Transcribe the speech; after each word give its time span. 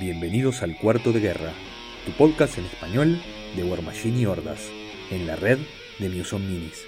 Bienvenidos 0.00 0.62
al 0.62 0.78
Cuarto 0.78 1.12
de 1.12 1.18
Guerra, 1.18 1.52
tu 2.06 2.12
podcast 2.12 2.56
en 2.56 2.66
español 2.66 3.20
de 3.56 3.64
War 3.64 3.82
Machine 3.82 4.20
y 4.20 4.26
Hordas, 4.26 4.60
en 5.10 5.26
la 5.26 5.34
red 5.34 5.58
de 5.98 6.08
Muson 6.08 6.46
Minis. 6.46 6.84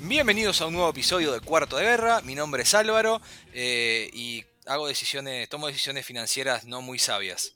Bienvenidos 0.00 0.60
a 0.60 0.66
un 0.66 0.72
nuevo 0.72 0.90
episodio 0.90 1.32
de 1.32 1.38
Cuarto 1.38 1.76
de 1.76 1.84
Guerra. 1.84 2.20
Mi 2.22 2.34
nombre 2.34 2.64
es 2.64 2.74
Álvaro 2.74 3.20
eh, 3.52 4.10
y 4.12 4.42
hago 4.66 4.88
decisiones, 4.88 5.48
tomo 5.48 5.68
decisiones 5.68 6.04
financieras 6.04 6.64
no 6.64 6.82
muy 6.82 6.98
sabias. 6.98 7.54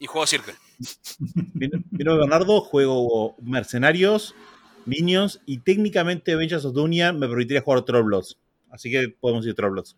Y 0.00 0.06
juego 0.06 0.26
Circle. 0.26 0.54
Vino 1.92 2.18
Bernardo, 2.18 2.62
juego 2.62 3.36
Mercenarios, 3.40 4.34
Niños 4.86 5.40
y 5.46 5.58
técnicamente 5.58 6.32
Avengers 6.32 6.64
of 6.64 6.74
Dunia 6.74 7.12
me 7.12 7.28
permitiría 7.28 7.62
jugar 7.62 7.84
Trollblots. 7.84 8.38
Así 8.70 8.90
que 8.90 9.08
podemos 9.08 9.46
ir 9.46 9.54
Trollblots. 9.54 9.96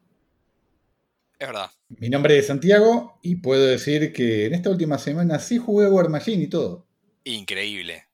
Es 1.38 1.48
verdad. 1.48 1.70
Mi 1.88 2.08
nombre 2.08 2.38
es 2.38 2.46
Santiago 2.46 3.18
y 3.22 3.36
puedo 3.36 3.64
decir 3.66 4.12
que 4.12 4.46
en 4.46 4.54
esta 4.54 4.70
última 4.70 4.98
semana 4.98 5.38
sí 5.38 5.58
jugué 5.58 5.88
War 5.88 6.08
Machine 6.08 6.44
y 6.44 6.48
todo. 6.48 6.86
Increíble. 7.24 8.06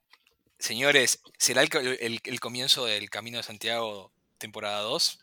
Señores, 0.59 1.21
¿será 1.37 1.63
el, 1.63 2.19
el 2.23 2.39
comienzo 2.39 2.85
del 2.85 3.09
Camino 3.09 3.37
de 3.37 3.43
Santiago 3.43 4.11
temporada 4.37 4.81
2? 4.81 5.19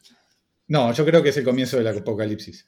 No, 0.69 0.93
yo 0.93 1.05
creo 1.05 1.23
que 1.23 1.31
es 1.31 1.37
el 1.37 1.45
comienzo 1.45 1.77
del 1.79 1.89
apocalipsis. 1.89 2.67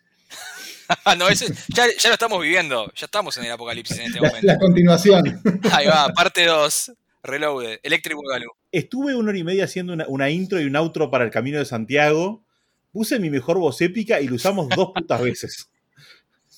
no, 1.19 1.29
ese, 1.29 1.47
ya, 1.69 1.87
ya, 1.99 2.09
lo 2.09 2.15
estamos 2.15 2.41
viviendo, 2.41 2.93
ya 2.95 3.07
estamos 3.07 3.37
en 3.39 3.45
el 3.45 3.53
apocalipsis 3.53 3.99
en 3.99 4.07
este 4.07 4.21
la, 4.21 4.29
momento. 4.29 4.47
La 4.47 4.59
continuación. 4.59 5.43
Ahí 5.73 5.87
va, 5.87 6.09
parte 6.09 6.47
2, 6.47 6.93
Reloaded, 7.23 7.81
Electric 7.83 8.17
Boogaloo. 8.17 8.53
Estuve 8.73 9.15
una 9.15 9.31
hora 9.31 9.39
y 9.39 9.45
media 9.45 9.65
haciendo 9.65 9.93
una, 9.93 10.07
una, 10.09 10.31
intro 10.31 10.61
y 10.61 10.65
un 10.65 10.77
outro 10.77 11.11
para 11.11 11.25
el 11.25 11.31
Camino 11.31 11.59
de 11.59 11.65
Santiago. 11.65 12.45
Puse 12.93 13.19
mi 13.19 13.31
mejor 13.31 13.59
voz 13.59 13.81
épica 13.81 14.21
y 14.21 14.29
lo 14.29 14.37
usamos 14.37 14.69
dos 14.69 14.91
putas 14.95 15.21
veces. 15.21 15.69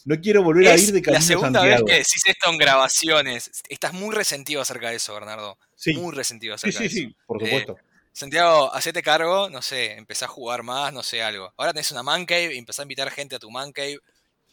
No 0.05 0.21
quiero 0.21 0.43
volver 0.43 0.65
es 0.65 0.71
a 0.71 0.77
ir 0.77 0.93
de 0.93 1.03
Camino 1.03 1.21
la 1.21 1.27
segunda 1.27 1.63
de 1.63 1.71
Santiago. 1.71 1.85
vez 1.85 1.93
que 1.93 1.99
decís 1.99 2.23
esto 2.27 2.51
en 2.51 2.59
grabaciones. 2.59 3.51
Estás 3.69 3.93
muy 3.93 4.15
resentido 4.15 4.61
acerca 4.61 4.91
de 4.91 4.97
eso, 4.97 5.15
Bernardo. 5.15 5.59
Sí. 5.77 5.95
Muy 5.95 6.15
resentido 6.15 6.57
Sí, 6.59 6.69
acerca 6.69 6.79
sí, 6.79 6.83
de 6.83 6.87
eso. 6.87 7.09
sí, 7.09 7.17
por 7.27 7.41
supuesto. 7.41 7.77
Eh, 7.79 7.83
Santiago, 8.13 8.73
hacete 8.75 9.03
cargo, 9.03 9.49
no 9.49 9.63
sé, 9.63 9.93
empezá 9.93 10.27
a 10.27 10.29
jugar 10.29 10.63
más, 10.63 10.93
no 10.93 11.03
sé, 11.03 11.23
algo. 11.23 11.53
Ahora 11.57 11.73
tenés 11.73 11.91
una 11.93 12.03
man 12.03 12.27
cave, 12.27 12.59
empezá 12.59 12.83
a 12.83 12.85
invitar 12.85 13.11
gente 13.11 13.37
a 13.37 13.39
tu 13.39 13.51
man 13.51 13.73
cave, 13.73 13.99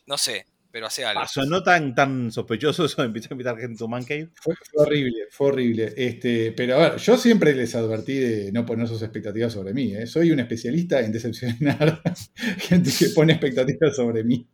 no 0.06 0.18
sé, 0.18 0.46
pero 0.72 0.86
hace 0.88 1.04
algo. 1.06 1.22
Ah, 1.22 1.28
sonó 1.28 1.64
tan, 1.64 1.96
tan 1.96 2.32
sospechoso 2.32 2.86
eso 2.86 3.02
de 3.02 3.08
empezar 3.08 3.32
a 3.32 3.36
invitar 3.36 3.58
gente 3.58 3.76
a 3.76 3.78
tu 3.78 3.88
man 3.88 4.04
cave. 4.04 4.30
Fue, 4.36 4.54
fue 4.56 4.84
horrible, 4.84 5.18
fue 5.32 5.48
horrible. 5.48 5.94
Este, 5.98 6.52
pero 6.52 6.76
a 6.76 6.78
ver, 6.78 6.98
yo 6.98 7.18
siempre 7.18 7.54
les 7.56 7.74
advertí 7.76 8.16
de 8.16 8.52
no 8.52 8.66
poner 8.66 8.88
sus 8.88 9.02
expectativas 9.02 9.52
sobre 9.54 9.74
mí. 9.74 9.96
¿eh? 9.96 10.06
Soy 10.08 10.32
un 10.32 10.40
especialista 10.40 11.00
en 11.02 11.12
decepcionar 11.12 12.02
gente 12.60 12.92
que 12.98 13.10
pone 13.10 13.34
expectativas 13.34 13.96
sobre 13.96 14.24
mí. 14.24 14.48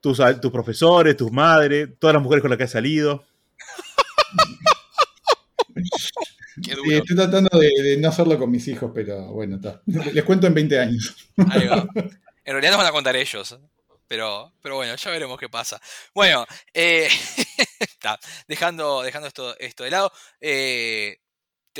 Tus, 0.00 0.20
tus 0.40 0.50
profesores, 0.52 1.16
tus 1.16 1.32
madres, 1.32 1.88
todas 1.98 2.14
las 2.14 2.22
mujeres 2.22 2.42
con 2.42 2.50
las 2.50 2.58
que 2.58 2.64
has 2.64 2.70
salido. 2.70 3.24
Qué 6.62 6.70
Sí, 6.70 6.70
duro. 6.76 6.96
estoy 6.98 7.16
tratando 7.16 7.58
de, 7.58 7.68
de 7.82 7.96
no 7.96 8.08
hacerlo 8.08 8.38
con 8.38 8.50
mis 8.50 8.66
hijos, 8.68 8.92
pero 8.94 9.32
bueno, 9.32 9.56
está. 9.56 9.82
Les 9.86 10.22
cuento 10.24 10.46
en 10.46 10.54
20 10.54 10.78
años. 10.78 11.16
Ahí 11.50 11.66
va. 11.66 11.86
En 12.44 12.52
realidad 12.52 12.72
nos 12.72 12.78
van 12.78 12.86
a 12.86 12.92
contar 12.92 13.16
ellos. 13.16 13.58
Pero, 14.06 14.52
pero 14.62 14.76
bueno, 14.76 14.94
ya 14.96 15.10
veremos 15.10 15.38
qué 15.38 15.48
pasa. 15.48 15.80
Bueno, 16.14 16.46
eh, 16.72 17.08
está, 17.80 18.18
dejando, 18.48 19.02
dejando 19.02 19.28
esto, 19.28 19.58
esto 19.58 19.84
de 19.84 19.90
lado. 19.90 20.12
eh, 20.40 21.18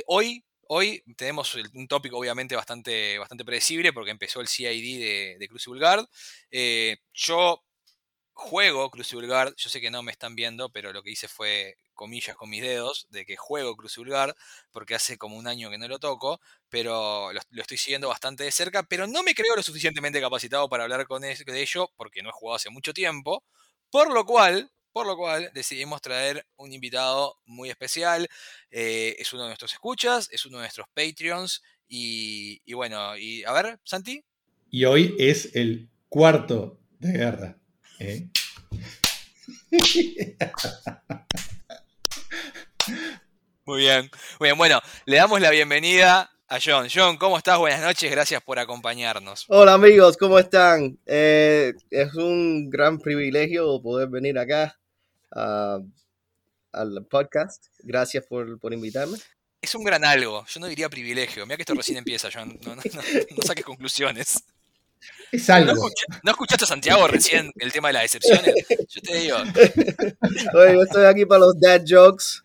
hoy, 0.07 0.45
hoy 0.69 1.03
tenemos 1.17 1.55
un 1.75 1.89
tópico 1.89 2.19
obviamente 2.19 2.57
bastante, 2.57 3.19
bastante 3.19 3.45
predecible 3.45 3.93
porque 3.93 4.11
empezó 4.11 4.41
el 4.41 4.49
CID 4.49 4.99
de, 5.01 5.37
de 5.39 5.49
Crucible 5.49 5.81
Guard. 5.81 6.07
Eh, 6.51 6.97
yo 7.13 7.63
juego 8.35 8.91
Crucible 8.91 9.29
yo 9.57 9.71
sé 9.71 9.81
que 9.81 9.91
no 9.91 10.03
me 10.03 10.13
están 10.13 10.35
viendo, 10.35 10.71
pero 10.71 10.93
lo 10.93 11.03
que 11.03 11.11
hice 11.13 11.29
fue 11.29 11.77
comillas 11.95 12.37
con 12.37 12.51
mis 12.51 12.63
dedos 12.63 13.07
de 13.11 13.25
que 13.25 13.37
juego 13.37 13.77
Crucible 13.77 14.35
porque 14.73 14.95
hace 14.95 15.17
como 15.19 15.37
un 15.37 15.47
año 15.47 15.71
que 15.71 15.79
no 15.79 15.89
lo 15.89 15.99
toco, 15.99 16.41
pero 16.69 17.33
lo, 17.33 17.41
lo 17.51 17.63
estoy 17.63 17.77
siguiendo 17.79 18.09
bastante 18.09 18.45
de 18.45 18.51
cerca, 18.53 18.83
pero 18.83 19.07
no 19.07 19.23
me 19.23 19.35
creo 19.35 19.57
lo 19.57 19.63
suficientemente 19.63 20.21
capacitado 20.21 20.69
para 20.69 20.85
hablar 20.85 21.07
con 21.07 21.25
es- 21.25 21.45
de 21.45 21.63
ello 21.63 21.91
porque 21.97 22.23
no 22.23 22.31
he 22.31 22.33
jugado 22.33 22.57
hace 22.57 22.71
mucho 22.71 22.93
tiempo, 22.93 23.45
por 23.91 24.13
lo 24.13 24.25
cual, 24.25 24.71
por 24.93 25.07
lo 25.07 25.17
cual 25.17 25.51
decidimos 25.55 26.01
traer 26.03 26.47
un 26.57 26.73
invitado 26.73 27.39
muy 27.45 27.71
especial, 27.71 28.29
eh, 28.71 29.17
es 29.19 29.33
uno 29.33 29.43
de 29.45 29.49
nuestros 29.51 29.73
escuchas, 29.73 30.29
es 30.33 30.45
uno 30.47 30.59
de 30.59 30.65
nuestros 30.65 30.89
Patreons 30.95 31.63
y, 31.89 32.61
y 32.65 32.75
bueno, 32.75 33.17
y 33.17 33.45
a 33.45 33.53
ver, 33.53 33.79
Santi, 33.85 34.25
Y 34.71 34.85
hoy 34.85 35.15
es 35.19 35.55
el 35.55 35.89
cuarto 36.09 36.81
de 36.99 37.13
guerra. 37.13 37.59
¿Eh? 37.99 38.29
muy 43.65 43.81
bien, 43.81 44.11
muy 44.39 44.49
bien, 44.49 44.59
bueno, 44.59 44.81
le 45.07 45.17
damos 45.17 45.41
la 45.41 45.51
bienvenida 45.51 46.31
a 46.49 46.59
John. 46.63 46.89
John, 46.93 47.17
¿cómo 47.17 47.39
estás? 47.39 47.59
Buenas 47.59 47.81
noches, 47.81 48.11
gracias 48.11 48.43
por 48.43 48.59
acompañarnos. 48.59 49.47
Hola 49.49 49.75
amigos, 49.75 50.17
¿cómo 50.17 50.39
están? 50.39 50.99
Eh, 51.07 51.73
es 51.91 52.15
un 52.15 52.69
gran 52.71 52.99
privilegio 52.99 53.81
poder 53.83 54.09
venir 54.09 54.39
acá 54.39 54.79
ah, 55.33 55.79
al 56.73 57.07
podcast. 57.07 57.67
Gracias 57.81 58.25
por, 58.27 58.59
por 58.61 58.73
invitarme. 58.75 59.19
Es 59.63 59.75
un 59.75 59.83
gran 59.85 60.05
algo, 60.05 60.45
yo 60.47 60.61
no 60.61 60.67
diría 60.67 60.91
privilegio, 60.91 61.47
mira 61.47 61.57
que 61.57 61.63
esto 61.63 61.75
recién 61.75 61.97
empieza, 61.99 62.29
John, 62.33 62.59
no, 62.65 62.77
no- 62.77 62.83
no- 62.93 63.03
no 63.37 63.43
saques 63.47 63.65
conclusiones. 63.65 64.45
Es 65.33 65.49
¿No, 65.49 65.55
algo. 65.57 65.73
escucha- 65.73 66.21
no 66.23 66.31
escuchaste 66.31 66.65
a 66.65 66.69
Santiago 66.69 67.07
recién 67.09 67.51
el 67.59 67.73
tema 67.73 67.89
de 67.89 67.95
las 67.95 68.03
decepciones? 68.05 68.55
Yo 68.89 69.01
te 69.03 69.17
digo, 69.19 69.37
Oye, 70.55 70.73
yo 70.75 70.83
estoy 70.83 71.05
aquí 71.07 71.27
para 71.27 71.41
los 71.41 71.59
dad 71.61 71.83
jokes. 71.87 72.43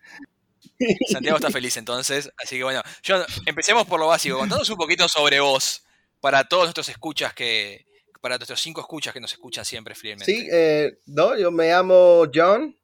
Santiago 1.12 1.36
está 1.36 1.50
feliz 1.50 1.76
entonces, 1.76 2.30
así 2.42 2.56
que 2.56 2.64
bueno, 2.64 2.82
John, 3.06 3.22
empecemos 3.46 3.86
por 3.86 4.00
lo 4.00 4.06
básico, 4.08 4.38
contanos 4.38 4.68
un 4.70 4.76
poquito 4.76 5.06
sobre 5.08 5.38
vos, 5.40 5.84
para 6.20 6.44
todos 6.44 6.64
nuestros 6.64 6.88
escuchas 6.88 7.34
que, 7.34 7.84
para 8.22 8.38
nuestros 8.38 8.60
cinco 8.60 8.80
escuchas 8.80 9.12
que 9.12 9.20
nos 9.20 9.30
escuchan 9.32 9.64
siempre 9.64 9.94
fielmente. 9.94 10.32
Sí, 10.32 10.48
eh, 10.50 10.96
no, 11.06 11.36
yo 11.36 11.50
me 11.50 11.68
llamo 11.68 12.24
John. 12.34 12.74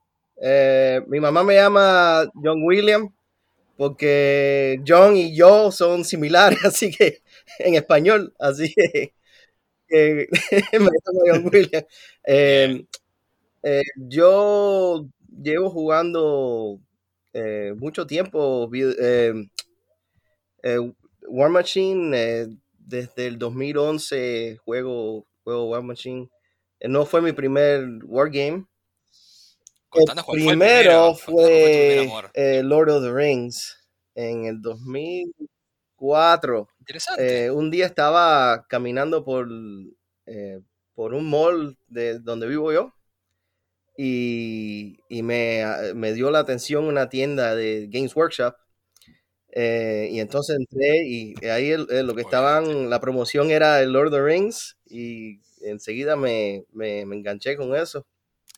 Eh, 0.42 1.00
mi 1.06 1.18
mamá 1.20 1.42
me 1.42 1.54
llama 1.54 2.30
John 2.34 2.62
William 2.62 3.10
porque 3.78 4.80
John 4.86 5.16
y 5.16 5.34
yo 5.36 5.70
son 5.72 6.04
similares, 6.04 6.58
así 6.64 6.90
que 6.90 7.22
en 7.58 7.74
español, 7.74 8.34
así 8.38 8.72
que, 8.74 9.12
William. 11.52 11.84
Eh, 12.26 12.84
eh, 13.62 13.82
yo 13.96 15.06
llevo 15.30 15.70
jugando 15.70 16.80
eh, 17.32 17.74
mucho 17.78 18.06
tiempo 18.06 18.68
vi- 18.68 18.94
eh, 19.00 19.32
eh, 20.62 20.78
War 21.28 21.50
Machine 21.50 22.16
eh, 22.16 22.46
desde 22.78 23.26
el 23.26 23.38
2011 23.38 24.58
juego 24.64 25.26
juego 25.44 25.70
War 25.70 25.82
Machine. 25.82 26.28
Eh, 26.80 26.88
No 26.88 27.06
fue 27.06 27.22
mi 27.22 27.32
primer 27.32 27.86
Wargame. 28.04 28.66
El 29.92 30.04
primero 30.30 31.14
fue 31.14 32.06
fue 32.34 32.34
eh, 32.34 32.62
Lord 32.62 32.90
of 32.90 33.02
the 33.02 33.12
Rings 33.12 33.76
en 34.14 34.44
el 34.44 34.60
2004. 34.60 36.68
Interesante. 36.86 37.46
Eh, 37.46 37.50
un 37.50 37.70
día 37.70 37.86
estaba 37.86 38.66
caminando 38.68 39.24
por, 39.24 39.48
eh, 40.26 40.60
por 40.94 41.14
un 41.14 41.28
mall 41.28 41.76
de 41.88 42.20
donde 42.20 42.46
vivo 42.46 42.72
yo 42.72 42.94
y, 43.96 44.98
y 45.08 45.22
me, 45.22 45.62
ah, 45.64 45.92
me 45.94 46.12
dio 46.12 46.30
la 46.30 46.40
atención 46.40 46.84
una 46.84 47.08
tienda 47.08 47.54
de 47.54 47.88
Games 47.90 48.14
Workshop. 48.14 48.54
eh, 49.58 50.08
y 50.12 50.20
entonces 50.20 50.56
entré 50.58 51.06
y 51.06 51.34
ahí 51.46 51.70
el- 51.70 51.86
lo 52.06 52.14
que 52.14 52.20
estaban, 52.22 52.90
la 52.90 53.00
promoción 53.00 53.50
era 53.50 53.80
el 53.80 53.90
Lord 53.92 54.08
of 54.08 54.12
the 54.14 54.22
Rings 54.22 54.76
y 54.84 55.40
enseguida 55.62 56.14
me, 56.14 56.64
me, 56.72 57.06
me 57.06 57.16
enganché 57.16 57.56
con 57.56 57.74
eso. 57.74 58.06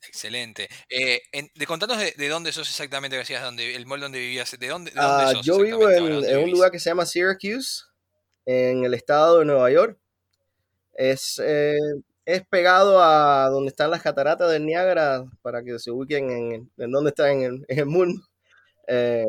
Excelente. 0.07 0.69
Eh, 0.89 1.21
en- 1.33 1.51
de, 1.55 1.67
contanos 1.67 1.99
de, 1.99 2.15
de 2.17 2.29
dónde 2.29 2.51
sos 2.53 2.69
exactamente, 2.69 3.15
que 3.15 3.21
decías, 3.21 3.43
dónde, 3.43 3.77
el 3.77 3.87
mall 3.87 4.01
donde 4.01 4.19
vivías, 4.19 4.51
de 4.59 4.67
dónde, 4.69 4.91
de 4.91 5.01
dónde 5.01 5.25
Ah, 5.25 5.33
sos 5.35 5.47
yo 5.47 5.59
vivo 5.59 5.89
en, 5.91 6.39
un 6.39 6.51
lugar 6.51 6.71
que 6.73 6.79
se 6.81 6.91
llama 6.91 7.07
Syracuse, 7.07 7.83
en 8.51 8.85
el 8.85 8.95
estado 8.95 9.41
de 9.41 9.45
Nueva 9.45 9.71
York. 9.71 9.99
Es, 10.95 11.41
eh, 11.45 11.77
es 12.25 12.47
pegado 12.49 13.03
a 13.03 13.49
donde 13.51 13.69
están 13.69 13.91
las 13.91 14.03
cataratas 14.03 14.51
del 14.51 14.65
Niágara, 14.67 15.25
para 15.43 15.63
que 15.63 15.79
se 15.79 15.91
ubiquen 15.91 16.31
en, 16.31 16.73
en 16.79 16.91
dónde 16.91 17.11
está 17.11 17.31
en 17.31 17.43
el, 17.43 17.65
en 17.69 17.79
el 17.79 17.87
mundo. 17.87 18.21
Eh, 18.91 19.27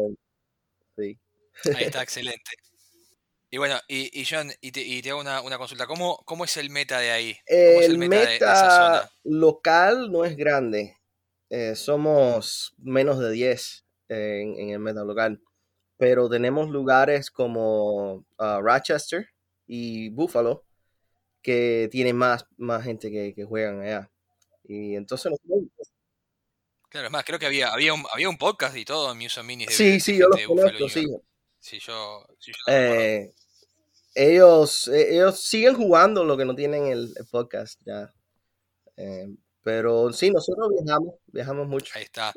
sí. 0.96 1.20
Ahí 1.76 1.84
está, 1.84 2.02
excelente. 2.02 2.52
Y 3.52 3.58
bueno, 3.58 3.76
y, 3.90 4.22
y 4.22 4.26
John, 4.30 4.50
y 4.62 4.72
te, 4.72 4.82
y 4.82 5.02
te 5.02 5.10
hago 5.10 5.20
una, 5.20 5.42
una 5.42 5.58
consulta. 5.58 5.86
¿Cómo, 5.86 6.22
¿Cómo 6.26 6.46
es 6.46 6.56
el 6.56 6.70
meta 6.70 7.00
de 7.00 7.12
ahí? 7.12 7.38
¿Cómo 7.46 7.82
es 7.82 7.90
El 7.90 7.98
meta, 7.98 8.16
de- 8.20 8.26
de, 8.28 8.36
esa 8.38 8.46
meta 8.64 8.70
zona? 8.70 9.12
local 9.26 10.12
no 10.14 10.24
es 10.24 10.38
grande. 10.38 10.96
Eh, 11.50 11.76
somos 11.76 12.74
menos 12.78 13.20
de 13.20 13.32
10 13.32 13.86
en, 14.08 14.58
en 14.60 14.70
el 14.70 14.80
meta 14.80 15.04
local. 15.04 15.42
Pero 16.00 16.28
tenemos 16.30 16.70
lugares 16.70 17.30
como 17.30 18.26
ah, 18.40 18.60
Rochester, 18.64 19.28
y 19.68 20.10
Buffalo, 20.10 20.66
que 21.44 21.88
tienen 21.92 22.16
más, 22.16 22.46
más 22.58 22.84
gente 22.84 23.12
que, 23.12 23.36
que 23.36 23.44
juegan 23.44 23.82
allá. 23.82 24.10
Y 24.64 24.96
entonces 24.96 25.32
nosotros- 25.32 25.70
Claro, 26.90 27.06
es 27.08 27.12
más, 27.12 27.24
creo 27.24 27.38
que 27.38 27.46
había, 27.46 27.72
había, 27.72 27.94
un, 27.94 28.04
había 28.12 28.30
un 28.30 28.38
podcast 28.38 28.76
y 28.76 28.84
todo 28.86 29.12
en 29.12 29.20
Muso 29.20 29.44
Minis. 29.44 29.68
de- 29.68 29.74
Sí, 29.76 29.92
de 29.92 30.00
sí, 30.00 30.18
yo 30.18 30.28
los 30.30 30.40
Buffalo 30.48 30.78
conozco, 30.78 30.90
sí. 30.90 31.06
Sí, 31.60 31.80
yo, 31.80 32.26
sí, 32.40 32.52
yo. 32.52 32.74
Eh, 32.74 33.34
ellos, 34.16 34.88
eh, 34.88 35.16
ellos 35.16 35.40
siguen 35.44 35.76
jugando 35.76 36.24
lo 36.24 36.36
que 36.38 36.46
no 36.46 36.56
tienen 36.56 36.88
el, 36.88 37.14
el 37.16 37.26
podcast 37.30 37.80
ya. 37.86 38.12
Eh, 38.98 39.28
pero 39.62 40.12
sí, 40.14 40.32
nosotros 40.32 40.70
viajamos, 40.82 41.16
viajamos 41.28 41.68
mucho. 41.68 41.92
Ahí 41.96 42.04
está. 42.04 42.34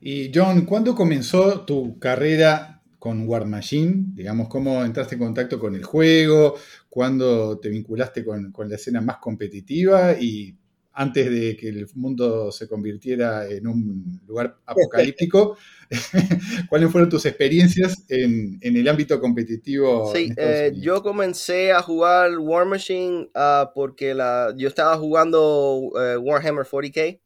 Y 0.00 0.30
John, 0.34 0.64
¿cuándo 0.64 0.94
comenzó 0.94 1.62
tu 1.62 1.98
carrera 1.98 2.82
con 2.98 3.26
War 3.26 3.46
Machine? 3.46 4.12
Digamos, 4.14 4.48
¿cómo 4.48 4.84
entraste 4.84 5.14
en 5.14 5.20
contacto 5.20 5.58
con 5.58 5.74
el 5.74 5.84
juego? 5.84 6.54
¿Cuándo 6.88 7.58
te 7.58 7.68
vinculaste 7.68 8.24
con, 8.24 8.52
con 8.52 8.68
la 8.68 8.76
escena 8.76 9.00
más 9.00 9.18
competitiva? 9.18 10.12
Y 10.20 10.56
antes 10.92 11.30
de 11.30 11.56
que 11.56 11.68
el 11.68 11.86
mundo 11.94 12.50
se 12.52 12.68
convirtiera 12.68 13.48
en 13.48 13.66
un 13.66 14.20
lugar 14.26 14.58
apocalíptico, 14.66 15.56
¿cuáles 16.68 16.90
fueron 16.90 17.08
tus 17.08 17.24
experiencias 17.26 18.04
en, 18.08 18.58
en 18.60 18.76
el 18.76 18.88
ámbito 18.88 19.20
competitivo? 19.20 20.12
Sí, 20.14 20.30
eh, 20.36 20.72
yo 20.76 21.02
comencé 21.02 21.72
a 21.72 21.80
jugar 21.80 22.36
War 22.38 22.66
Machine 22.66 23.30
ah, 23.34 23.70
porque 23.74 24.14
la, 24.14 24.52
yo 24.56 24.68
estaba 24.68 24.96
jugando 24.98 25.90
eh, 25.98 26.16
Warhammer 26.16 26.66
40k 26.66 27.20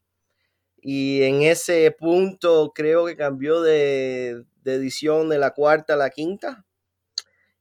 y 0.87 1.23
en 1.23 1.41
ese 1.41 1.91
punto 1.97 2.71
creo 2.75 3.07
que 3.07 3.17
cambió 3.17 3.61
de, 3.61 4.45
de 4.63 4.75
edición 4.75 5.29
de 5.29 5.39
la 5.39 5.49
cuarta 5.51 5.95
a 5.95 5.97
la 5.97 6.11
quinta 6.11 6.63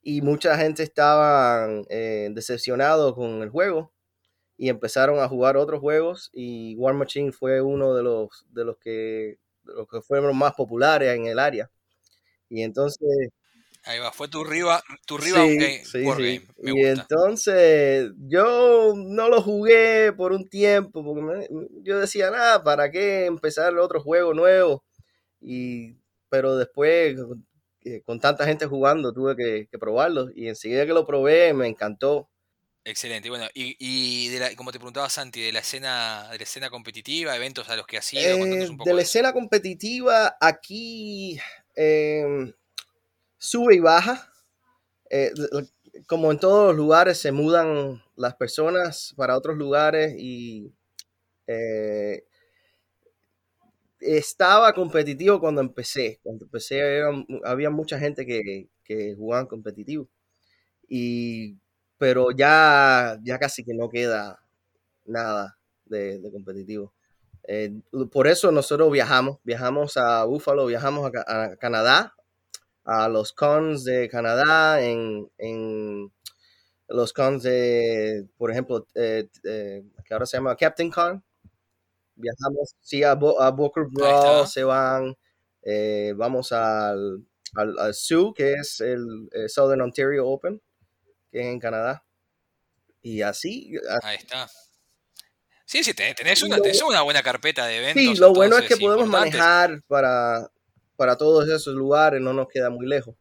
y 0.03 0.21
mucha 0.23 0.57
gente 0.59 0.83
estaba 0.83 1.67
eh, 1.89 2.29
decepcionado 2.33 3.15
con 3.15 3.43
el 3.43 3.49
juego 3.51 3.93
y 4.57 4.69
empezaron 4.71 5.21
a 5.21 5.29
jugar 5.29 5.57
otros 5.57 5.81
juegos 5.81 6.31
y 6.35 6.77
War 6.77 6.95
Machine 6.95 7.33
fue 7.33 7.63
uno 7.63 7.95
de 7.95 8.03
los 8.05 8.47
de 8.51 8.65
los 8.67 8.79
que 8.79 9.39
de 9.65 9.75
los 9.75 9.89
que 9.89 10.03
fueron 10.03 10.37
más 10.39 10.55
populares 10.55 11.17
en 11.17 11.27
el 11.27 11.39
área. 11.39 11.71
Y 12.51 12.63
entonces 12.63 13.31
Ahí 13.87 13.99
va, 13.99 14.13
fue 14.13 14.29
tu 14.29 14.45
Riva, 14.45 14.83
tu 15.07 15.19
Riva 15.19 15.41
Sí, 15.41 15.57
game, 15.59 15.85
sí, 15.85 16.13
sí. 16.13 16.41
Me 16.63 16.73
Y 16.73 16.81
gusta. 16.81 17.07
entonces 17.11 18.11
yo 18.17 18.95
no 18.97 19.29
lo 19.29 19.43
jugué 19.43 20.13
por 20.17 20.33
un 20.33 20.49
tiempo, 20.49 21.05
porque 21.05 21.23
me- 21.23 21.49
yo 21.83 21.99
decía, 22.01 22.31
nada, 22.31 22.63
¿para 22.65 22.91
qué 22.91 23.27
empezar 23.27 23.77
otro 23.79 24.01
juego 24.01 24.33
nuevo? 24.33 24.85
Y, 25.41 25.97
pero 26.31 26.57
después, 26.57 27.17
eh, 27.85 28.03
con 28.07 28.21
tanta 28.21 28.47
gente 28.47 28.67
jugando, 28.67 29.13
tuve 29.13 29.37
que, 29.37 29.69
que 29.71 29.79
probarlo. 29.79 30.29
Y 30.35 30.49
enseguida 30.49 30.87
que 30.87 30.95
lo 30.95 31.07
probé, 31.07 31.53
me 31.55 31.67
encantó. 31.69 32.31
Excelente. 32.87 33.31
Bueno, 33.31 33.47
y, 33.55 33.77
y 33.79 34.29
de 34.29 34.41
la- 34.41 34.57
como 34.57 34.71
te 34.71 34.79
preguntaba 34.79 35.09
Santi, 35.09 35.41
de 35.41 35.53
la 35.53 35.61
escena, 35.61 36.29
de 36.31 36.39
la 36.39 36.45
escena 36.45 36.69
competitiva, 36.71 37.35
eventos 37.35 37.69
a 37.71 37.77
los 37.77 37.87
que 37.87 37.97
has 37.97 38.13
ido, 38.13 38.37
Eh, 38.37 38.69
un 38.69 38.77
poco 38.77 38.91
de 38.91 38.95
la 38.95 39.01
eso. 39.03 39.09
escena 39.09 39.33
competitiva, 39.33 40.37
aquí 40.41 41.39
eh, 41.77 42.53
sube 43.45 43.77
y 43.77 43.81
baja. 43.81 44.31
Eh, 45.11 45.33
como 46.07 46.33
en 46.33 46.39
todos 46.39 46.69
los 46.69 46.77
lugares, 46.77 47.19
se 47.19 47.33
mudan 47.33 48.03
las 48.17 48.35
personas 48.35 49.15
para 49.17 49.37
otros 49.37 49.57
lugares 49.57 50.15
y 50.19 50.73
eh, 51.47 52.25
estaba 54.01 54.73
competitivo 54.73 55.41
cuando 55.41 55.61
empecé. 55.61 56.21
Cuando 56.23 56.47
empecé 56.47 57.03
había 57.45 57.71
mucha 57.71 57.99
gente 57.99 58.27
que, 58.27 58.69
que 58.83 59.15
jugaban 59.15 59.47
competitivo. 59.47 60.09
Y, 60.89 61.59
pero 61.99 62.31
ya, 62.33 63.19
ya 63.23 63.39
casi 63.39 63.65
que 63.65 63.75
no 63.75 63.89
queda 63.91 64.41
nada 65.07 65.59
de, 65.87 66.21
competitivo. 66.33 66.93
Eh, 67.47 67.73
por 68.11 68.27
eso 68.27 68.51
nosotros 68.53 68.91
viajamos, 68.91 69.39
viajamos 69.45 69.97
a 69.97 70.25
Buffalo, 70.25 70.67
viajamos 70.67 71.11
a 71.27 71.57
Canadá, 71.57 72.15
a 72.85 73.09
los 73.09 73.33
cons 73.33 73.85
de 73.85 74.09
Canadá, 74.09 74.83
en, 74.83 75.31
en 75.39 76.13
los 76.89 77.13
cons 77.13 77.43
de, 77.43 78.27
por 78.37 78.51
ejemplo, 78.51 78.87
eh, 78.95 79.29
eh, 79.45 79.83
que 80.05 80.15
ahora 80.15 80.27
se 80.27 80.37
llama 80.37 80.57
Captain 80.57 80.91
Con. 80.91 81.25
Viajamos, 82.17 82.77
sí, 82.81 83.03
a, 83.03 83.15
Bo- 83.15 83.41
a 83.41 83.51
Booker. 83.51 83.85
Brawl, 83.91 84.47
se 84.47 84.63
van, 84.65 85.17
eh, 85.63 86.13
vamos 86.17 86.53
al, 86.53 87.27
al, 87.55 87.79
al 87.79 87.91
SOO, 87.95 88.33
que 88.35 88.53
es 88.55 88.81
el 88.81 89.29
Southern 89.49 89.81
Ontario 89.83 90.27
Open, 90.29 90.61
que 91.31 91.41
es 91.41 91.47
en 91.47 91.59
Canadá. 91.59 92.05
Y 93.03 93.23
así, 93.23 93.73
Ahí 94.03 94.17
está. 94.17 94.49
Sí, 95.67 95.83
sí, 95.83 95.95
tenés, 95.95 96.43
una, 96.43 96.59
tenés 96.59 96.83
una 96.83 97.03
buena 97.03 97.23
carpeta 97.23 97.67
de 97.67 97.79
eventos. 97.79 98.03
Sí, 98.03 98.21
lo 98.21 98.33
bueno 98.33 98.59
es 98.59 98.69
que 98.69 98.77
podemos 98.77 99.09
manejar 99.09 99.83
para, 99.89 100.51
para 100.97 101.17
todos 101.17 101.49
esos 101.49 101.75
lugares, 101.75 102.21
no 102.21 102.33
nos 102.33 102.49
queda 102.49 102.71
muy 102.71 102.87
lejos. 102.87 103.15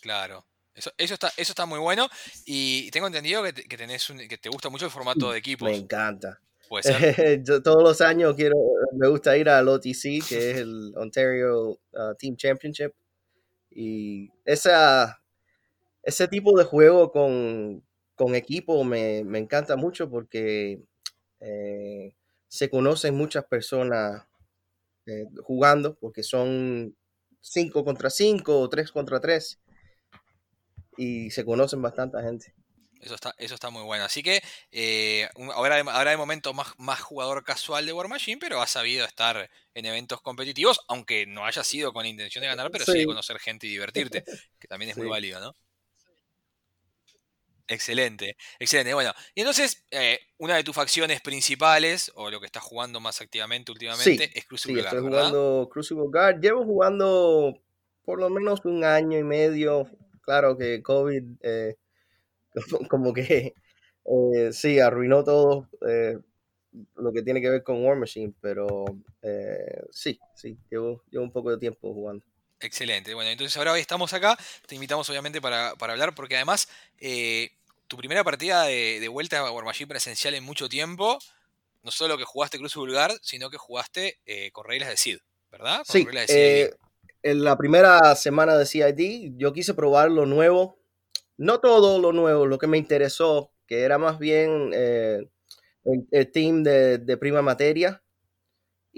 Claro. 0.00 0.46
Eso, 0.74 0.90
eso, 0.98 1.14
está, 1.14 1.28
eso 1.36 1.52
está 1.52 1.64
muy 1.64 1.78
bueno. 1.78 2.06
Y 2.44 2.90
tengo 2.90 3.06
entendido 3.06 3.42
que, 3.42 3.52
te- 3.52 3.64
que 3.64 3.76
tenés 3.78 4.10
un- 4.10 4.18
que 4.28 4.36
te 4.38 4.48
gusta 4.50 4.68
mucho 4.68 4.84
el 4.84 4.90
formato 4.90 5.32
de 5.32 5.38
equipos. 5.38 5.70
Me 5.70 5.76
encanta. 5.76 6.40
Yo 7.44 7.62
todos 7.62 7.82
los 7.82 8.00
años 8.00 8.34
quiero, 8.34 8.56
me 8.92 9.08
gusta 9.08 9.36
ir 9.36 9.48
al 9.48 9.68
OTC, 9.68 10.20
que 10.28 10.50
es 10.50 10.56
el 10.58 10.92
Ontario 10.96 11.70
uh, 11.92 12.14
Team 12.18 12.36
Championship. 12.36 12.92
Y 13.70 14.30
esa, 14.44 15.22
ese 16.02 16.28
tipo 16.28 16.58
de 16.58 16.64
juego 16.64 17.10
con, 17.12 17.82
con 18.14 18.34
equipo 18.34 18.82
me, 18.84 19.22
me 19.24 19.38
encanta 19.38 19.76
mucho 19.76 20.10
porque 20.10 20.82
eh, 21.40 22.14
se 22.48 22.68
conocen 22.68 23.14
muchas 23.14 23.44
personas 23.44 24.26
eh, 25.06 25.24
jugando, 25.42 25.94
porque 25.94 26.22
son 26.22 26.96
5 27.48 27.84
contra 27.84 28.10
5 28.10 28.60
o 28.60 28.68
3 28.68 28.90
contra 28.92 29.20
3. 29.20 29.60
Y 30.98 31.30
se 31.30 31.44
conocen 31.44 31.82
bastante 31.82 32.20
gente. 32.22 32.54
Eso 33.00 33.14
está, 33.14 33.34
eso 33.38 33.54
está 33.54 33.70
muy 33.70 33.82
bueno. 33.82 34.04
Así 34.04 34.22
que 34.22 34.42
eh, 34.72 35.28
ahora, 35.54 35.78
ahora 35.78 36.10
de 36.10 36.16
momento 36.16 36.54
más, 36.54 36.68
más 36.78 37.00
jugador 37.00 37.44
casual 37.44 37.86
de 37.86 37.92
War 37.92 38.08
Machine, 38.08 38.38
pero 38.40 38.60
ha 38.60 38.66
sabido 38.66 39.04
estar 39.04 39.50
en 39.74 39.84
eventos 39.84 40.20
competitivos, 40.22 40.80
aunque 40.88 41.26
no 41.26 41.44
haya 41.44 41.62
sido 41.62 41.92
con 41.92 42.06
intención 42.06 42.42
de 42.42 42.48
ganar, 42.48 42.70
pero 42.70 42.84
sí, 42.84 42.98
de 42.98 43.06
conocer 43.06 43.38
gente 43.38 43.66
y 43.66 43.70
divertirte, 43.70 44.24
que 44.58 44.68
también 44.68 44.90
es 44.90 44.96
muy 44.96 45.08
válido, 45.08 45.40
¿no? 45.40 45.54
Excelente, 47.68 48.36
excelente. 48.60 48.94
Bueno, 48.94 49.12
y 49.34 49.40
entonces, 49.40 49.84
eh, 49.90 50.20
una 50.38 50.56
de 50.56 50.62
tus 50.62 50.74
facciones 50.74 51.20
principales, 51.20 52.12
o 52.14 52.30
lo 52.30 52.38
que 52.38 52.46
estás 52.46 52.62
jugando 52.62 53.00
más 53.00 53.20
activamente 53.20 53.72
últimamente, 53.72 54.30
es 54.38 54.44
Crucible 54.44 54.82
Sí, 54.82 54.84
Guard, 54.84 54.96
estoy 54.96 55.10
¿verdad? 55.10 55.28
jugando 55.30 55.68
Crucible 55.68 56.04
Guard. 56.06 56.40
Llevo 56.40 56.64
jugando 56.64 57.58
por 58.04 58.20
lo 58.20 58.30
menos 58.30 58.64
un 58.64 58.84
año 58.84 59.18
y 59.18 59.24
medio. 59.24 59.90
Claro 60.22 60.56
que 60.56 60.80
COVID 60.82 61.24
eh, 61.42 61.76
como, 62.90 63.12
que 63.12 63.54
eh, 64.04 64.52
sí, 64.52 64.78
arruinó 64.78 65.24
todo 65.24 65.68
eh, 65.88 66.18
lo 66.96 67.12
que 67.12 67.22
tiene 67.22 67.40
que 67.40 67.50
ver 67.50 67.62
con 67.62 67.84
War 67.84 67.96
Machine, 67.96 68.32
pero 68.40 68.84
eh, 69.22 69.82
sí, 69.90 70.18
sí, 70.34 70.56
llevo, 70.70 71.02
llevo 71.10 71.24
un 71.24 71.32
poco 71.32 71.50
de 71.50 71.58
tiempo 71.58 71.92
jugando. 71.92 72.24
Excelente. 72.60 73.12
Bueno, 73.14 73.30
entonces 73.30 73.56
ahora 73.56 73.72
hoy 73.72 73.80
estamos 73.80 74.12
acá. 74.14 74.36
Te 74.66 74.74
invitamos 74.74 75.08
obviamente 75.10 75.40
para, 75.40 75.74
para 75.76 75.92
hablar, 75.92 76.14
porque 76.14 76.36
además 76.36 76.68
eh, 76.98 77.50
tu 77.88 77.96
primera 77.96 78.24
partida 78.24 78.64
de, 78.64 79.00
de 79.00 79.08
vuelta 79.08 79.38
a 79.38 79.50
War 79.50 79.64
Machine 79.64 79.88
presencial 79.88 80.34
en 80.34 80.44
mucho 80.44 80.68
tiempo, 80.68 81.18
no 81.82 81.90
solo 81.90 82.18
que 82.18 82.24
jugaste 82.24 82.58
Cruz 82.58 82.74
Vulgar, 82.74 83.12
sino 83.22 83.50
que 83.50 83.58
jugaste 83.58 84.18
eh, 84.26 84.50
con 84.52 84.64
reglas 84.66 84.88
de 84.88 84.96
SID, 84.96 85.18
¿verdad? 85.50 85.78
Con 85.78 85.84
Sí, 85.84 86.04
reglas 86.04 86.26
de 86.26 86.62
eh, 86.62 86.70
en 87.22 87.44
la 87.44 87.56
primera 87.56 88.14
semana 88.16 88.56
de 88.56 88.66
CID 88.66 89.34
yo 89.36 89.52
quise 89.52 89.74
probar 89.74 90.10
lo 90.10 90.26
nuevo, 90.26 90.78
no 91.36 91.60
todo 91.60 92.00
lo 92.00 92.12
nuevo, 92.12 92.46
lo 92.46 92.58
que 92.58 92.66
me 92.66 92.78
interesó, 92.78 93.52
que 93.66 93.82
era 93.82 93.98
más 93.98 94.18
bien 94.18 94.70
eh, 94.74 95.28
el, 95.84 96.06
el 96.10 96.32
team 96.32 96.62
de, 96.62 96.98
de 96.98 97.16
prima 97.16 97.42
materia. 97.42 98.02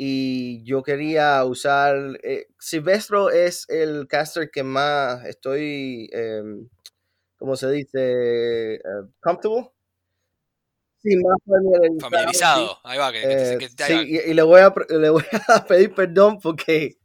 Y 0.00 0.62
yo 0.64 0.82
quería 0.84 1.44
usar. 1.44 2.20
Silvestro 2.58 3.30
es 3.30 3.68
el 3.68 4.06
caster 4.06 4.48
que 4.50 4.62
más 4.62 5.24
estoy, 5.24 6.08
eh, 6.12 6.42
¿cómo 7.38 7.56
se 7.56 7.70
dice? 7.70 8.74
Eh, 8.74 8.80
comfortable. 9.20 9.70
Sí, 11.00 11.16
más 11.16 11.38
familiarizado. 11.46 11.94
sí. 11.94 12.00
Familiarizado. 12.00 12.78
Ahí 12.84 12.98
va, 12.98 13.12
que, 13.12 13.22
Eh, 13.22 13.58
que 13.58 13.68
sí, 13.68 13.94
y, 14.26 14.30
y 14.30 14.34
le, 14.34 14.42
voy 14.42 14.60
a, 14.60 14.74
pr- 14.74 14.88
le 14.98 15.10
voy 15.10 15.22
a 15.48 15.64
pedir 15.64 15.94
perdón 15.94 16.40
porque 16.40 16.98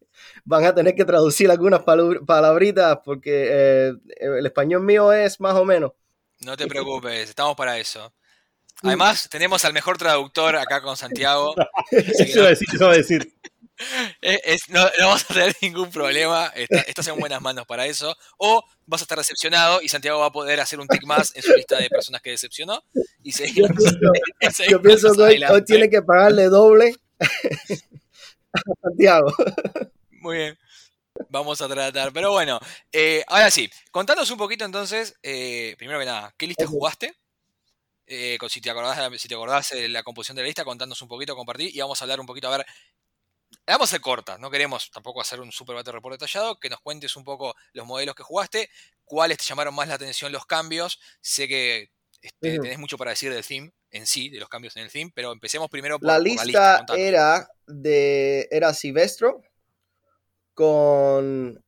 van 0.45 0.65
a 0.65 0.73
tener 0.73 0.95
que 0.95 1.05
traducir 1.05 1.49
algunas 1.51 1.81
palabritas 1.83 2.99
porque 3.05 3.47
eh, 3.51 3.93
el 4.19 4.45
español 4.45 4.81
mío 4.81 5.13
es 5.13 5.39
más 5.39 5.53
o 5.55 5.63
menos. 5.63 5.91
No 6.41 6.57
te 6.57 6.67
preocupes, 6.67 7.29
estamos 7.29 7.55
para 7.55 7.77
eso. 7.77 8.11
Además, 8.81 9.29
tenemos 9.29 9.63
al 9.63 9.71
mejor 9.73 9.97
traductor 9.97 10.57
acá 10.57 10.81
con 10.81 10.97
Santiago. 10.97 11.55
Eso 11.91 12.39
iba 12.39 12.47
a 12.47 12.49
decir, 12.49 12.67
eso 12.73 12.83
iba 12.83 12.91
a 12.93 12.97
decir. 12.97 13.33
Es- 14.21 14.41
es- 14.45 14.69
no, 14.69 14.87
no 14.99 15.07
vas 15.09 15.23
a 15.29 15.33
tener 15.33 15.55
ningún 15.61 15.89
problema. 15.91 16.47
está- 16.55 16.81
estás 16.81 17.07
en 17.07 17.19
buenas 17.19 17.41
manos 17.41 17.65
para 17.65 17.85
eso. 17.85 18.15
O 18.37 18.63
vas 18.85 19.01
a 19.01 19.05
estar 19.05 19.17
decepcionado 19.17 19.81
y 19.81 19.89
Santiago 19.89 20.19
va 20.19 20.27
a 20.27 20.31
poder 20.31 20.59
hacer 20.59 20.79
un 20.79 20.87
tick 20.87 21.03
más 21.05 21.35
en 21.35 21.41
su 21.41 21.53
lista 21.53 21.77
de 21.77 21.89
personas 21.89 22.21
que 22.21 22.29
decepcionó. 22.31 22.83
Y 23.23 23.31
seguir, 23.31 23.63
Yo 23.67 23.73
pienso, 23.75 23.97
seguir 24.57 24.71
yo 24.71 24.81
pienso 24.81 25.07
más 25.09 25.17
que 25.17 25.45
hoy, 25.51 25.65
tiene 25.65 25.89
que 25.89 26.01
pagarle 26.01 26.45
doble 26.49 26.95
a 28.53 28.61
Santiago. 28.81 29.33
Muy 30.11 30.37
bien. 30.37 30.59
Vamos 31.29 31.61
a 31.61 31.67
tratar. 31.67 32.11
Pero 32.13 32.31
bueno, 32.31 32.59
eh, 32.91 33.23
ahora 33.27 33.51
sí. 33.51 33.69
Contanos 33.91 34.29
un 34.31 34.37
poquito 34.37 34.65
entonces, 34.65 35.15
eh, 35.23 35.75
primero 35.77 35.99
que 35.99 36.05
nada, 36.05 36.33
¿qué 36.37 36.47
lista 36.47 36.65
jugaste? 36.67 37.13
Eh, 38.05 38.37
si, 38.49 38.59
te 38.61 38.69
acordás, 38.69 38.97
de 38.97 39.09
la- 39.09 39.17
si 39.17 39.27
te 39.27 39.35
acordás 39.35 39.69
de 39.69 39.87
la 39.89 40.03
composición 40.03 40.35
de 40.35 40.41
la 40.43 40.47
lista, 40.47 40.65
contanos 40.65 41.01
un 41.01 41.07
poquito, 41.07 41.35
compartir 41.35 41.73
y 41.75 41.79
vamos 41.79 42.01
a 42.01 42.03
hablar 42.05 42.19
un 42.19 42.25
poquito, 42.25 42.47
a 42.51 42.57
ver. 42.57 42.65
La 43.65 43.73
Vamos 43.75 43.89
a 43.89 43.91
ser 43.91 44.01
corta, 44.01 44.37
no 44.37 44.51
queremos 44.51 44.91
tampoco 44.91 45.21
hacer 45.21 45.39
un 45.39 45.51
super 45.51 45.75
battle 45.75 45.93
report 45.93 46.13
detallado, 46.15 46.59
que 46.59 46.69
nos 46.69 46.81
cuentes 46.81 47.15
un 47.15 47.23
poco 47.23 47.55
los 47.73 47.85
modelos 47.85 48.13
que 48.15 48.23
jugaste, 48.23 48.69
cuáles 49.05 49.37
te 49.37 49.45
llamaron 49.45 49.73
más 49.73 49.87
la 49.87 49.95
atención 49.95 50.31
los 50.31 50.45
cambios. 50.45 50.99
Sé 51.21 51.47
que 51.47 51.89
este, 52.21 52.59
tenés 52.59 52.77
mucho 52.77 52.97
para 52.97 53.11
decir 53.11 53.33
del 53.33 53.45
theme 53.45 53.71
en 53.91 54.05
sí, 54.05 54.29
de 54.29 54.39
los 54.39 54.49
cambios 54.49 54.75
en 54.75 54.83
el 54.83 54.91
theme, 54.91 55.11
pero 55.15 55.31
empecemos 55.31 55.69
primero 55.69 55.97
por 55.97 56.07
La 56.07 56.17
por 56.17 56.23
lista 56.23 56.77
contanos. 56.77 56.99
era 57.01 57.47
de 57.67 58.47
era 58.51 58.73
Silvestro 58.73 59.41
con, 60.53 61.63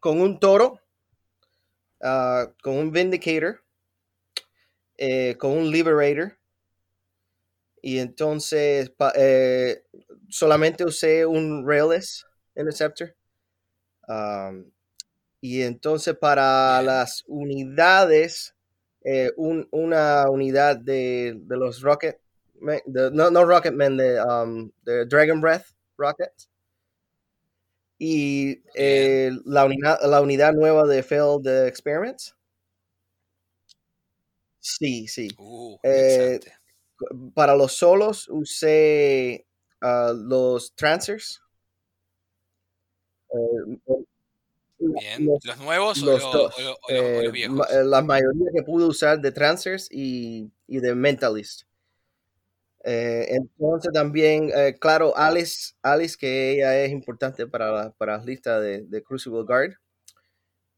con 0.00 0.20
un 0.20 0.38
toro, 0.38 0.80
ah, 2.02 2.52
con 2.62 2.76
un 2.76 2.90
Vindicator, 2.92 3.62
eh, 4.98 5.36
con 5.38 5.52
un 5.52 5.70
Liberator. 5.70 6.36
Y 7.82 7.98
entonces 7.98 8.90
pa- 8.90 9.12
eh, 9.14 9.84
solamente 10.30 10.84
usé 10.84 11.26
un 11.26 11.66
Railless 11.66 12.24
Interceptor. 12.56 13.14
Um, 14.08 14.70
y 15.40 15.62
entonces 15.62 16.16
para 16.16 16.82
las 16.82 17.24
unidades, 17.28 18.54
eh, 19.04 19.32
un- 19.36 19.68
una 19.72 20.30
unidad 20.30 20.76
de, 20.78 21.34
de 21.38 21.56
los 21.56 21.82
Rocket, 21.82 22.20
Men- 22.60 22.82
de- 22.86 23.10
no, 23.12 23.30
no 23.30 23.44
Rocketmen, 23.44 23.96
de, 23.96 24.22
um, 24.22 24.70
de 24.84 25.06
Dragon 25.06 25.40
Breath 25.40 25.66
Rockets. 25.98 26.48
Y 27.98 28.62
eh, 28.74 29.30
la, 29.44 29.64
unidad, 29.66 29.98
la 30.04 30.20
unidad 30.22 30.52
nueva 30.54 30.84
de 30.86 31.02
Failed 31.02 31.66
Experiments. 31.66 32.34
Sí, 34.60 35.06
sí. 35.08 35.28
Uh, 35.38 35.76
Eh. 35.82 36.40
Para 37.34 37.54
los 37.54 37.72
solos 37.76 38.26
usé 38.30 39.46
los 39.80 40.74
Trancers. 40.74 41.40
Eh, 43.32 43.78
Bien. 44.78 45.24
los- 45.24 45.44
¿Los 45.44 45.58
nuevos 45.58 46.02
o, 46.02 46.06
los 46.06 46.22
o 46.24 46.46
o 46.48 46.76
o 46.82 46.90
eh, 46.90 47.30
viejos? 47.30 47.56
ma- 47.56 47.64
eh, 47.70 47.82
la 47.84 48.02
mayoría 48.02 48.50
que 48.54 48.62
pude 48.62 48.84
usar 48.84 49.20
de 49.20 49.32
Trancers 49.32 49.88
y, 49.90 50.50
y 50.66 50.80
de 50.80 50.94
Mentalist. 50.94 51.62
Eh, 52.84 53.26
entonces 53.30 53.90
también, 53.92 54.50
eh, 54.54 54.76
claro, 54.78 55.16
Alice, 55.16 55.72
Alice, 55.82 56.16
que 56.16 56.52
ella 56.52 56.78
es 56.84 56.92
importante 56.92 57.46
para 57.46 57.72
la, 57.72 57.90
para 57.92 58.18
la 58.18 58.24
lista 58.24 58.60
de, 58.60 58.82
de 58.82 59.02
Crucible 59.02 59.42
Guard. 59.42 59.72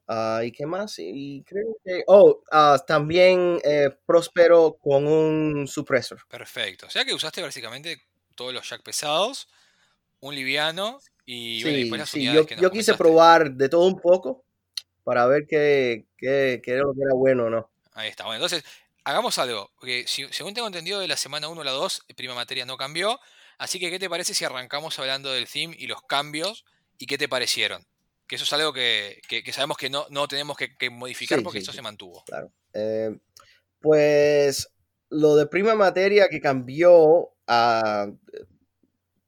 Ah, 0.07 0.41
¿Y 0.43 0.53
qué 0.53 0.65
más? 0.65 0.95
Y 0.99 1.45
creo 1.47 1.77
que... 1.85 2.03
Oh, 2.07 2.43
ah, 2.51 2.83
también 2.87 3.61
eh, 3.63 3.91
Próspero 4.07 4.79
con 4.81 5.07
un 5.07 5.67
supresor. 5.67 6.21
Perfecto. 6.31 6.87
O 6.87 6.91
sea 6.91 7.05
que 7.05 7.13
usaste 7.13 7.43
básicamente 7.43 8.01
todos 8.39 8.55
los 8.55 8.67
jack 8.71 8.83
pesados, 8.83 9.49
un 10.21 10.35
liviano 10.35 10.99
y, 11.27 11.63
bueno, 11.65 11.79
y 11.79 11.85
Sí, 11.85 11.91
las 11.99 12.09
sí, 12.11 12.25
yo, 12.25 12.47
que 12.47 12.55
nos 12.55 12.63
yo 12.63 12.71
quise 12.71 12.95
probar 12.95 13.51
de 13.53 13.69
todo 13.69 13.85
un 13.87 14.01
poco 14.01 14.45
para 15.05 15.27
ver 15.27 15.47
qué, 15.47 16.07
qué, 16.17 16.63
qué 16.65 16.73
era 16.73 16.83
lo 16.85 16.95
que 16.95 17.03
era 17.03 17.15
bueno 17.15 17.45
o 17.47 17.51
no. 17.51 17.71
Ahí 17.93 18.09
está. 18.09 18.25
Bueno, 18.25 18.37
entonces, 18.37 18.63
hagamos 19.05 19.37
algo. 19.39 19.71
Porque 19.79 20.05
si- 20.07 20.29
según 20.33 20.55
tengo 20.55 20.69
entendido, 20.69 21.01
de 21.01 21.09
la 21.09 21.17
semana 21.17 21.49
1 21.49 21.61
a 21.63 21.65
la 21.65 21.73
2, 21.73 22.05
prima 22.17 22.35
materia 22.35 22.65
no 22.65 22.77
cambió. 22.77 23.19
Así 23.59 23.81
que, 23.81 23.91
¿qué 23.91 23.99
te 23.99 24.09
parece 24.09 24.35
si 24.35 24.45
arrancamos 24.45 24.99
hablando 25.01 25.33
del 25.33 25.49
theme 25.49 25.75
y 25.79 25.89
los 25.89 26.01
cambios 26.03 26.65
y 26.99 27.07
qué 27.07 27.19
te 27.19 27.29
parecieron? 27.29 27.85
Que 28.29 28.37
eso 28.37 28.45
es 28.45 28.53
algo 28.53 28.73
que, 28.73 29.21
que- 29.29 29.43
que 29.43 29.53
sabemos 29.53 29.77
que 29.79 29.91
no, 29.91 30.07
no 30.11 30.29
tenemos 30.29 30.57
que, 30.57 30.77
que 30.77 30.91
modificar 30.91 31.39
Sí, 31.39 31.45
porque 31.45 31.59
sí, 31.59 31.63
eso 31.65 31.73
sí. 31.73 31.77
se 31.77 31.83
mantuvo. 31.83 32.23
Claro. 32.25 32.53
Eh, 32.75 33.19
pues 33.81 34.69
lo 35.11 35.37
de 35.37 35.47
prima 35.47 35.75
materia 35.75 36.29
que 36.29 36.41
cambió 36.41 37.33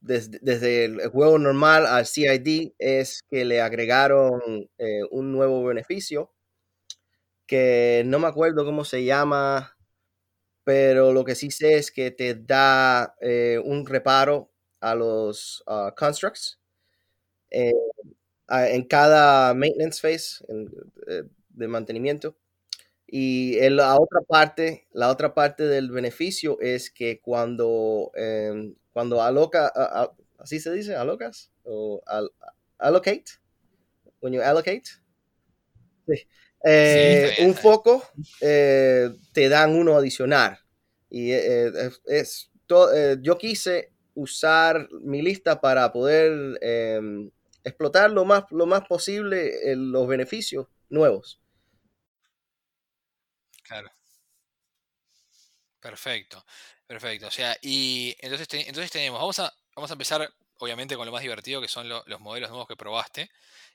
desde, 0.00 0.84
el 0.84 1.08
juego 1.08 1.38
normal 1.38 1.87
al 1.87 2.06
CID 2.06 2.75
es 2.78 3.22
que 3.30 3.44
le 3.44 3.60
agregaron 3.60 4.40
eh, 4.78 5.00
un 5.10 5.32
nuevo 5.32 5.64
beneficio 5.64 6.30
que 7.46 8.02
no 8.06 8.18
me 8.18 8.28
acuerdo 8.28 8.64
cómo 8.64 8.84
se 8.84 9.04
llama, 9.04 9.76
pero 10.64 11.12
lo 11.12 11.25
que 11.25 11.34
sí 11.37 11.50
sé 11.52 11.76
es 11.76 11.90
que 11.92 12.10
te 12.10 12.34
da 12.34 13.14
eh, 13.20 13.60
un 13.64 13.87
reparo 13.87 14.52
a 14.80 14.94
los 14.94 15.62
ah, 15.66 15.94
constructs 15.96 16.60
eh, 17.50 17.72
en 18.50 18.84
cada 18.87 19.54
maintenance 19.54 20.00
phase 20.00 20.44
en- 20.49 20.70
de 21.50 21.68
mantenimiento. 21.68 22.37
Y 23.12 23.59
en 23.59 23.76
la 23.76 23.99
otra 23.99 24.21
parte, 24.23 24.87
la 24.93 25.11
otra 25.11 25.35
parte 25.35 25.64
del 25.67 25.90
beneficio 25.90 26.61
es 26.61 26.90
que 26.90 27.21
cuando, 27.21 28.12
em, 28.14 28.75
cuando 28.93 29.23
aloca, 29.23 29.67
a- 29.75 30.02
a- 30.05 30.12
así 30.38 30.61
se 30.61 30.73
dice, 30.73 30.95
alocas 30.97 31.50
o 31.64 32.02
al- 32.07 32.31
allocate, 32.79 33.25
when 34.21 34.35
you 34.35 34.43
allocate, 34.43 34.85
sí. 36.07 36.14
Eh, 36.64 37.33
un 37.38 37.55
foco 37.55 38.02
eh, 38.40 39.11
te 39.33 39.49
dan 39.49 39.75
uno 39.75 39.97
adicional. 39.97 40.59
Y 41.09 41.33
eh, 41.33 41.69
es, 41.69 42.02
es 42.07 42.50
to- 42.67 42.93
eh, 42.95 43.17
yo 43.23 43.38
quise 43.38 43.93
usar 44.14 44.88
mi 45.02 45.23
lista 45.23 45.61
para 45.61 45.90
poder 45.93 46.59
em, 46.61 47.31
explotar 47.64 48.11
lo 48.11 48.25
más, 48.25 48.45
lo 48.50 48.67
más 48.67 48.83
posible 48.87 49.73
eh, 49.73 49.76
los 49.76 50.07
beneficios 50.07 50.67
nuevos. 50.90 51.40
Claro. 53.71 53.91
Perfecto, 55.81 56.45
perfecto. 56.87 57.29
O 57.29 57.31
sea, 57.31 57.57
y 57.62 58.15
entonces, 58.21 58.49
te- 58.49 58.69
entonces 58.69 58.91
tenemos, 58.91 59.19
vamos 59.19 59.39
a, 59.39 59.50
vamos 59.75 59.91
a 59.91 59.95
empezar 59.95 60.29
obviamente 60.59 60.95
con 60.97 61.07
lo 61.07 61.12
más 61.12 61.23
divertido 61.23 61.61
que 61.62 61.69
son 61.69 61.89
lo- 61.89 62.03
los 62.07 62.21
modelos 62.21 62.50
nuevos 62.50 62.69
que 62.69 62.77
probaste. 62.77 63.31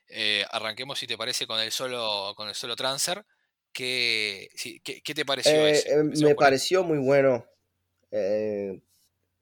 Eh, 0.08 0.44
arranquemos 0.50 0.98
si 1.00 1.06
te 1.08 1.18
parece 1.18 1.46
con 1.48 1.58
el 1.60 1.72
solo, 1.72 2.32
con 2.36 2.48
el 2.48 2.54
solo 2.54 2.76
transfer. 2.76 3.24
¿Qué, 3.72 4.48
qué, 4.84 5.02
qué 5.02 5.14
te 5.14 5.24
pareció 5.24 5.66
Eh, 5.66 5.70
ese? 5.70 5.90
eh, 6.00 6.02
me 6.04 6.34
pareció 6.34 6.84
muy 6.84 6.98
bueno. 6.98 7.44
Eh, 8.12 8.82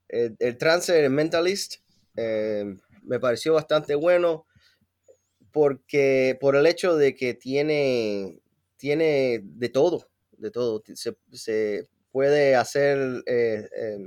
el, 0.09 0.37
el 0.39 0.59
Transfer 0.59 1.11
Mentalist 1.11 1.77
eh, 2.17 2.65
me 3.03 3.21
pareció 3.21 3.55
bastante 3.55 3.95
bueno 3.95 4.47
porque 5.53 6.37
por 6.41 6.57
el 6.57 6.67
hecho 6.67 6.97
de 6.97 7.15
que 7.15 7.35
tiene, 7.35 8.41
tiene 8.77 9.41
de 9.43 9.69
todo, 9.69 10.11
de 10.45 10.51
todo. 10.53 10.83
Se, 10.95 11.17
se 11.33 11.89
puede 12.13 12.55
hacer 12.57 13.23
eh, 13.27 13.69
eh, 13.77 13.99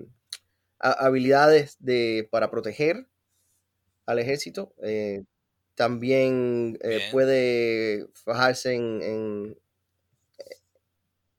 ha- 0.79 1.05
habilidades 1.07 1.75
de, 1.79 2.27
para 2.31 2.49
proteger 2.51 3.07
al 4.05 4.19
ejército. 4.19 4.73
eh, 4.83 5.23
también 5.75 6.77
eh, 6.81 6.99
puede 7.11 8.07
fajarse 8.13 8.73
en, 8.73 9.01
en, 9.03 9.57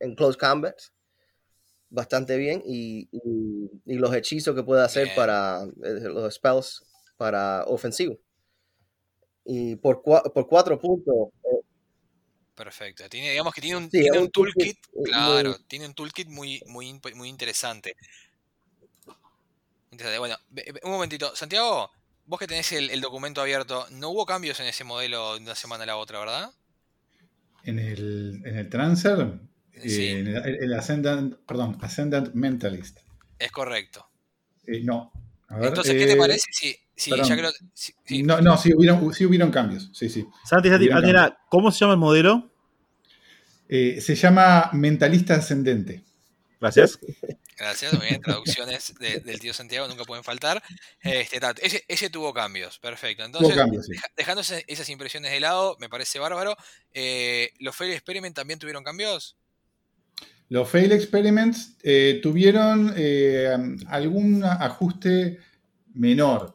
en 0.00 0.14
close 0.14 0.38
combat 0.38 0.76
bastante 1.90 2.36
bien 2.36 2.62
y, 2.64 3.08
y- 3.10 3.70
y 3.84 3.94
los 3.94 4.14
hechizos 4.14 4.54
que 4.54 4.62
puede 4.62 4.82
hacer 4.84 5.04
Bien. 5.04 5.16
para 5.16 5.66
los 5.76 6.34
spells 6.34 6.84
para 7.16 7.64
ofensivo. 7.66 8.18
Y 9.44 9.76
por, 9.76 10.02
cua- 10.02 10.30
por 10.32 10.46
cuatro 10.46 10.78
puntos, 10.78 11.30
Perfecto. 12.58 13.08
Tiene, 13.08 13.30
digamos 13.30 13.54
que 13.54 13.60
tiene 13.60 13.76
un, 13.76 13.84
Sí, 13.84 14.00
tiene 14.00 14.18
un 14.18 14.24
un 14.24 14.30
toolkit, 14.32 14.80
toolkit, 14.80 15.06
eh, 15.06 15.10
claro, 15.10 15.50
muy- 15.50 15.64
tiene 15.68 15.86
un 15.86 15.94
toolkit 15.94 16.28
muy, 16.28 16.60
muy, 16.66 17.00
muy 17.14 17.28
interesante. 17.28 17.94
Interesante. 19.92 20.18
Bueno, 20.18 20.36
un 20.82 20.90
momentito. 20.90 21.36
Santiago, 21.36 21.88
vos 22.26 22.38
que 22.40 22.48
tenés 22.48 22.72
el, 22.72 22.90
el 22.90 23.00
documento 23.00 23.40
abierto, 23.40 23.86
no 23.92 24.08
hubo 24.10 24.26
cambios 24.26 24.58
en 24.58 24.66
ese 24.66 24.82
modelo 24.82 25.34
de 25.36 25.42
una 25.42 25.54
semana 25.54 25.84
a 25.84 25.86
la 25.86 25.96
otra, 25.98 26.18
¿verdad? 26.18 26.50
En 27.62 27.78
el, 27.78 28.42
en 28.44 28.58
el 28.58 28.68
Transfer, 28.68 29.38
eh, 29.74 29.88
Sí. 29.88 30.08
en 30.08 30.26
el, 30.26 30.64
el 30.64 30.74
Ascendant, 30.74 31.36
perdón, 31.46 31.78
Ascendant 31.80 32.34
Mentalist. 32.34 32.98
Es 33.38 33.52
correcto. 33.52 34.04
Eh, 34.66 34.80
no. 34.82 35.12
A 35.48 35.58
ver, 35.58 35.68
Entonces, 35.68 35.94
¿qué 35.94 36.06
te 36.06 36.16
parece 36.16 36.44
si, 36.50 36.76
si 36.94 37.10
ya 37.16 37.24
si- 37.72 37.94
sí, 38.04 38.22
No, 38.22 38.40
no, 38.40 38.58
sí 38.58 38.74
hubieron, 38.74 39.14
sí 39.14 39.24
hubieron 39.24 39.50
cambios. 39.50 39.90
Sí, 39.94 40.10
sí. 40.10 40.26
Santi, 40.44 40.68
Santi, 40.68 40.90
Andrea, 40.90 41.38
¿cómo 41.48 41.70
se 41.70 41.78
llama 41.78 41.94
el 41.94 41.98
modelo? 42.00 42.47
Eh, 43.68 44.00
se 44.00 44.14
llama 44.14 44.70
Mentalista 44.72 45.34
Ascendente. 45.34 46.02
Gracias. 46.60 46.98
Gracias, 47.56 47.92
muy 47.92 48.06
bien. 48.06 48.20
Traducciones 48.20 48.94
de- 48.98 49.20
del 49.20 49.38
tío 49.40 49.52
Santiago 49.52 49.86
nunca 49.88 50.04
pueden 50.04 50.24
faltar. 50.24 50.62
Este, 51.02 51.38
ese, 51.62 51.84
ese 51.88 52.10
tuvo 52.10 52.32
cambios, 52.32 52.78
perfecto. 52.78 53.24
Entonces, 53.24 53.54
cambios, 53.56 53.86
sí. 53.86 53.92
deja- 53.92 54.08
dejando 54.16 54.40
esas 54.42 54.88
impresiones 54.88 55.30
de 55.32 55.40
lado, 55.40 55.76
me 55.80 55.88
parece 55.88 56.18
bárbaro. 56.18 56.56
Eh, 56.92 57.52
¿Los 57.58 57.76
Fail 57.76 57.92
Experiment 57.92 58.34
también 58.34 58.58
tuvieron 58.58 58.82
cambios? 58.84 59.36
Los 60.50 60.70
fail 60.70 60.92
experiments 60.92 61.76
eh, 61.82 62.20
tuvieron 62.22 62.94
eh, 62.96 63.54
algún 63.88 64.42
ajuste 64.44 65.38
menor. 65.92 66.54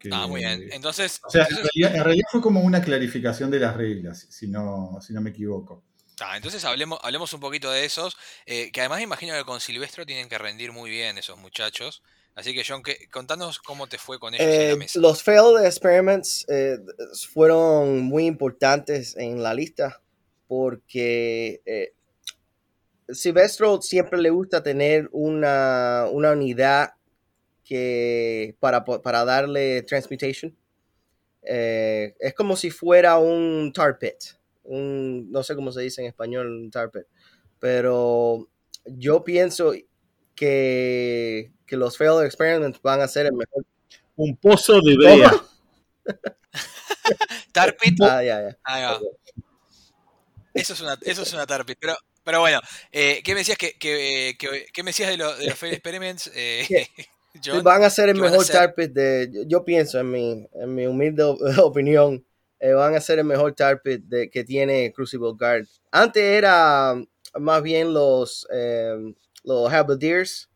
Que- 0.00 0.08
Ah, 0.12 0.26
muy 0.26 0.40
bien. 0.40 0.68
Entonces, 0.72 1.20
O 1.24 1.30
sea, 1.30 1.46
en 1.48 1.56
realidad, 1.56 1.94
en 1.96 2.04
realidad 2.04 2.26
fue 2.32 2.40
como 2.40 2.60
una 2.62 2.80
clarificación 2.82 3.50
de 3.50 3.60
las 3.60 3.76
reglas, 3.76 4.26
si 4.30 4.48
no, 4.48 4.98
si 5.00 5.12
no 5.12 5.20
me 5.20 5.30
equivoco. 5.30 5.84
ta, 6.16 6.36
entonces 6.36 6.64
hablemos, 6.64 6.98
hablemos 7.02 7.32
un 7.34 7.40
poquito 7.40 7.70
de 7.70 7.84
esos. 7.84 8.16
eh, 8.46 8.72
que 8.72 8.80
además 8.80 8.98
me 8.98 9.04
imagino 9.04 9.34
que 9.34 9.44
con 9.44 9.60
Silvestro 9.60 10.04
tienen 10.06 10.28
que 10.28 10.38
rendir 10.38 10.72
muy 10.72 10.90
bien 10.90 11.18
esos 11.18 11.38
muchachos. 11.38 12.02
Así 12.34 12.54
que, 12.54 12.62
John, 12.66 12.82
que, 12.82 13.08
contanos 13.10 13.58
cómo 13.58 13.86
te 13.88 13.98
fue 13.98 14.18
con 14.18 14.34
ellos 14.34 14.46
en 14.46 14.68
la 14.68 14.72
Eh, 14.72 14.76
mesa. 14.76 15.00
los 15.00 15.22
failed 15.22 15.64
experiments 15.64 16.46
eh, 16.48 16.78
fueron 17.32 18.00
muy 18.00 18.24
importantes 18.26 19.16
en 19.16 19.42
la 19.42 19.52
lista 19.52 20.00
porque 20.48 21.60
eh, 21.66 21.92
Silvestro 23.08 23.82
siempre 23.82 24.20
le 24.20 24.30
gusta 24.30 24.62
tener 24.62 25.08
una, 25.12 26.06
una 26.10 26.32
unidad 26.32 26.90
que 27.70 28.56
para, 28.58 28.84
para 28.84 29.24
darle 29.24 29.82
transmutation. 29.82 30.56
Eh, 31.42 32.16
es 32.18 32.34
como 32.34 32.56
si 32.56 32.70
fuera 32.70 33.16
un 33.18 33.72
tar 33.72 33.96
pit. 33.96 34.16
Un, 34.64 35.30
no 35.30 35.44
sé 35.44 35.54
cómo 35.54 35.70
se 35.70 35.82
dice 35.82 36.00
en 36.00 36.08
español 36.08 36.48
un 36.48 36.68
tar 36.70 36.90
pit. 36.90 37.04
Pero 37.60 38.48
yo 38.86 39.22
pienso 39.22 39.72
que, 40.34 41.52
que 41.64 41.76
los 41.76 41.96
failed 41.96 42.24
experiments 42.26 42.82
van 42.82 43.00
a 43.02 43.06
ser 43.08 43.26
el 43.26 43.34
mejor 43.34 43.64
Un 44.16 44.36
pozo 44.36 44.80
de 44.80 44.96
brea. 44.96 45.30
Tarpit, 47.52 47.98
Ah, 48.02 48.22
ya, 48.24 48.40
ya. 48.66 48.90
va. 48.92 49.00
Eso 50.54 50.72
es 50.72 50.80
una, 50.80 50.98
eso 51.02 51.22
es 51.22 51.32
una 51.32 51.46
Tarpit. 51.46 51.78
Pero, 51.80 51.94
pero 52.24 52.40
bueno, 52.40 52.60
eh, 52.90 53.22
¿qué 53.24 53.32
me 53.34 53.40
decías 53.40 53.56
que, 53.58 53.78
que, 53.78 54.34
que- 54.38 54.66
qué 54.72 54.82
me 54.82 54.88
decías 54.90 55.10
de, 55.10 55.16
lo- 55.16 55.36
de 55.36 55.46
los 55.46 55.56
fail 55.58 55.72
experiments? 55.74 56.28
Eh, 56.34 56.66
Van 57.62 57.82
a 57.82 57.90
ser 57.90 58.08
el 58.08 58.16
¿qué 58.16 58.20
van 58.22 58.28
a 58.34 58.38
mejor 58.38 58.74
pit 58.74 58.92
de. 58.92 59.28
yo- 59.32 59.42
Yo 59.46 59.64
pienso, 59.64 59.98
en 60.00 60.10
mi, 60.10 60.48
en 60.52 60.74
mi 60.74 60.86
humilde 60.86 61.22
opinión, 61.62 62.24
eh, 62.58 62.72
van 62.72 62.94
a 62.94 63.00
ser 63.00 63.18
el 63.18 63.24
mejor 63.24 63.54
tar 63.54 63.80
pit 63.82 64.02
de, 64.04 64.28
que 64.30 64.44
tiene 64.44 64.92
Crucible 64.92 65.32
Guard. 65.38 65.66
Antes 65.90 66.22
era 66.22 66.94
más 67.34 67.62
bien 67.62 67.94
los, 67.94 68.46
eh, 68.52 69.14
los 69.44 69.72
Halberdiers, 69.72 70.48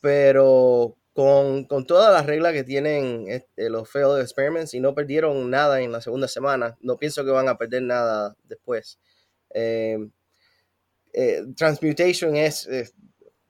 pero 0.00 0.96
con, 1.12 1.64
con 1.64 1.86
todas 1.86 2.12
las 2.12 2.26
reglas 2.26 2.52
que 2.52 2.64
tienen 2.64 3.26
este, 3.28 3.68
los 3.70 3.88
Failed 3.88 4.20
Experiments 4.20 4.74
y 4.74 4.80
no 4.80 4.94
perdieron 4.94 5.50
nada 5.50 5.80
en 5.80 5.92
la 5.92 6.00
segunda 6.00 6.28
semana, 6.28 6.76
no 6.80 6.96
pienso 6.96 7.24
que 7.24 7.30
van 7.30 7.48
a 7.48 7.58
perder 7.58 7.82
nada 7.82 8.36
después. 8.44 8.98
Eh, 9.54 9.98
eh, 11.12 11.42
Transmutation 11.56 12.36
es 12.36 12.66
eh, 12.68 12.88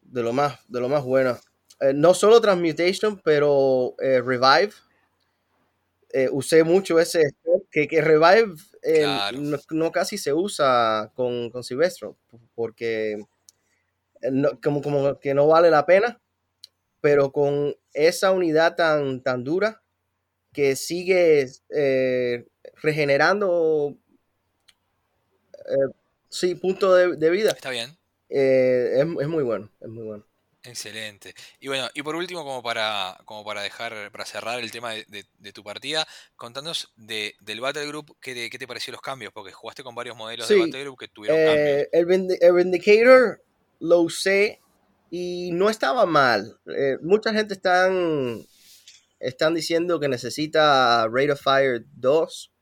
de, 0.03 0.23
lo 0.23 0.33
más, 0.33 0.59
de 0.69 0.81
lo 0.81 0.89
más 0.89 1.05
bueno. 1.05 1.39
Eh, 1.81 1.93
no 1.95 2.15
solo 2.15 2.41
Transmutation, 2.41 3.21
pero 3.25 3.95
eh, 4.01 4.21
Revive. 4.21 4.73
Eh, 6.13 6.29
usé 6.33 6.65
mucho 6.65 6.99
ese 6.99 7.23
que, 7.71 7.87
que 7.87 8.01
Revive 8.03 8.55
Claro. 8.83 9.39
no, 9.39 9.59
no 9.71 9.93
casi 9.93 10.19
se 10.19 10.33
usa 10.33 11.13
con, 11.15 11.51
con 11.51 11.63
Silvestro 11.63 12.17
porque 12.55 13.17
no- 14.31 14.61
como, 14.63 14.83
como 14.83 15.19
que 15.21 15.35
no 15.35 15.47
vale 15.47 15.71
la 15.71 15.87
pena, 15.87 16.21
pero 17.01 17.33
con 17.33 17.75
esa 17.95 18.33
unidad 18.33 18.77
tan, 18.77 19.23
tan 19.23 19.45
dura 19.45 19.83
que 20.53 20.77
sigue 20.77 21.47
eh, 21.71 22.47
regenerando 22.83 23.97
eh, 25.67 25.93
sí, 26.29 26.55
punto 26.55 26.95
de, 26.95 27.17
de 27.17 27.31
vida, 27.31 27.51
Está 27.51 27.71
bien. 27.71 27.97
eh, 28.29 28.91
es, 28.95 29.01
es 29.23 29.29
muy 29.29 29.43
bueno, 29.43 29.71
es 29.81 29.89
muy 29.89 30.05
bueno. 30.05 30.25
Excelente. 30.63 31.35
Y 31.59 31.69
bueno, 31.69 31.89
y 31.95 32.03
por 32.03 32.15
último, 32.17 32.45
como 32.45 32.63
para, 32.63 33.17
como 33.25 33.43
para 33.45 33.63
dejar, 33.63 34.11
para 34.13 34.27
cerrar 34.27 34.61
el 34.61 34.71
tema 34.71 34.93
de, 34.93 35.07
de- 35.09 35.25
de 35.39 35.53
tu 35.55 35.65
partida, 35.65 36.07
contanos 36.37 36.93
de, 36.97 37.35
del 37.41 37.61
Battle 37.63 37.87
Group, 37.87 38.15
¿qué 38.21 38.35
te, 38.35 38.51
qué 38.51 38.59
te 38.59 38.67
pareció 38.67 38.93
los 38.93 39.01
cambios? 39.01 39.33
Porque 39.33 39.53
jugaste 39.53 39.83
con 39.83 39.95
varios 39.95 40.17
modelos 40.17 40.47
de 40.49 40.55
Sí. 40.57 40.61
Battle 40.61 40.83
Group 40.83 40.99
que 40.99 41.09
tuvieron 41.09 41.39
cambios. 41.39 41.67
Eh, 41.67 41.89
el, 41.93 42.07
Vindi- 42.07 42.37
el 42.41 42.53
Vindicator 42.53 43.43
lo 43.79 44.01
usé 44.01 44.61
y 45.11 45.51
no 45.53 45.71
estaba 45.71 46.05
mal. 46.05 46.59
Eh, 46.77 46.99
mucha 47.01 47.33
gente 47.33 47.55
están, 47.55 48.45
están 49.19 49.55
diciendo 49.55 49.99
que 49.99 50.09
necesita 50.09 51.07
Rate 51.11 51.33
of 51.33 51.41
Fire 51.43 51.85
2, 51.95 52.53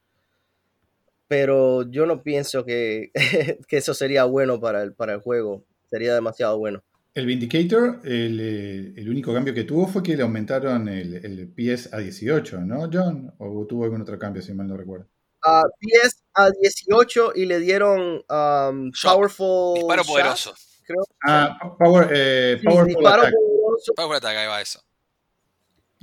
pero 1.26 1.82
yo 1.90 2.06
no 2.06 2.22
pienso 2.22 2.64
que, 2.64 3.10
que 3.68 3.76
eso 3.76 3.92
sería 3.92 4.24
bueno 4.24 4.60
para 4.60 4.82
el, 4.82 4.94
para 4.94 5.14
el 5.14 5.20
juego. 5.20 5.64
Sería 5.90 6.14
demasiado 6.14 6.58
bueno. 6.58 6.82
El 7.14 7.26
Vindicator, 7.26 8.00
el, 8.04 8.38
eh, 8.40 8.92
el 8.96 9.08
único 9.10 9.34
cambio 9.34 9.52
que 9.52 9.64
tuvo 9.64 9.88
fue 9.88 10.02
que 10.02 10.16
le 10.16 10.22
aumentaron 10.22 10.88
el, 10.88 11.14
el 11.14 11.48
PS 11.48 11.92
a 11.92 11.98
18, 11.98 12.60
¿no, 12.60 12.88
John? 12.92 13.34
¿O 13.38 13.66
tuvo 13.66 13.84
algún 13.84 14.02
otro 14.02 14.18
cambio, 14.18 14.40
si 14.40 14.52
mal 14.54 14.68
no 14.68 14.76
recuerdo? 14.76 15.06
Ah, 15.44 15.62
PS 15.80 16.22
a 16.34 16.50
18 16.50 17.32
y 17.34 17.46
le 17.46 17.58
dieron 17.60 18.22
um, 18.28 18.90
Shot. 18.90 19.14
Powerful 19.14 19.74
Disparo 19.76 20.02
Shot, 20.02 20.12
poderoso. 20.12 20.54
creo. 20.84 21.04
Ah, 21.26 21.58
Power, 21.78 22.08
eh, 22.12 22.56
Sí, 22.60 22.64
Powerful 22.66 22.86
disparo 22.86 23.22
Attack. 23.22 23.34
poderoso. 23.34 23.92
Power 23.96 24.16
Attack, 24.18 24.36
ahí 24.36 24.46
va 24.46 24.60
eso. 24.60 24.80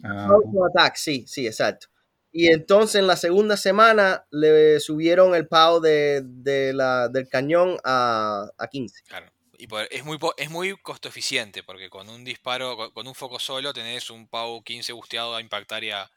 Ah, 0.03 0.27
Powerful 0.27 0.69
Attack, 0.69 0.95
sí, 0.97 1.25
sí, 1.27 1.47
exacto. 1.47 1.87
Y 2.31 2.47
entonces 2.47 2.95
en 2.95 3.07
la 3.07 3.15
segunda 3.15 3.55
semana 3.55 4.25
le 4.31 4.79
subieron 4.81 5.33
el 5.35 5.47
POW 5.47 5.79
de, 5.79 6.21
de 6.25 6.73
la, 6.73 7.07
del 7.07 7.29
cañón 7.29 7.77
a, 7.85 8.49
a 8.57 8.67
15. 8.67 9.03
Claro. 9.07 9.27
Y 9.67 9.95
es 9.95 10.03
muy 10.05 10.17
es 10.37 10.49
muy 10.49 10.75
costo 10.81 11.07
eficiente, 11.09 11.63
porque 11.63 11.89
con 11.89 12.09
un 12.09 12.23
disparo, 12.23 12.75
con, 12.77 12.91
con 12.91 13.07
un 13.07 13.15
foco 13.15 13.39
solo, 13.39 13.73
tenés 13.73 14.09
un 14.09 14.27
PAU 14.27 14.63
15 14.63 14.93
busteado 14.93 15.35
a 15.35 15.41
impactar 15.41 15.83
y, 15.83 15.91
a- 15.91 16.09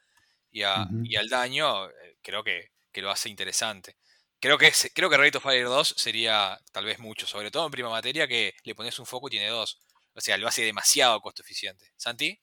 y, 0.51 0.63
a- 0.63 0.83
Ujú. 0.83 1.01
y 1.03 1.15
al 1.15 1.29
daño. 1.29 1.87
eh, 1.89 2.17
Creo 2.21 2.43
que, 2.43 2.71
que 2.91 3.01
lo 3.01 3.09
hace 3.11 3.29
interesante. 3.29 3.95
Creo 4.39 4.57
que, 4.57 4.67
es- 4.67 4.91
creo 4.93 5.09
que 5.09 5.17
Rate 5.17 5.37
of 5.37 5.43
Fire 5.43 5.65
2 5.65 5.95
sería 5.97 6.59
tal 6.71 6.85
vez 6.85 6.99
mucho, 6.99 7.27
sobre 7.27 7.51
todo 7.51 7.65
en 7.65 7.71
prima 7.71 7.89
materia 7.89 8.27
que 8.27 8.53
le 8.63 8.75
pones 8.75 8.99
un 8.99 9.05
foco 9.05 9.27
y 9.27 9.31
tiene 9.31 9.47
dos. 9.47 9.79
O 10.13 10.21
sea, 10.21 10.37
lo 10.37 10.47
hace 10.47 10.63
demasiado 10.63 11.19
costo 11.21 11.41
eficiente. 11.43 11.85
¿Santi? 11.97 12.39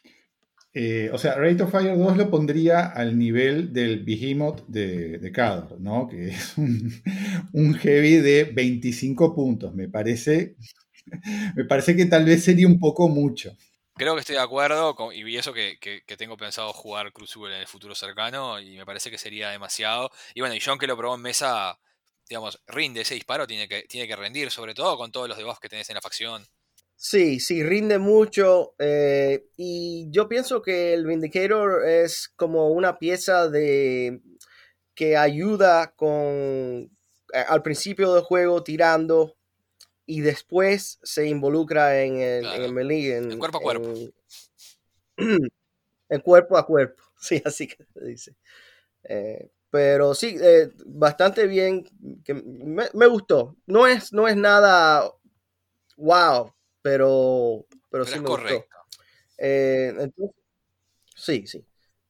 Eh, 0.73 1.09
o 1.12 1.16
sea, 1.19 1.35
Rate 1.37 1.62
of 1.62 1.71
Fire 1.71 1.97
2 1.97 2.16
lo 2.19 2.31
pondría 2.31 2.87
al 2.87 3.19
nivel 3.19 3.73
del 3.73 4.05
Behemoth 4.05 4.66
de, 4.66 5.19
de 5.19 5.33
Cador, 5.33 5.81
¿no? 5.81 6.07
Que 6.07 6.29
es 6.29 6.57
un, 6.59 7.03
un 7.55 7.75
heavy 7.75 8.16
de 8.16 8.45
25 8.45 9.35
puntos. 9.35 9.75
Me 9.75 9.88
parece, 9.88 10.57
me 11.57 11.64
parece 11.64 11.97
que 11.97 12.07
tal 12.07 12.25
vez 12.25 12.45
sería 12.45 12.66
un 12.66 12.79
poco 12.79 13.09
mucho. 13.09 13.57
Creo 13.95 14.14
que 14.14 14.21
estoy 14.21 14.37
de 14.37 14.42
acuerdo 14.42 14.95
con- 14.95 15.14
y 15.14 15.37
eso 15.37 15.53
que, 15.53 15.79
que- 15.81 16.03
que 16.07 16.16
tengo 16.16 16.37
pensado 16.37 16.73
jugar 16.73 17.12
Crucible 17.12 17.55
en 17.55 17.61
el 17.62 17.66
futuro 17.66 17.95
cercano 17.95 18.61
y 18.61 18.77
me 18.77 18.85
parece 18.87 19.11
que 19.11 19.19
sería 19.19 19.51
demasiado. 19.51 20.11
Y 20.35 20.40
bueno, 20.40 20.55
y 20.55 20.61
John 20.61 20.79
que 20.79 20.87
lo 20.87 20.97
probó 20.97 21.14
en 21.16 21.23
mesa, 21.23 21.79
digamos, 22.29 22.61
rinde 22.66 23.01
ese 23.03 23.14
disparo, 23.14 23.47
tiene 23.47 23.69
que, 23.69 23.83
tiene 23.85 24.07
que 24.07 24.16
rendir, 24.16 24.51
sobre 24.51 24.75
todo 24.75 24.97
con 24.99 25.12
todos 25.12 25.29
los 25.29 25.38
debuffs 25.38 25.61
que 25.61 25.69
tenés 25.71 25.88
en 25.90 25.95
la 25.97 26.03
facción. 26.03 26.47
Sí, 26.97 27.40
sí, 27.40 27.62
rinde 27.62 27.99
mucho. 27.99 28.75
eh, 28.79 29.47
y 29.57 30.09
yo 30.11 30.29
pienso 30.29 30.62
que 30.62 30.95
el 30.95 31.07
Vindicator 31.07 31.87
es 31.87 32.29
como 32.37 32.71
una 32.71 32.99
pieza 32.99 33.49
de 33.49 34.21
que 34.95 35.16
ayuda 35.16 35.95
con 35.97 36.90
a- 37.35 37.42
al 37.42 37.62
principio 37.62 38.14
del 38.14 38.25
juego 38.25 38.62
tirando 38.64 39.37
y 40.07 40.21
después 40.21 40.99
se 41.03 41.27
involucra 41.27 42.03
en 42.03 42.21
el, 42.21 42.40
Claro. 42.42 42.57
en 42.57 42.62
el 42.64 42.73
melee. 42.73 43.16
En, 43.16 43.38
cuerpo 43.38 43.59
a 43.59 43.61
cuerpo. 43.61 43.88
En, 43.88 44.12
en 46.09 46.21
cuerpo 46.21 46.57
a 46.57 46.66
cuerpo. 46.66 47.03
Sí, 47.19 47.42
así 47.45 47.66
que 47.66 47.79
se 47.95 48.05
dice. 48.05 48.37
Eh, 49.05 49.51
pero 49.71 50.14
sí, 50.14 50.37
eh, 50.40 50.71
bastante 50.85 51.47
bien. 51.47 51.83
Que 52.25 52.35
me, 52.35 52.88
me 52.92 53.07
gustó. 53.07 53.57
No 53.66 53.87
es, 53.87 54.12
no 54.12 54.29
es 54.29 54.37
nada 54.37 55.11
wow, 55.97 56.53
pero, 56.83 57.66
pero, 57.71 57.81
Pero 57.90 58.05
sí 58.05 58.12
es 58.14 58.21
me 58.23 58.29
gustó. 58.29 58.42
correcto. 58.42 58.77
Eh, 59.38 59.95
entonces, 59.99 60.37
sí, 61.16 61.47
sí. 61.47 61.64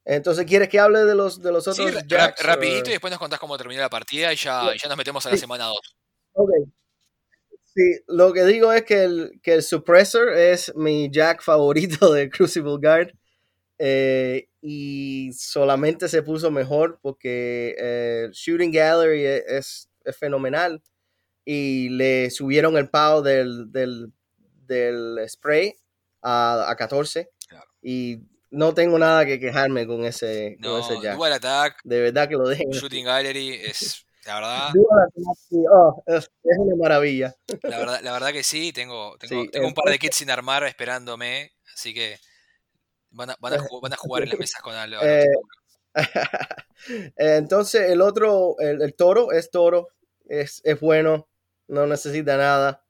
Entonces, 0.05 0.45
¿quieres 0.45 0.69
que 0.69 0.79
hable 0.79 1.03
de 1.05 1.15
los, 1.15 1.41
de 1.41 1.51
los 1.51 1.63
Sí, 1.63 1.69
otros 1.71 1.93
ra- 1.95 2.01
jacks, 2.05 2.43
ra- 2.43 2.53
rapidito 2.55 2.85
o- 2.85 2.89
y 2.89 2.91
después 2.91 3.11
nos 3.11 3.19
contás 3.19 3.39
cómo 3.39 3.57
terminó 3.57 3.81
la 3.81 3.89
partida 3.89 4.31
y 4.31 4.35
ya, 4.35 4.73
y 4.75 4.77
ya 4.77 4.87
nos 4.89 4.97
metemos 4.97 5.25
a 5.25 5.29
la 5.29 5.35
Sí. 5.35 5.41
semana 5.41 5.65
2. 5.65 5.97
Ok. 6.33 6.49
Sí, 7.77 7.99
lo 8.07 8.33
que 8.33 8.43
digo 8.45 8.73
es 8.73 8.81
que 8.83 9.03
el, 9.03 9.39
que 9.43 9.53
el 9.53 9.61
Suppressor 9.61 10.33
es 10.33 10.73
mi 10.75 11.11
jack 11.11 11.43
favorito 11.43 12.11
de 12.11 12.27
Crucible 12.29 12.77
Guard. 12.81 13.11
eh, 13.77 14.47
y 14.61 15.31
solamente 15.33 16.09
se 16.09 16.23
puso 16.23 16.49
mejor 16.51 16.99
porque 17.01 17.75
eh, 17.79 18.27
Shooting 18.33 18.71
Gallery 18.71 19.23
e- 19.25 19.43
es, 19.47 19.89
es 20.03 20.17
fenomenal. 20.17 20.81
Y 21.45 21.89
le 21.89 22.29
subieron 22.31 22.75
el 22.77 22.89
POW 22.89 23.21
del, 23.21 23.71
del, 23.71 24.11
del 24.65 25.19
spray 25.29 25.75
a, 26.23 26.69
a 26.69 26.75
14 26.75 27.29
Claro. 27.47 27.65
y 27.81 28.17
no 28.49 28.73
tengo 28.73 28.97
nada 28.99 29.25
que 29.25 29.39
quejarme 29.39 29.85
con 29.85 30.03
ese, 30.03 30.57
con 30.61 30.71
No, 30.71 30.79
ese 30.79 30.95
jack. 31.01 31.15
Dual 31.15 31.33
Attack, 31.33 31.79
De 31.83 32.01
verdad 32.01 32.27
que 32.27 32.35
lo 32.35 32.49
dejen. 32.49 32.71
Shooting 32.71 33.05
Gallery 33.05 33.49
es, 33.53 34.05
la 34.27 34.35
verdad, 34.35 34.73
oh, 35.71 36.03
es, 36.05 36.29
una 36.43 36.75
maravilla. 36.75 37.33
la 37.63 37.79
verdad, 37.79 37.99
la 38.03 38.11
verdad 38.11 38.31
que 38.31 38.43
sí, 38.43 38.73
tengo, 38.73 39.17
tengo, 39.17 39.43
Sí, 39.43 39.49
tengo 39.49 39.67
un 39.67 39.73
par 39.73 39.89
de 39.89 39.97
kits 39.97 40.17
sin 40.17 40.29
armar 40.29 40.65
esperándome, 40.65 41.53
así 41.73 41.93
que 41.93 42.17
van 43.11 43.29
a, 43.29 43.37
van 43.39 43.53
a, 43.53 43.57
van 43.81 43.93
a 43.93 43.95
jugar 43.97 44.23
en 44.23 44.29
las 44.29 44.39
mesas 44.39 44.61
con 44.61 44.75
algo. 44.75 45.01
Eh, 45.01 45.25
Entonces 47.15 47.89
el 47.89 48.01
otro, 48.01 48.55
el, 48.59 48.81
el 48.81 48.95
toro 48.95 49.31
es 49.31 49.49
toro, 49.49 49.87
es, 50.27 50.61
es 50.65 50.79
bueno, 50.79 51.29
no 51.69 51.87
necesita 51.87 52.35
nada. 52.35 52.83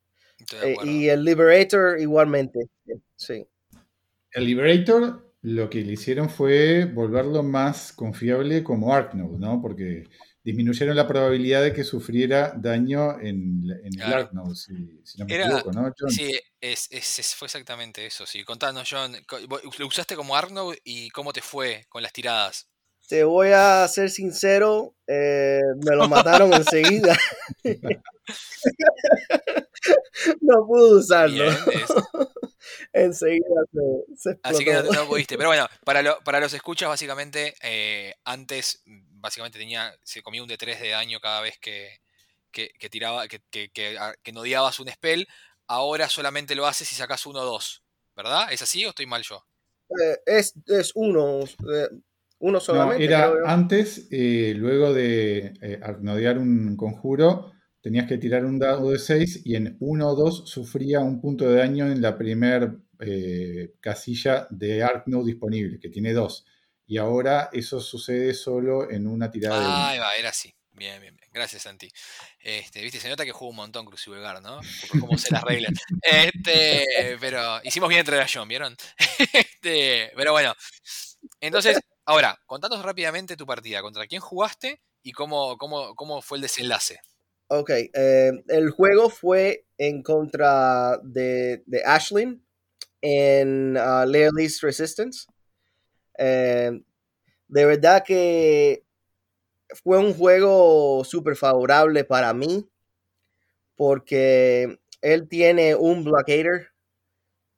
Eh, 0.63 0.76
y 0.84 1.10
el 1.10 1.23
Liberator 1.23 2.00
igualmente. 2.00 2.67
Sí. 3.15 3.45
El 4.32 4.45
Liberator 4.45 5.28
lo 5.41 5.69
que 5.69 5.82
le 5.82 5.93
hicieron 5.93 6.30
fue 6.30 6.86
volverlo 6.86 7.43
más 7.43 7.93
confiable 7.93 8.63
como 8.63 8.93
Arknode, 8.93 9.38
¿no? 9.38 9.62
Porque 9.62 10.06
disminuyeron 10.48 10.96
la 10.96 11.06
probabilidad 11.06 11.62
de 11.62 11.74
que 11.74 11.84
sufriera 11.84 12.54
daño 12.56 13.20
en, 13.20 13.64
en 13.84 14.02
el. 14.02 14.14
Arknode, 14.14 14.56
si, 14.56 15.02
si 15.04 15.18
no 15.20 15.26
me 15.26 15.36
Era- 15.36 15.46
equivoco, 15.48 15.74
¿no, 15.74 15.94
John? 16.00 16.10
Sí, 16.10 16.40
es, 16.62 16.88
es- 16.90 17.20
es- 17.20 17.36
fue 17.36 17.48
exactamente 17.48 18.06
eso. 18.06 18.26
Sí. 18.26 18.46
Contanos, 18.46 18.88
John, 18.90 19.14
¿lo 19.78 19.88
usaste 19.88 20.16
como 20.16 20.38
Arnold 20.38 20.78
y 20.86 21.10
cómo 21.10 21.34
te 21.34 21.42
fue 21.42 21.86
con 21.90 22.02
las 22.02 22.14
tiradas? 22.14 22.70
Te 23.10 23.26
voy 23.26 23.50
a 23.54 23.86
ser 23.90 24.10
sincero, 24.10 24.96
eh, 25.06 25.60
me 25.86 25.98
lo 25.98 26.08
mataron 26.08 26.54
enseguida. 26.54 27.18
no 30.42 30.66
pude 30.66 30.96
usarlo. 31.00 31.44
Bien, 31.44 31.56
es- 31.74 31.94
enseguida 32.94 33.46
se, 33.72 33.80
se 34.16 34.30
explotó. 34.32 34.56
así 34.56 34.66
que 34.66 34.74
no, 34.74 34.84
no 34.84 35.08
pudiste. 35.08 35.38
Pero 35.38 35.50
bueno, 35.50 35.68
para, 35.86 36.02
lo- 36.02 36.20
para 36.24 36.40
los 36.40 36.54
escuchas, 36.54 36.90
básicamente, 36.90 37.54
eh, 37.62 38.16
antes, 38.26 38.84
básicamente 39.20 39.60
tenía, 39.60 39.94
se 40.04 40.22
comía 40.22 40.42
un 40.44 40.48
D3 40.50 40.80
de 40.82 40.90
daño 40.90 41.20
cada 41.20 41.42
vez 41.42 41.58
que, 41.60 42.00
que, 42.52 42.70
que 42.80 42.90
tiraba, 42.90 43.28
que, 43.28 43.42
que, 43.52 43.70
que, 43.72 43.98
a- 44.00 44.16
que 44.24 44.32
nodiabas 44.34 44.80
un 44.80 44.90
spell. 44.90 45.28
Ahora 45.68 46.10
solamente 46.10 46.56
lo 46.56 46.68
haces 46.68 46.88
si 46.88 46.96
sacas 46.96 47.26
uno 47.26 47.42
o 47.42 47.46
dos. 47.46 47.84
¿Verdad? 48.16 48.52
¿Es 48.52 48.62
así 48.64 48.86
o 48.86 48.90
estoy 48.90 49.06
mal 49.06 49.24
yo? 49.24 49.46
Eh, 49.90 50.18
es, 50.26 50.54
es 50.68 50.92
uno, 50.96 51.40
eh, 51.44 51.90
uno 52.40 52.60
No, 52.70 52.94
solamente. 53.00 53.04
era 53.06 53.30
creo 53.30 53.46
antes, 53.46 54.08
eh, 54.12 54.54
luego 54.58 54.94
de 54.94 55.54
eh, 55.62 55.80
arnodear 55.82 56.38
un 56.38 56.76
conjuro, 56.76 57.54
tenías 57.82 58.08
que 58.08 58.18
tirar 58.18 58.44
un 58.46 58.60
dado 58.60 58.92
de 58.92 59.00
6 59.00 59.42
y 59.46 59.56
en 59.56 59.78
1 59.80 60.10
o 60.10 60.16
2 60.16 60.50
sufría 60.50 61.00
un 61.00 61.22
punto 61.22 61.48
de 61.48 61.56
daño 61.56 61.88
en 61.90 62.02
la 62.02 62.18
primer 62.18 62.78
eh, 63.00 63.74
casilla 63.80 64.48
de 64.50 64.84
Arknode 64.84 65.28
disponible, 65.32 65.80
que 65.80 65.88
tiene 65.90 66.12
2. 66.14 66.46
Y 66.88 66.97
ahora 66.97 67.50
eso 67.52 67.82
sucede 67.82 68.34
solo 68.34 68.89
en 68.89 69.08
una 69.08 69.30
tirada 69.30 69.60
de. 69.60 69.65
Ah, 69.65 69.89
ahí 69.89 70.00
va, 70.00 70.12
era 70.17 70.30
así. 70.30 70.56
Bien, 70.71 71.02
bien, 71.02 71.15
bien. 71.15 71.30
Gracias, 71.34 71.63
Santi. 71.63 71.91
Este, 72.39 72.82
viste, 72.82 73.00
se 73.00 73.10
nota 73.10 73.26
que 73.26 73.32
juego 73.32 73.50
un 73.50 73.58
montón 73.58 73.86
Crucible 73.86 74.21
Guard, 74.21 74.41
¿no? 74.41 74.60
Por 74.89 75.00
cómo 75.02 75.17
sé 75.17 75.30
las 75.32 75.43
reglas. 75.43 75.73
Este, 76.02 77.17
pero 77.19 77.60
hicimos 77.63 77.89
bien 77.89 78.00
entre 78.00 78.26
John, 78.32 78.47
¿vieron? 78.47 78.76
Este, 79.34 80.12
pero 80.15 80.32
bueno. 80.32 80.56
Entonces, 81.41 81.80
ahora, 82.06 82.39
contanos 82.45 82.82
rápidamente 82.84 83.36
tu 83.36 83.45
partida. 83.45 83.82
¿Contra 83.82 84.08
quién 84.08 84.21
jugaste 84.21 84.82
y 85.04 85.12
cómo, 85.12 85.58
cómo, 85.58 85.95
cómo 85.95 86.21
fue 86.21 86.38
el 86.38 86.43
desenlace? 86.43 87.00
Ok, 87.50 87.69
eh, 87.71 88.32
el 88.47 88.69
juego 88.69 89.10
fue 89.10 89.65
en 89.78 90.04
contra 90.04 91.00
de, 91.04 91.63
de 91.65 91.84
Ashlyn 91.84 92.45
en 93.02 93.78
uh, 93.78 94.06
Leolis 94.06 94.62
Resistance. 94.62 95.26
Eh, 96.18 96.72
de 97.50 97.66
verdad 97.66 98.04
que 98.06 98.84
fue 99.84 100.00
un 100.00 100.14
juego 100.14 101.04
súper 101.06 101.36
favorable 101.36 102.04
para 102.06 102.34
mí 102.34 102.70
porque 103.76 104.80
él 105.02 105.28
tiene 105.28 105.76
un 105.76 106.04
blockade 106.04 106.68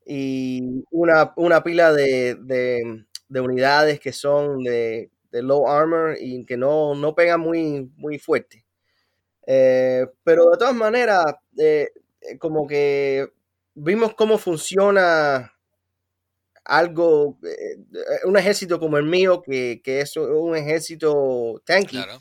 y 0.05 0.83
una, 0.91 1.33
una 1.37 1.63
pila 1.63 1.93
de, 1.93 2.35
de- 2.41 3.05
de 3.29 3.41
unidades 3.41 3.99
que 3.99 4.11
son 4.13 4.63
de, 4.63 5.11
low 5.31 5.67
armor 5.69 6.17
y 6.19 6.45
que 6.45 6.57
no, 6.57 6.95
no 6.95 7.13
pegan 7.15 7.41
muy, 7.41 7.91
muy 7.97 8.17
fuerte. 8.19 8.65
Eh, 9.47 10.07
pero 10.23 10.49
de 10.51 10.57
todas 10.57 10.75
maneras, 10.75 11.25
eh, 11.57 11.89
como 12.39 12.67
que 12.67 13.29
vimos 13.75 14.15
cómo 14.15 14.37
funciona 14.39 15.53
algo, 16.69 17.39
eh, 17.43 17.77
eh, 17.93 18.25
un 18.27 18.37
ejército 18.37 18.79
como 18.79 18.97
el 18.97 19.05
mío, 19.05 19.41
que, 19.41 19.81
que 19.83 20.01
es 20.01 20.15
un 20.17 20.55
ejército 20.55 21.61
tanky, 21.65 21.97
Claro. 21.97 22.19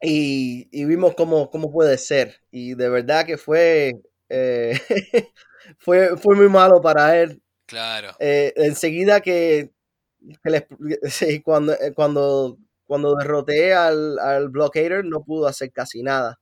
y, 0.00 0.68
y 0.70 0.84
vimos 0.84 1.14
cómo, 1.14 1.50
cómo 1.50 1.72
puede 1.72 1.98
ser. 1.98 2.40
Y 2.50 2.74
de 2.74 2.88
verdad 2.88 3.26
que 3.26 3.38
fue, 3.38 3.94
eh, 4.28 4.78
fue, 5.78 6.16
fue 6.18 6.36
muy 6.36 6.48
malo 6.48 6.80
para 6.80 7.18
él. 7.20 7.42
Claro. 7.66 8.12
Eh, 8.18 8.52
enseguida 8.56 9.20
que, 9.20 9.72
que 10.44 10.50
les- 10.50 10.66
sí, 11.14 11.42
cuando, 11.42 11.76
cuando, 11.96 12.58
cuando 12.86 13.16
derroté 13.16 13.74
al, 13.74 14.18
al 14.18 14.48
Blockader 14.50 15.04
no 15.04 15.24
pudo 15.24 15.46
hacer 15.48 15.72
casi 15.72 16.02
nada. 16.02 16.40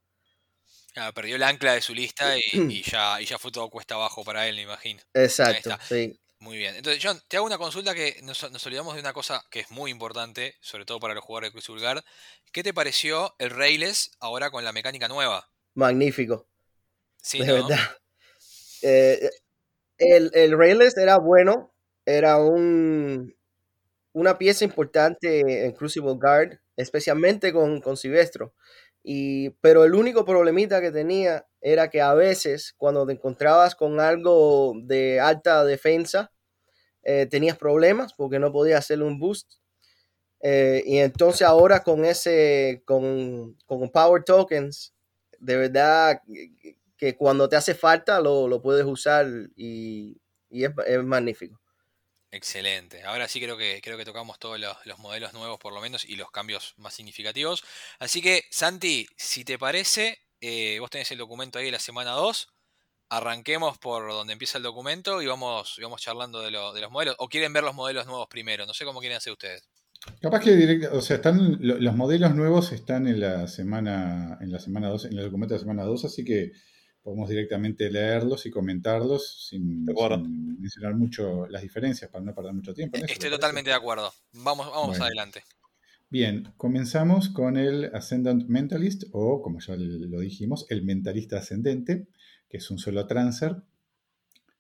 Perdió 1.14 1.36
el 1.36 1.42
ancla 1.42 1.72
de 1.74 1.80
su 1.80 1.94
lista 1.94 2.36
y, 2.36 2.42
y 2.68 2.82
ya, 2.90 3.20
y 3.20 3.24
ya 3.24 3.38
fue 3.38 3.50
todo 3.50 3.70
cuesta 3.70 3.94
abajo 3.94 4.24
para 4.24 4.46
él, 4.48 4.56
me 4.56 4.62
imagino. 4.62 5.00
Exacto, 5.14 5.76
sí. 5.88 6.18
Muy 6.38 6.58
bien. 6.58 6.74
Entonces, 6.74 7.00
John, 7.02 7.20
te 7.28 7.36
hago 7.36 7.46
una 7.46 7.56
consulta 7.56 7.94
que 7.94 8.18
nos, 8.24 8.50
nos 8.50 8.66
olvidamos 8.66 8.94
de 8.94 9.00
una 9.00 9.12
cosa 9.12 9.44
que 9.48 9.60
es 9.60 9.70
muy 9.70 9.90
importante, 9.92 10.56
sobre 10.60 10.84
todo 10.84 10.98
para 10.98 11.14
los 11.14 11.22
jugadores 11.24 11.50
de 11.50 11.52
Crucible 11.52 11.80
Guard. 11.80 12.02
¿Qué 12.52 12.62
te 12.64 12.74
pareció 12.74 13.34
el 13.38 13.50
Rayless 13.50 14.10
ahora 14.18 14.50
con 14.50 14.64
la 14.64 14.72
mecánica 14.72 15.06
nueva? 15.08 15.48
Magnífico, 15.74 16.48
Sí, 17.22 17.38
de 17.38 17.46
¿no? 17.46 17.54
verdad. 17.54 17.78
Eh, 18.84 19.30
el, 19.98 20.30
el 20.34 20.58
Rayless 20.58 20.96
era 20.96 21.18
bueno, 21.18 21.72
era 22.04 22.38
un, 22.38 23.32
una 24.12 24.38
pieza 24.38 24.64
importante 24.64 25.64
en 25.66 25.72
Crucible 25.72 26.14
Guard, 26.14 26.58
especialmente 26.76 27.52
con, 27.52 27.80
con 27.80 27.96
Silvestro. 27.96 28.54
Y, 29.04 29.50
pero 29.60 29.84
el 29.84 29.94
único 29.94 30.24
problemita 30.24 30.80
que 30.80 30.92
tenía 30.92 31.46
era 31.60 31.90
que 31.90 32.00
a 32.00 32.14
veces 32.14 32.74
cuando 32.76 33.06
te 33.06 33.12
encontrabas 33.14 33.74
con 33.74 34.00
algo 34.00 34.74
de 34.84 35.20
alta 35.20 35.64
defensa, 35.64 36.32
eh, 37.04 37.26
tenías 37.26 37.58
problemas 37.58 38.14
porque 38.14 38.38
no 38.40 38.52
podías 38.52 38.80
hacerle 38.80 39.06
un 39.06 39.20
boost. 39.20 39.54
Eh, 40.42 40.82
y 40.86 40.98
entonces 40.98 41.42
ahora 41.42 41.82
con 41.82 42.04
ese, 42.04 42.82
con, 42.86 43.56
con 43.66 43.90
Power 43.90 44.24
Tokens, 44.24 44.94
de 45.38 45.56
verdad 45.56 46.20
que- 46.98 47.16
cuando 47.16 47.48
te 47.48 47.56
hace 47.56 47.74
falta 47.74 48.20
lo, 48.20 48.48
lo 48.48 48.62
puedes 48.62 48.84
usar 48.86 49.26
y, 49.56 50.20
y 50.50 50.64
es, 50.64 50.72
es 50.86 51.04
magnífico. 51.04 51.61
Excelente. 52.34 53.02
Ahora 53.02 53.28
sí 53.28 53.40
creo 53.42 53.58
que 53.58 53.80
creo 53.82 53.98
que 53.98 54.06
tocamos 54.06 54.38
todos 54.38 54.58
los, 54.58 54.74
los 54.86 54.98
modelos 54.98 55.34
nuevos 55.34 55.58
por 55.58 55.72
lo 55.74 55.82
menos 55.82 56.04
y 56.06 56.16
los 56.16 56.30
cambios 56.30 56.72
más 56.78 56.94
significativos. 56.94 57.62
Así 57.98 58.22
que, 58.22 58.44
Santi, 58.50 59.06
si 59.16 59.44
te 59.44 59.58
parece, 59.58 60.18
eh, 60.40 60.78
vos 60.80 60.88
tenés 60.88 61.10
el 61.12 61.18
documento 61.18 61.58
ahí 61.58 61.66
de 61.66 61.72
la 61.72 61.78
semana 61.78 62.12
2. 62.12 62.48
Arranquemos 63.10 63.76
por 63.76 64.08
donde 64.10 64.32
empieza 64.32 64.56
el 64.56 64.64
documento 64.64 65.20
y 65.20 65.26
vamos, 65.26 65.74
y 65.78 65.82
vamos 65.82 66.00
charlando 66.00 66.40
de, 66.40 66.50
lo- 66.50 66.72
de 66.72 66.80
los 66.80 66.90
modelos. 66.90 67.16
¿O 67.18 67.28
quieren 67.28 67.52
ver 67.52 67.64
los 67.64 67.74
modelos 67.74 68.06
nuevos 68.06 68.26
primero? 68.28 68.64
No 68.64 68.72
sé 68.72 68.86
cómo 68.86 69.00
quieren 69.00 69.18
hacer 69.18 69.34
ustedes. 69.34 69.68
Capaz 70.22 70.40
que 70.40 70.52
directo, 70.56 70.88
o 70.96 71.02
sea, 71.02 71.16
están 71.16 71.58
lo- 71.60 71.76
los 71.78 71.94
modelos 71.94 72.34
nuevos 72.34 72.72
están 72.72 73.06
en 73.06 73.20
la 73.20 73.46
semana 73.46 74.38
en 74.40 74.50
la 74.50 74.58
semana 74.58 74.88
2, 74.88 75.04
en 75.04 75.18
el 75.18 75.24
documento 75.26 75.52
de 75.54 75.58
la 75.58 75.64
semana 75.64 75.82
2, 75.84 76.06
así 76.06 76.24
que 76.24 76.52
podemos 77.02 77.28
directamente 77.28 77.90
leerlos 77.90 78.46
y 78.46 78.50
comentarlos 78.50 79.46
sin, 79.48 79.84
mencionar 80.60 80.94
mucho 80.94 81.46
las 81.48 81.62
diferencias 81.62 82.10
para 82.10 82.24
no 82.24 82.34
perder 82.34 82.52
mucho 82.54 82.72
tiempo. 82.74 82.96
en 82.98 83.04
eso, 83.04 83.12
Estoy 83.14 83.30
¿te 83.30 83.36
totalmente 83.36 83.70
de 83.70 83.76
acuerdo. 83.76 84.12
Vamos, 84.32 84.66
vamos 84.70 84.88
Bueno. 84.88 85.04
adelante. 85.04 85.42
Bien, 86.10 86.52
comenzamos 86.56 87.28
con 87.30 87.56
el 87.56 87.86
Ascendant 87.94 88.46
Mentalist, 88.48 89.04
o 89.12 89.42
como 89.42 89.60
ya 89.60 89.74
lo 89.76 90.20
dijimos, 90.20 90.66
el 90.68 90.84
Mentalista 90.84 91.38
Ascendente, 91.38 92.06
que 92.48 92.58
es 92.58 92.70
un 92.70 92.78
solo 92.78 93.06
transfer 93.06 93.62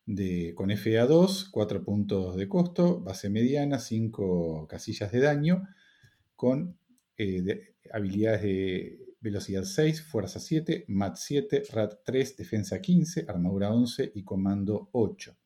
de, 0.06 0.52
con 0.54 0.70
FA2, 0.70 1.48
4 1.50 1.84
puntos 1.84 2.36
de 2.36 2.48
costo, 2.48 3.00
base 3.00 3.30
mediana, 3.30 3.78
5 3.78 4.66
casillas 4.68 5.12
de 5.12 5.20
daño, 5.20 5.68
con 6.36 6.78
eh, 7.18 7.42
de- 7.42 7.76
habilidades 7.92 8.42
de 8.42 9.01
velocidad 9.22 9.64
6, 9.64 10.02
fuerza 10.02 10.40
7, 10.40 10.84
mat 10.88 11.16
7, 11.16 11.62
rat 11.72 11.94
3, 12.04 12.36
defensa 12.36 12.80
15, 12.80 13.24
armadura 13.28 13.72
11 13.72 14.12
y 14.14 14.22
comando 14.22 14.90
8 14.92 15.36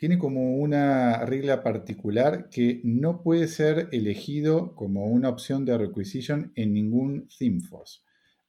tiene 0.00 0.18
como 0.18 0.56
una 0.56 1.26
regla 1.26 1.62
particular 1.62 2.48
que 2.48 2.80
no 2.84 3.22
puede 3.22 3.46
ser 3.48 3.90
elegido 3.92 4.74
como 4.74 5.04
una 5.04 5.28
opción 5.28 5.66
de 5.66 5.76
requisition 5.76 6.52
en 6.54 6.72
ningún 6.72 7.28
Theme 7.38 7.60
Force. 7.60 8.00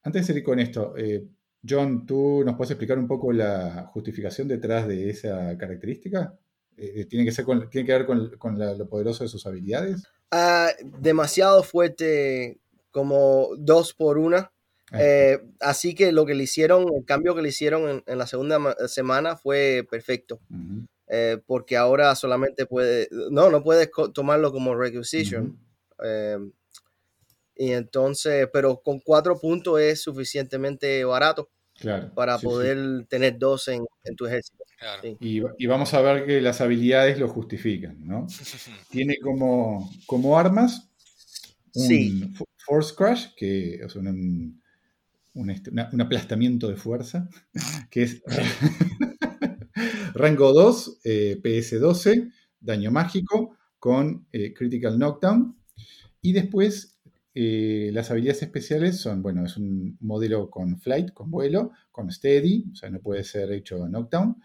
Antes 0.02 0.22
de 0.22 0.26
seguir 0.28 0.44
con 0.44 0.58
esto, 0.60 0.94
eh, 0.96 1.28
John, 1.68 2.06
¿tú 2.06 2.42
nos 2.42 2.56
puedes 2.56 2.70
explicar 2.70 2.98
un 2.98 3.06
poco 3.06 3.34
la 3.34 3.90
justificación 3.92 4.48
detrás 4.48 4.88
de 4.88 5.10
esa 5.10 5.54
característica? 5.58 6.34
Eh, 6.78 7.04
¿tiene, 7.04 7.26
que 7.26 7.32
ser 7.32 7.44
¿Tiene 7.44 7.86
que 7.86 7.92
ver 7.92 8.06
con, 8.06 8.58
lo 8.58 8.88
poderoso 8.88 9.22
de 9.22 9.28
sus 9.28 9.46
habilidades? 9.46 10.04
Ah, 10.30 10.70
demasiado 10.82 11.62
fuerte, 11.62 12.61
como 12.92 13.48
dos 13.58 13.94
por 13.94 14.18
una. 14.18 14.52
Eh, 14.92 15.40
así 15.60 15.94
que 15.94 16.12
lo 16.12 16.26
que 16.26 16.34
le 16.34 16.44
hicieron, 16.44 16.86
el 16.94 17.04
cambio 17.04 17.34
que 17.34 17.42
le 17.42 17.48
hicieron 17.48 18.02
en, 18.06 18.18
la 18.18 18.26
segunda 18.26 18.76
semana 18.86 19.36
fue 19.36 19.86
perfecto. 19.90 20.40
Eh, 21.08 21.38
porque 21.46 21.76
ahora 21.76 22.14
solamente 22.14 22.66
puede, 22.66 23.08
no, 23.30 23.50
no 23.50 23.62
puedes 23.62 23.90
tomarlo 24.14 24.52
como 24.52 24.76
requisition. 24.76 25.58
y 27.56 27.72
entonces, 27.72 28.48
pero 28.52 28.80
con 28.82 29.00
cuatro 29.00 29.40
puntos 29.40 29.80
es 29.80 30.02
suficientemente 30.02 31.04
barato 31.04 31.50
para 32.14 32.38
poder 32.38 33.06
tener 33.06 33.38
dos 33.38 33.68
en, 33.68 33.84
tu 34.16 34.26
ejército. 34.26 34.64
Y, 35.20 35.66
vamos 35.66 35.94
a 35.94 36.00
ver 36.00 36.26
que 36.26 36.40
las 36.40 36.60
habilidades 36.60 37.18
lo 37.18 37.28
justifican, 37.28 38.04
¿no? 38.04 38.26
Tiene 38.90 39.16
como, 39.22 39.90
como 40.06 40.38
armas 40.38 40.90
un 41.74 42.34
Force 42.64 42.94
Crash, 42.96 43.26
que 43.36 43.74
es 43.74 43.96
un, 43.96 44.60
este, 45.50 45.70
un, 45.70 46.00
aplastamiento 46.00 46.68
de 46.68 46.76
fuerza, 46.76 47.28
que 47.90 48.02
es 48.02 48.22
rango 50.14 50.52
2, 50.52 51.00
eh, 51.04 51.40
PS12, 51.42 52.32
daño 52.60 52.90
mágico 52.90 53.56
con 53.78 54.26
eh, 54.32 54.52
Critical 54.54 54.98
Knockdown. 54.98 55.56
Y 56.20 56.32
después 56.32 56.92
eh, 57.34 57.90
las 57.92 58.10
habilidades 58.10 58.42
especiales 58.42 59.00
son, 59.00 59.22
bueno, 59.22 59.44
es 59.44 59.56
un 59.56 59.96
modelo 60.00 60.50
con 60.50 60.78
flight, 60.78 61.12
con 61.12 61.30
vuelo, 61.30 61.72
con 61.90 62.10
steady, 62.10 62.66
o 62.72 62.76
sea, 62.76 62.90
no 62.90 63.00
puede 63.00 63.24
ser 63.24 63.50
hecho 63.52 63.88
knockdown, 63.88 64.36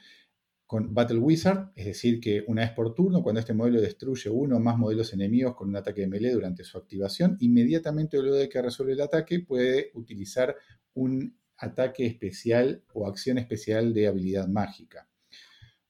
con 0.68 0.94
Battle 0.94 1.20
Wizard, 1.20 1.72
es 1.76 1.86
decir, 1.86 2.20
que 2.20 2.44
una 2.46 2.62
vez 2.64 2.72
por 2.72 2.94
turno, 2.94 3.24
cuando 3.24 3.40
este 3.40 3.54
modelo 3.54 3.80
destruye 3.80 4.30
uno 4.30 4.58
o 4.58 4.60
más 4.60 4.78
modelos 4.78 5.14
enemigos 5.14 5.56
con 5.56 5.70
un 5.70 5.78
ataque 5.78 6.02
de 6.02 6.08
melee 6.08 6.34
durante 6.34 6.66
su 6.66 6.78
activación, 6.78 7.38
inmediatamente 7.40 8.22
luego 8.22 8.36
de 8.36 8.50
que 8.50 8.62
resuelve 8.62 8.94
el 8.94 9.02
ataque 9.02 9.40
puede 9.40 9.92
utilizar 9.94 10.58
un 10.94 11.38
ataque 11.58 12.06
especial 12.06 12.84
o 12.94 13.08
acción 13.08 13.38
especial 13.38 13.94
de 13.94 14.08
habilidad 14.08 14.50
mágica. 14.50 15.10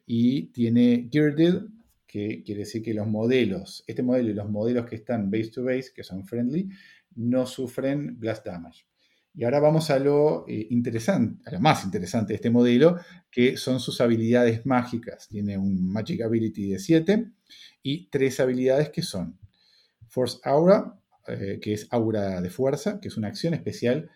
Y 0.06 0.48
tiene 0.52 1.10
Girded, 1.12 1.64
que 2.06 2.44
quiere 2.44 2.60
decir 2.62 2.84
que 2.84 2.94
los 2.94 3.08
modelos, 3.08 3.84
este 3.88 4.04
modelo 4.04 4.30
y 4.30 4.34
los 4.34 4.50
modelos 4.50 4.86
que 4.86 4.96
están 4.96 5.32
base 5.32 5.50
to 5.50 5.64
base, 5.64 5.92
que 5.94 6.04
son 6.04 6.24
friendly, 6.24 6.70
no 7.16 7.48
sufren 7.48 8.20
blast 8.20 8.46
damage. 8.46 8.86
Y 9.38 9.44
ahora 9.44 9.60
vamos 9.60 9.92
a 9.92 10.00
lo 10.00 10.46
eh, 10.48 10.66
interesante, 10.72 11.48
a 11.48 11.52
lo 11.52 11.60
más 11.60 11.86
interesante 11.86 12.30
de 12.30 12.38
este 12.38 12.50
modelo, 12.50 12.98
que 13.30 13.56
son 13.56 13.80
sus 13.80 14.02
habilidades 14.02 14.66
mágicas. 14.66 15.28
Tiene 15.28 15.60
un 15.60 15.92
Magic 15.94 16.24
Ability 16.24 16.72
de 16.72 16.80
7 16.80 17.32
y 17.84 18.10
tres 18.10 18.40
habilidades 18.40 18.90
que 18.90 19.04
son 19.04 19.38
Force 20.08 20.40
Aura, 20.44 21.00
eh, 21.28 21.60
que 21.62 21.74
es 21.74 21.88
aura 21.92 22.42
de 22.42 22.50
fuerza, 22.50 23.00
que 23.00 23.10
es 23.10 23.18
una 23.18 23.28
acción 23.28 23.54
especial 23.54 24.10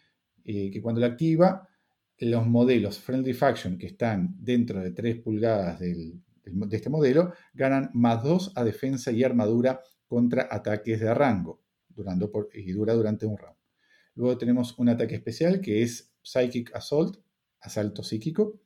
eh, 0.43 0.71
que 0.71 0.81
cuando 0.81 0.99
la 1.01 1.07
activa, 1.07 1.69
los 2.17 2.47
modelos 2.47 2.97
Friendly 2.97 3.33
Faction 3.33 3.77
que 3.77 3.85
están 3.85 4.35
dentro 4.39 4.79
de 4.79 4.89
3 4.89 5.17
pulgadas 5.17 5.79
de 5.81 6.15
este 6.71 6.89
modelo 6.89 7.31
ganan 7.53 7.91
más 7.93 8.23
2 8.23 8.53
a 8.55 8.63
defensa 8.63 9.11
y 9.11 9.23
armadura 9.23 9.81
contra 10.07 10.47
ataques 10.49 10.99
de 10.99 11.13
rango 11.13 11.61
durando 11.89 12.31
y 12.55 12.71
dura 12.71 12.93
durante 12.93 13.27
un 13.27 13.37
round. 13.37 13.60
Luego 14.15 14.37
tenemos 14.37 14.77
un 14.77 14.89
ataque 14.89 15.15
especial 15.15 15.61
que 15.61 15.81
es 15.83 16.13
Psychic 16.21 16.75
Assault, 16.75 17.17
asalto 17.59 18.03
psíquico, 18.03 18.61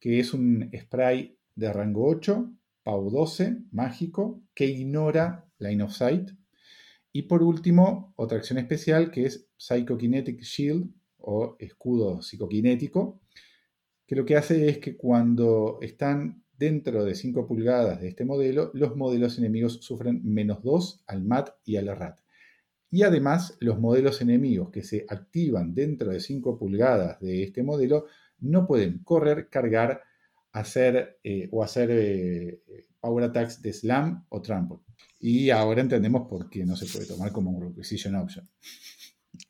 que 0.00 0.20
es 0.20 0.34
un 0.34 0.70
spray 0.76 1.38
de 1.54 1.72
rango 1.72 2.06
8, 2.06 2.52
PAU 2.82 3.10
12, 3.10 3.58
mágico, 3.70 4.42
que 4.54 4.66
ignora 4.66 5.50
Line 5.58 5.82
of 5.82 5.92
Sight. 5.92 6.30
Y 7.12 7.22
por 7.22 7.42
último, 7.42 8.12
otra 8.16 8.38
acción 8.38 8.58
especial 8.58 9.10
que 9.10 9.26
es 9.26 9.48
Psychokinetic 9.56 10.40
Shield, 10.42 10.90
o 11.18 11.56
escudo 11.58 12.22
psicoquinético, 12.22 13.20
que 14.06 14.16
lo 14.16 14.24
que 14.24 14.36
hace 14.36 14.68
es 14.68 14.78
que 14.78 14.96
cuando 14.96 15.78
están 15.82 16.44
dentro 16.56 17.04
de 17.04 17.14
5 17.14 17.46
pulgadas 17.46 18.00
de 18.00 18.08
este 18.08 18.24
modelo, 18.24 18.70
los 18.74 18.96
modelos 18.96 19.38
enemigos 19.38 19.78
sufren 19.82 20.22
menos 20.24 20.62
2 20.62 21.04
al 21.06 21.22
MAT 21.22 21.50
y 21.64 21.76
al 21.76 21.88
RAT. 21.88 22.20
Y 22.90 23.02
además, 23.02 23.56
los 23.60 23.78
modelos 23.78 24.20
enemigos 24.22 24.70
que 24.70 24.82
se 24.82 25.04
activan 25.08 25.74
dentro 25.74 26.10
de 26.10 26.20
5 26.20 26.58
pulgadas 26.58 27.20
de 27.20 27.42
este 27.42 27.62
modelo 27.62 28.06
no 28.40 28.66
pueden 28.66 29.02
correr, 29.02 29.48
cargar, 29.50 30.02
hacer 30.52 31.18
eh, 31.22 31.48
o 31.52 31.62
hacer 31.62 31.90
eh, 31.90 32.60
power 33.00 33.24
attacks 33.24 33.60
de 33.60 33.72
slam 33.72 34.24
o 34.30 34.40
trample. 34.40 34.78
Y 35.20 35.50
ahora 35.50 35.82
entendemos 35.82 36.28
por 36.28 36.48
qué 36.48 36.64
no 36.64 36.76
se 36.76 36.86
puede 36.86 37.06
tomar 37.06 37.30
como 37.32 37.50
un 37.50 37.68
requisition 37.68 38.14
option. 38.14 38.48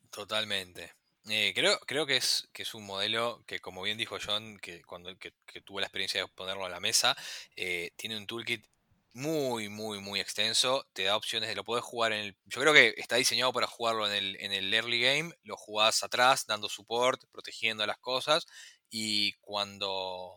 Totalmente. 0.09 0.93
Eh, 1.29 1.53
creo, 1.53 1.79
creo 1.85 2.05
que 2.05 2.17
es, 2.17 2.49
que 2.51 2.63
es 2.63 2.73
un 2.73 2.85
modelo 2.85 3.43
que, 3.45 3.59
como 3.59 3.83
bien 3.83 3.97
dijo 3.97 4.17
John, 4.23 4.57
que 4.59 4.81
cuando 4.81 5.17
que, 5.17 5.31
tuve 5.63 5.81
la 5.81 5.87
experiencia 5.87 6.21
de 6.21 6.27
ponerlo 6.27 6.65
a 6.65 6.69
la 6.69 6.79
mesa, 6.79 7.15
tiene 7.55 8.17
un 8.17 8.25
toolkit 8.25 8.65
muy, 9.13 9.69
muy, 9.69 9.99
muy 9.99 10.19
extenso. 10.19 10.85
Te 10.93 11.03
da 11.03 11.17
opciones 11.17 11.49
de 11.49 11.55
lo 11.55 11.63
puedes 11.63 11.83
jugar 11.83 12.13
en 12.13 12.25
el. 12.25 12.37
Yo 12.45 12.61
creo 12.61 12.73
que 12.73 12.93
está 12.97 13.15
diseñado 13.15 13.51
para 13.51 13.67
jugarlo 13.67 14.07
en 14.07 14.13
el, 14.13 14.37
en 14.39 14.51
el 14.51 14.73
early 14.73 15.01
game. 15.01 15.31
Lo 15.43 15.57
jugás 15.57 16.03
atrás, 16.03 16.45
dando 16.47 16.69
support, 16.69 17.21
protegiendo 17.31 17.85
las 17.85 17.99
cosas. 17.99 18.45
Y 18.89 19.33
cuando. 19.41 20.33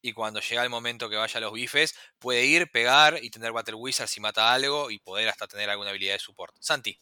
Y 0.00 0.12
cuando 0.12 0.40
llega 0.40 0.62
el 0.62 0.70
momento 0.70 1.10
que 1.10 1.16
vaya 1.16 1.38
a 1.38 1.40
los 1.40 1.52
bifes, 1.52 1.94
puede 2.20 2.46
ir, 2.46 2.70
pegar 2.70 3.18
y 3.20 3.30
tener 3.30 3.52
Battle 3.52 3.74
Wizard 3.74 4.06
si 4.06 4.20
mata 4.20 4.52
algo 4.52 4.92
y 4.92 5.00
poder 5.00 5.28
hasta 5.28 5.48
tener 5.48 5.68
alguna 5.68 5.90
habilidad 5.90 6.12
de 6.12 6.20
support. 6.20 6.54
Santi. 6.60 6.96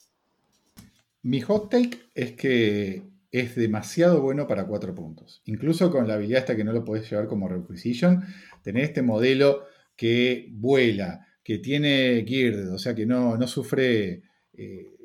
Mi 1.22 1.42
hot 1.42 1.70
take 1.70 2.08
es 2.14 2.32
que 2.32 3.02
es 3.30 3.54
demasiado 3.54 4.22
bueno 4.22 4.46
para 4.46 4.66
cuatro 4.66 4.94
puntos. 4.94 5.42
Incluso 5.44 5.90
con 5.90 6.08
la 6.08 6.14
habilidad 6.14 6.40
hasta 6.40 6.56
que 6.56 6.64
no 6.64 6.72
lo 6.72 6.84
podés 6.84 7.10
llevar 7.10 7.26
como 7.26 7.48
requisition, 7.48 8.24
tener 8.62 8.84
este 8.84 9.02
modelo 9.02 9.66
que 9.96 10.48
vuela, 10.52 11.26
que 11.42 11.58
tiene 11.58 12.24
geared, 12.26 12.72
o 12.72 12.78
sea 12.78 12.94
que 12.94 13.06
no, 13.06 13.36
no 13.36 13.46
sufre 13.48 14.22
eh, 14.52 14.96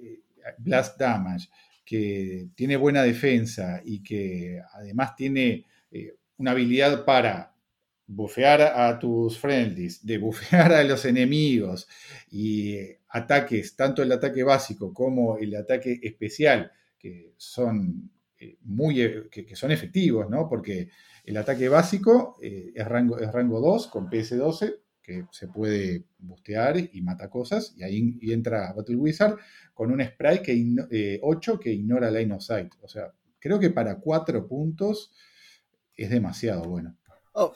blast 0.58 1.00
damage, 1.00 1.50
que 1.86 2.50
tiene 2.56 2.78
buena 2.78 3.04
defensa 3.04 3.82
y 3.84 4.02
que 4.02 4.62
además 4.74 5.16
tiene 5.16 5.66
eh, 5.92 6.16
una 6.38 6.52
habilidad 6.52 7.06
para 7.06 7.54
bufear 8.08 8.62
a 8.62 9.00
tus 9.00 9.38
friendlies, 9.38 10.06
de 10.06 10.18
bufear 10.18 10.74
a 10.74 10.84
los 10.84 11.06
enemigos 11.06 11.88
y 12.30 12.78
ataques, 13.10 13.76
tanto 13.76 14.04
el 14.04 14.12
ataque 14.12 14.44
básico 14.44 14.94
como 14.94 15.38
el 15.38 15.56
ataque 15.56 16.00
especial, 16.02 16.72
que 16.98 17.34
son 17.38 18.12
muy, 18.62 19.02
eh, 19.02 19.30
que, 19.30 19.56
son 19.56 19.72
efectivos, 19.72 20.30
¿no? 20.30 20.48
Porque 20.48 20.90
el 21.24 21.38
ataque 21.38 21.70
básico 21.70 22.38
eh, 22.42 22.72
es, 22.76 22.88
rango, 22.88 23.20
es 23.20 23.32
rango 23.32 23.60
2 23.60 23.88
con 23.88 24.10
PS12, 24.10 24.78
que 25.02 25.26
se 25.32 25.48
puede 25.48 26.06
bustear 26.20 26.78
y 26.78 27.02
mata 27.02 27.30
cosas, 27.30 27.74
y 27.76 27.84
ahí 27.84 28.20
entra 28.22 28.74
Battle 28.74 28.96
Wizard 28.96 29.38
con 29.74 29.92
un 29.92 30.04
spray 30.04 30.42
que 30.42 31.20
8 31.22 31.60
que 31.60 31.72
ignora 31.72 32.12
Line 32.12 32.34
of 32.36 32.44
Sight. 32.44 32.74
O 32.82 32.88
sea, 32.88 33.12
creo 33.40 33.60
que 33.60 33.72
para 33.72 34.00
4 34.00 34.48
puntos 34.48 35.12
es 35.96 36.10
demasiado 36.10 36.64
bueno. 36.64 36.98
Oh, 37.34 37.54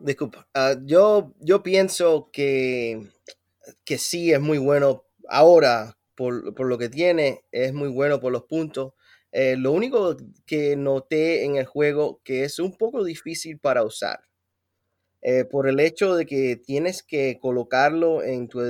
disculpa. 0.00 0.48
Ah, 0.54 0.76
yo, 0.82 1.34
yo 1.40 1.62
pienso 1.62 2.30
que, 2.32 3.10
que 3.84 3.98
sí 3.98 4.32
es 4.32 4.40
muy 4.40 4.58
bueno 4.58 5.04
ahora, 5.28 5.98
por, 6.14 6.54
por, 6.54 6.66
lo 6.66 6.78
que 6.78 6.88
tiene, 6.88 7.44
es 7.52 7.74
muy 7.74 7.88
bueno 7.88 8.20
por 8.20 8.32
los 8.32 8.44
puntos. 8.44 8.94
Eh, 9.32 9.56
lo 9.56 9.72
único 9.72 10.16
que 10.46 10.74
noté 10.76 11.44
en 11.44 11.56
el 11.56 11.66
juego 11.66 12.20
que 12.24 12.44
es 12.44 12.58
un 12.58 12.76
poco 12.76 13.04
difícil 13.04 13.58
para 13.58 13.84
usar. 13.84 14.20
Eh, 15.20 15.44
por 15.44 15.68
el 15.68 15.80
hecho 15.80 16.14
de 16.14 16.26
que 16.26 16.56
tienes 16.56 17.02
que 17.02 17.38
colocarlo 17.40 18.22
en 18.22 18.48
tu, 18.48 18.60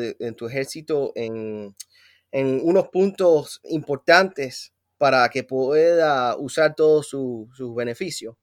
ejército 0.47 1.13
en, 1.15 1.75
unos 2.33 2.89
puntos 2.89 3.61
importantes 3.65 4.73
para 4.97 5.29
que 5.29 5.45
pueda 5.45 6.37
usar 6.37 6.75
todos 6.75 7.09
sus 7.09 7.75
beneficios. 7.75 8.35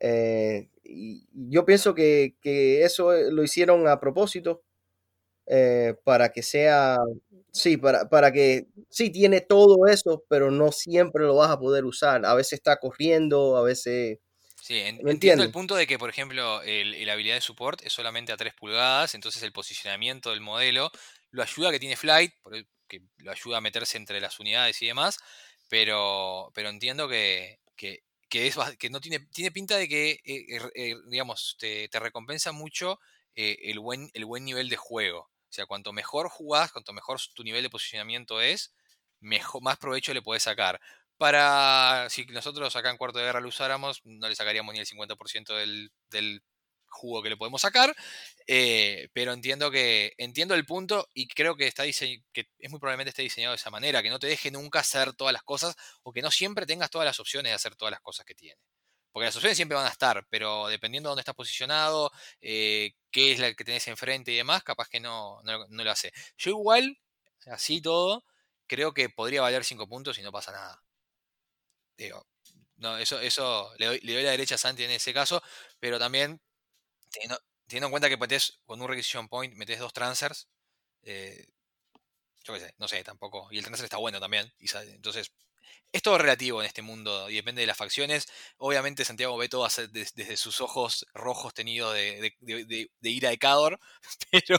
Eh, 0.00 0.68
yo 1.32 1.64
pienso 1.64 1.94
que, 1.94 2.34
eso 2.84 3.12
lo 3.30 3.42
hicieron 3.42 3.88
a 3.88 4.00
propósito 4.00 4.62
para 6.04 6.30
que 6.30 6.42
sea 6.42 6.98
Sí, 7.58 7.76
para, 7.76 8.08
para 8.08 8.32
que, 8.32 8.68
sí, 8.88 9.10
tiene 9.10 9.40
todo 9.40 9.88
eso, 9.88 10.24
pero 10.28 10.52
no 10.52 10.70
siempre 10.70 11.24
lo 11.24 11.34
vas 11.34 11.50
a 11.50 11.58
poder 11.58 11.84
usar. 11.84 12.24
A 12.24 12.34
veces 12.34 12.54
está 12.54 12.78
corriendo, 12.78 13.56
a 13.56 13.62
veces... 13.62 14.18
Sí, 14.62 14.80
entiendo 14.80 15.42
el 15.42 15.50
punto 15.50 15.74
de 15.74 15.86
que, 15.86 15.98
por 15.98 16.08
ejemplo, 16.08 16.62
el, 16.62 17.04
la 17.04 17.14
habilidad 17.14 17.34
de 17.34 17.40
support 17.40 17.80
es 17.82 17.92
solamente 17.92 18.32
a 18.32 18.36
3 18.36 18.54
pulgadas, 18.54 19.14
entonces 19.14 19.42
el 19.42 19.52
posicionamiento 19.52 20.30
del 20.30 20.40
modelo 20.40 20.90
lo 21.30 21.42
ayuda 21.42 21.68
a 21.68 21.72
que 21.72 21.80
tiene 21.80 21.96
flight, 21.96 22.32
que 22.86 23.02
lo 23.18 23.32
ayuda 23.32 23.58
a 23.58 23.60
meterse 23.60 23.96
entre 23.96 24.20
las 24.20 24.38
unidades 24.38 24.80
y 24.82 24.86
demás, 24.86 25.18
pero, 25.68 26.50
pero 26.54 26.68
entiendo 26.68 27.08
que, 27.08 27.60
que, 27.76 28.04
que, 28.28 28.46
es, 28.46 28.56
que 28.78 28.90
no 28.90 29.00
tiene, 29.00 29.20
tiene 29.32 29.50
pinta 29.50 29.76
de 29.76 29.88
que, 29.88 30.20
eh, 30.24 30.60
eh, 30.74 30.94
digamos, 31.08 31.56
te, 31.58 31.88
recompensa 31.94 32.52
mucho 32.52 33.00
el, 33.34 33.78
buen, 33.80 34.10
el 34.14 34.26
buen 34.26 34.44
nivel 34.44 34.68
de 34.68 34.76
juego. 34.76 35.28
O 35.50 35.52
sea, 35.52 35.66
cuanto 35.66 35.92
mejor 35.92 36.28
jugás, 36.28 36.72
cuanto 36.72 36.92
mejor 36.92 37.18
tu 37.34 37.42
nivel 37.42 37.62
de 37.62 37.70
posicionamiento 37.70 38.40
es, 38.40 38.74
mejor, 39.20 39.62
más 39.62 39.78
provecho 39.78 40.14
le 40.14 40.22
podés 40.22 40.42
sacar. 40.42 40.80
Para, 41.16 42.06
si 42.10 42.26
nosotros 42.26 42.74
acá 42.76 42.90
en 42.90 42.96
Cuarto 42.96 43.18
de 43.18 43.24
Guerra 43.24 43.40
lo 43.40 43.48
usáramos, 43.48 44.00
no 44.04 44.28
le 44.28 44.36
sacaríamos 44.36 44.72
ni 44.74 44.80
el 44.80 44.86
50% 44.86 45.56
del, 45.56 45.90
del 46.10 46.42
jugo 46.88 47.22
que 47.22 47.30
le 47.30 47.36
podemos 47.36 47.60
sacar, 47.62 47.94
eh, 48.46 49.08
pero 49.12 49.32
entiendo 49.32 49.70
que 49.70 50.12
entiendo 50.18 50.54
el 50.54 50.64
punto 50.64 51.08
y 51.14 51.28
creo 51.28 51.56
que 51.56 51.66
está 51.66 51.84
que 51.84 52.48
es 52.58 52.70
muy 52.70 52.80
probablemente 52.80 53.10
esté 53.10 53.22
diseñado 53.22 53.52
de 53.52 53.56
esa 53.56 53.70
manera, 53.70 54.02
que 54.02 54.10
no 54.10 54.18
te 54.18 54.26
deje 54.26 54.50
nunca 54.50 54.80
hacer 54.80 55.12
todas 55.12 55.32
las 55.32 55.42
cosas 55.42 55.76
o 56.02 56.12
que 56.12 56.22
no 56.22 56.30
siempre 56.30 56.66
tengas 56.66 56.90
todas 56.90 57.06
las 57.06 57.20
opciones 57.20 57.50
de 57.50 57.54
hacer 57.54 57.76
todas 57.76 57.92
las 57.92 58.00
cosas 58.00 58.24
que 58.26 58.34
tiene. 58.34 58.60
Porque 59.12 59.26
las 59.26 59.36
opciones 59.36 59.56
siempre 59.56 59.76
van 59.76 59.86
a 59.86 59.90
estar, 59.90 60.26
pero 60.30 60.68
dependiendo 60.68 61.08
de 61.08 61.10
dónde 61.12 61.22
estás 61.22 61.34
posicionado, 61.34 62.10
eh, 62.40 62.92
qué 63.10 63.32
es 63.32 63.38
la 63.40 63.54
que 63.54 63.64
tenés 63.64 63.88
enfrente 63.88 64.32
y 64.32 64.36
demás, 64.36 64.62
capaz 64.62 64.88
que 64.88 65.00
no, 65.00 65.40
no, 65.42 65.66
lo 65.68 65.90
hace. 65.90 66.12
Yo 66.36 66.50
igual, 66.50 66.98
así 67.46 67.80
todo, 67.80 68.24
creo 68.66 68.92
que 68.94 69.08
podría 69.10 69.42
valer 69.42 69.64
5 69.64 69.88
puntos 69.88 70.18
y 70.18 70.22
no 70.22 70.32
pasa 70.32 70.52
nada. 70.52 70.82
Digo, 71.96 72.26
no, 72.76 72.96
eso, 72.98 73.20
eso 73.20 73.72
le 73.78 73.86
doy, 73.86 74.00
le 74.00 74.14
doy 74.14 74.22
la 74.22 74.30
derecha 74.30 74.54
a 74.54 74.58
Santi 74.58 74.84
en 74.84 74.90
ese 74.92 75.12
caso, 75.12 75.42
pero 75.80 75.98
también 75.98 76.40
Teniendo, 77.66 77.86
en 77.86 77.90
cuenta 77.90 78.08
que 78.08 78.16
metes 78.16 78.60
con 78.64 78.80
un 78.80 78.88
requisition 78.88 79.28
point, 79.28 79.54
metes 79.54 79.78
dos 79.78 79.92
transfers, 79.92 80.48
eh, 81.02 81.46
yo 82.44 82.54
qué 82.54 82.60
sé, 82.60 82.74
no 82.78 82.88
sé 82.88 83.04
tampoco. 83.04 83.48
Y 83.50 83.58
el 83.58 83.64
transfer 83.64 83.84
está 83.84 83.98
bueno 83.98 84.20
también. 84.20 84.52
entonces, 84.94 85.32
es 85.92 86.02
todo 86.02 86.18
relativo 86.18 86.60
en 86.60 86.66
este 86.66 86.82
mundo 86.82 87.30
y 87.30 87.34
depende 87.34 87.60
de 87.60 87.66
las 87.66 87.76
facciones. 87.76 88.26
Obviamente 88.58 89.04
Santiago 89.04 89.36
ve 89.36 89.48
todo 89.48 89.66
desde, 89.92 90.36
sus 90.36 90.60
ojos 90.60 91.06
rojos 91.14 91.54
tenidos 91.54 91.94
de, 91.94 92.90
ira 93.02 93.30
de 93.30 93.38
Cador, 93.38 93.78
pero... 94.30 94.58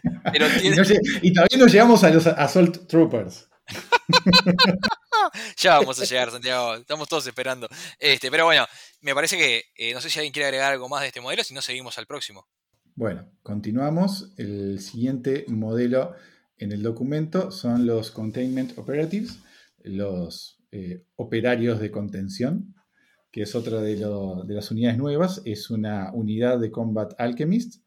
y 1.22 1.32
todavía 1.32 1.58
no 1.58 1.66
llegamos 1.66 2.04
a 2.04 2.10
los 2.10 2.26
Assault 2.26 2.86
Troopers. 2.86 3.48
ya 5.56 5.78
vamos 5.78 6.00
a 6.00 6.04
llegar, 6.04 6.30
Santiago. 6.30 6.76
Estamos 6.76 7.08
todos 7.08 7.26
esperando. 7.26 7.68
Este, 7.98 8.30
pero 8.30 8.44
bueno, 8.44 8.64
me 9.00 9.12
parece 9.12 9.36
que 9.36 9.64
eh, 9.74 9.92
no 9.94 10.00
sé 10.00 10.08
si 10.08 10.20
alguien 10.20 10.32
quiere 10.32 10.46
agregar 10.46 10.72
algo 10.72 10.88
más 10.88 11.00
de 11.00 11.08
este 11.08 11.20
modelo, 11.20 11.42
si 11.42 11.52
no 11.52 11.62
seguimos 11.62 11.98
al 11.98 12.06
próximo. 12.06 12.46
Bueno, 12.94 13.30
continuamos. 13.42 14.32
El 14.36 14.80
siguiente 14.80 15.44
modelo 15.48 16.14
en 16.58 16.72
el 16.72 16.82
documento 16.82 17.50
son 17.50 17.86
los 17.86 18.10
Containment 18.10 18.78
Operatives, 18.78 19.38
los 19.82 20.57
eh, 20.72 21.04
operarios 21.16 21.80
de 21.80 21.90
contención, 21.90 22.74
que 23.30 23.42
es 23.42 23.54
otra 23.54 23.80
de, 23.80 23.96
de 23.96 24.54
las 24.54 24.70
unidades 24.70 24.98
nuevas. 24.98 25.42
Es 25.44 25.70
una 25.70 26.12
unidad 26.12 26.58
de 26.58 26.70
Combat 26.70 27.14
Alchemist 27.18 27.82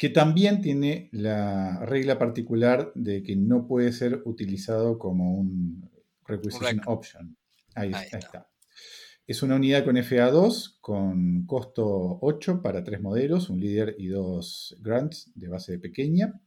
que 0.00 0.08
también 0.08 0.62
tiene 0.62 1.10
la 1.12 1.84
regla 1.84 2.18
particular 2.18 2.90
de 2.94 3.22
que 3.22 3.36
no 3.36 3.66
puede 3.66 3.92
ser 3.92 4.22
utilizado 4.24 4.98
como 4.98 5.34
un 5.34 5.90
requisition 6.24 6.80
option. 6.86 7.36
Ahí, 7.74 7.92
está. 7.92 8.50
Es 9.26 9.42
una 9.42 9.56
unidad 9.56 9.84
con 9.84 9.96
FA2 9.96 10.78
con 10.80 11.44
costo 11.44 12.18
8 12.22 12.62
para 12.62 12.82
tres 12.82 13.02
modelos, 13.02 13.50
un 13.50 13.60
líder 13.60 13.94
y 13.98 14.06
dos 14.06 14.74
grants 14.80 15.30
de 15.34 15.48
base 15.48 15.78
pequeña, 15.78 16.40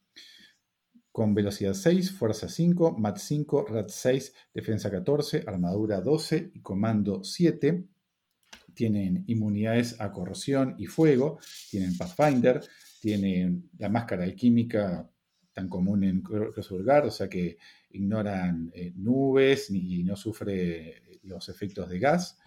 con 1.13 1.35
velocidad 1.35 1.75
6, 1.75 2.11
fuerza 2.11 2.49
5, 2.49 2.97
MAT 2.97 3.17
5, 3.17 3.67
RAT 3.69 3.87
6, 3.87 4.33
defensa 4.51 4.89
14, 4.89 5.43
armadura 5.45 6.01
12 6.01 6.49
y 6.55 6.59
comando 6.61 7.23
7. 7.23 7.85
Tienen 8.73 9.23
inmunidades 9.27 10.01
a 10.01 10.11
corrosión 10.11 10.75
y 10.79 10.87
fuego, 10.87 11.37
tienen 11.69 11.95
Pathfinder, 11.95 12.61
tiene 12.99 13.61
la 13.77 13.89
máscara 13.89 14.23
alquímica 14.23 15.07
tan 15.53 15.69
común 15.69 16.03
en 16.03 16.23
Crossword 16.23 17.05
o 17.05 17.11
sea 17.11 17.29
que 17.29 17.59
ignoran 17.91 18.71
eh, 18.73 18.91
nubes 18.95 19.69
y 19.69 20.03
no 20.03 20.15
sufre 20.15 21.19
los 21.21 21.47
efectos 21.47 21.89
de 21.89 21.99
gas. 21.99 22.39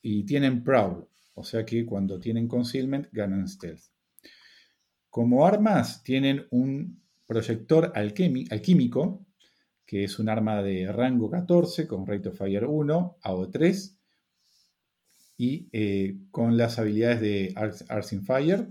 Y 0.00 0.24
tienen 0.24 0.64
Prowl, 0.64 1.06
o 1.34 1.44
sea 1.44 1.62
que 1.66 1.84
cuando 1.84 2.18
tienen 2.18 2.48
Concealment 2.48 3.08
ganan 3.12 3.46
Stealth. 3.46 3.82
Como 5.10 5.46
armas 5.46 6.02
tienen 6.02 6.46
un 6.50 7.02
proyector 7.28 7.92
alquímico, 7.94 9.26
que 9.86 10.04
es 10.04 10.18
un 10.18 10.30
arma 10.30 10.62
de 10.62 10.90
rango 10.90 11.30
14 11.30 11.86
con 11.86 12.06
Rate 12.06 12.30
of 12.30 12.38
Fire 12.38 12.64
1, 12.64 13.18
AO3, 13.22 13.96
y 15.36 15.68
eh, 15.72 16.16
con 16.30 16.56
las 16.56 16.78
habilidades 16.78 17.20
de 17.20 17.52
Arts 17.54 18.16
Fire, 18.26 18.66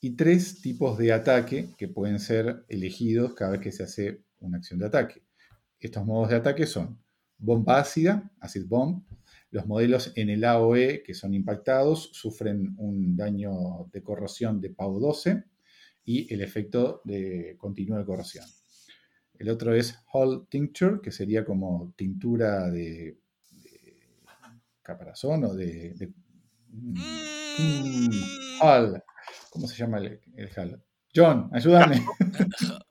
y 0.00 0.10
tres 0.10 0.60
tipos 0.60 0.96
de 0.98 1.12
ataque 1.12 1.70
que 1.76 1.88
pueden 1.88 2.20
ser 2.20 2.64
elegidos 2.68 3.34
cada 3.34 3.52
vez 3.52 3.60
que 3.60 3.72
se 3.72 3.82
hace 3.82 4.22
una 4.38 4.58
acción 4.58 4.78
de 4.78 4.86
ataque. 4.86 5.22
Estos 5.80 6.06
modos 6.06 6.30
de 6.30 6.36
ataque 6.36 6.66
son 6.66 6.98
bomba 7.38 7.80
ácida, 7.80 8.30
acid 8.38 8.66
bomb. 8.66 9.02
Los 9.50 9.66
modelos 9.66 10.12
en 10.14 10.30
el 10.30 10.44
AOE 10.44 11.02
que 11.02 11.14
son 11.14 11.34
impactados 11.34 12.10
sufren 12.12 12.74
un 12.78 13.16
daño 13.16 13.88
de 13.92 14.02
corrosión 14.02 14.60
de 14.60 14.70
PAU 14.70 15.00
12 15.00 15.44
y 16.06 16.32
el 16.32 16.40
efecto 16.40 17.02
de 17.04 17.56
continuo 17.58 17.98
de 17.98 18.06
corrosión. 18.06 18.46
El 19.38 19.50
otro 19.50 19.74
es 19.74 19.98
Hull 20.12 20.46
Tincture, 20.48 21.00
que 21.02 21.10
sería 21.10 21.44
como 21.44 21.92
tintura 21.96 22.70
de, 22.70 23.18
caparazón 24.82 25.44
o 25.44 25.54
de, 25.54 26.12
mm, 26.70 26.98
mm, 27.58 28.10
Hull. 28.62 29.02
¿Cómo 29.50 29.66
se 29.66 29.76
llama 29.76 29.98
el, 29.98 30.20
el 30.36 30.48
John, 31.14 31.50
ayúdame. 31.52 32.04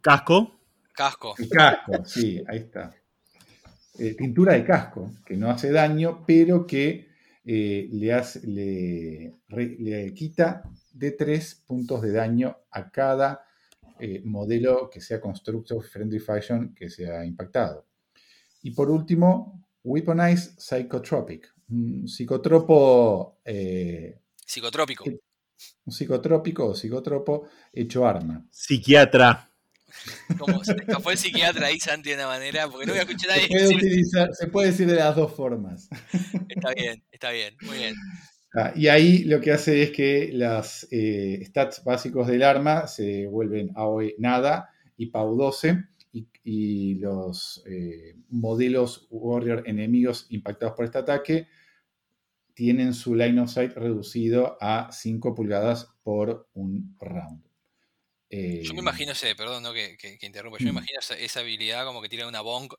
Casco. 0.00 0.60
Casco. 0.94 1.34
El 1.38 1.48
casco, 1.48 2.04
sí, 2.04 2.42
ahí 2.48 2.58
está. 2.58 2.94
Eh, 3.98 4.14
pintura 4.14 4.54
de 4.54 4.64
casco, 4.64 5.12
que 5.24 5.36
no 5.36 5.50
hace 5.50 5.70
daño, 5.70 6.24
pero 6.26 6.66
que 6.66 7.08
eh, 7.44 7.88
le, 7.90 8.12
hace, 8.12 8.46
le, 8.46 10.14
quita 10.14 10.62
de 10.92 11.12
tres 11.12 11.54
puntos 11.66 12.02
de 12.02 12.12
daño 12.12 12.56
a 12.70 12.90
cada 12.90 13.44
eh, 13.98 14.22
modelo 14.24 14.90
que 14.90 15.00
sea 15.00 15.20
Constructor 15.20 15.82
Friendly 15.82 16.18
Fashion 16.18 16.74
que 16.74 16.90
sea 16.90 17.24
impactado. 17.24 17.86
Y 18.62 18.72
por 18.72 18.90
último, 18.90 19.66
Weaponize 19.84 20.52
Psychotropic, 20.58 21.52
un 21.70 22.06
psicotropo. 22.08 23.40
Psicotrópico 24.44 25.04
un 25.84 25.92
psicotrópico 25.92 26.66
o 26.66 26.74
psicotropo 26.74 27.48
hecho 27.72 28.06
arma. 28.06 28.44
Psiquiatra. 28.50 29.48
Como 30.38 30.64
se 30.64 30.72
escapó 30.72 31.10
el 31.10 31.18
psiquiatra 31.18 31.66
ahí, 31.66 31.78
Santi, 31.78 32.10
de 32.10 32.16
una 32.16 32.26
manera, 32.26 32.68
porque 32.68 32.86
no 32.86 32.92
voy 32.92 33.00
a 33.00 33.02
escuchar 33.02 33.32
a 33.32 33.36
nadie. 33.36 33.48
Se 33.48 33.54
puede, 33.54 33.76
utilizar, 33.76 34.28
se 34.32 34.46
puede 34.46 34.70
decir 34.70 34.86
de 34.86 34.96
las 34.96 35.14
dos 35.14 35.32
formas. 35.34 35.88
Está 36.48 36.72
bien, 36.74 37.04
está 37.10 37.30
bien, 37.30 37.56
muy 37.62 37.78
bien. 37.78 37.94
Ah, 38.54 38.72
y 38.76 38.88
ahí 38.88 39.24
lo 39.24 39.40
que 39.40 39.52
hace 39.52 39.82
es 39.82 39.90
que 39.92 40.30
los 40.32 40.86
eh, 40.90 41.42
stats 41.46 41.82
básicos 41.84 42.26
del 42.26 42.42
arma 42.42 42.86
se 42.86 43.26
vuelven 43.26 43.70
AOE 43.74 44.14
nada 44.18 44.70
y 44.96 45.06
PAU 45.06 45.36
12 45.36 45.84
y, 46.44 46.96
los 46.96 47.64
eh, 47.66 48.14
modelos 48.28 49.06
Warrior 49.10 49.62
enemigos 49.66 50.26
impactados 50.28 50.74
por 50.74 50.84
este 50.84 50.98
ataque 50.98 51.48
tienen 52.54 52.92
su 52.92 53.14
line 53.14 53.40
of 53.40 53.50
sight 53.50 53.72
reducido 53.72 54.58
a 54.60 54.90
5 54.92 55.34
pulgadas 55.34 55.94
por 56.02 56.48
un 56.52 56.94
round. 57.00 57.42
yo 58.28 58.74
me 58.74 58.80
eh, 58.80 58.82
imagino 58.82 59.12
perdón 59.36 59.62
no, 59.62 59.72
que, 59.72 59.96
que, 59.96 60.26
interrumpa, 60.26 60.58
yo 60.58 60.66
me 60.66 60.72
mm. 60.72 60.76
imagino 60.76 61.00
esa, 61.00 61.40
habilidad 61.40 61.86
como 61.86 62.02
que 62.02 62.10
tira 62.10 62.28
una 62.28 62.42
bong 62.42 62.70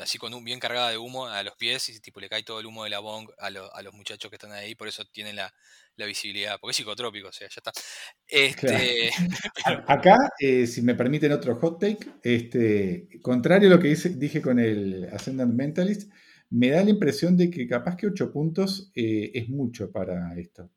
así 0.00 0.18
con 0.18 0.32
un 0.34 0.44
bien 0.44 0.60
cargada 0.60 0.90
de 0.90 0.98
humo 0.98 1.26
a 1.26 1.42
los 1.42 1.56
pies 1.56 1.88
y 1.88 2.00
tipo 2.00 2.20
le 2.20 2.28
cae 2.28 2.42
todo 2.42 2.60
el 2.60 2.66
humo 2.66 2.84
de 2.84 2.90
la 2.90 3.00
bong 3.00 3.28
a, 3.38 3.50
los 3.50 3.94
muchachos 3.94 4.30
que 4.30 4.36
están 4.36 4.52
ahí, 4.52 4.74
por 4.74 4.88
eso 4.88 5.04
tienen 5.12 5.36
la, 5.36 5.52
visibilidad, 5.96 6.58
porque 6.60 6.70
es 6.70 6.76
psicotrópico, 6.76 7.28
o 7.28 7.32
sea, 7.32 7.48
ya 7.48 7.54
está. 7.58 7.72
Este, 8.26 9.10
Acá, 9.86 10.16
eh, 10.38 10.66
si 10.66 10.82
me 10.82 10.94
permiten 10.94 11.32
otro 11.32 11.56
hot 11.56 11.80
take, 11.80 12.06
este, 12.22 13.08
contrario 13.20 13.68
a 13.68 13.72
lo 13.74 13.80
que 13.80 13.94
dije 13.94 14.40
con 14.40 14.60
el 14.60 15.08
Ascendant 15.12 15.52
Mentalist, 15.54 16.10
me 16.50 16.70
da 16.70 16.82
la 16.82 16.90
impresión 16.90 17.36
de 17.36 17.50
que 17.50 17.66
capaz 17.66 17.96
que 17.96 18.06
8 18.06 18.32
puntos 18.32 18.90
eh, 18.94 19.30
es 19.34 19.48
mucho 19.48 19.90
para 19.90 20.34
esto. 20.38 20.70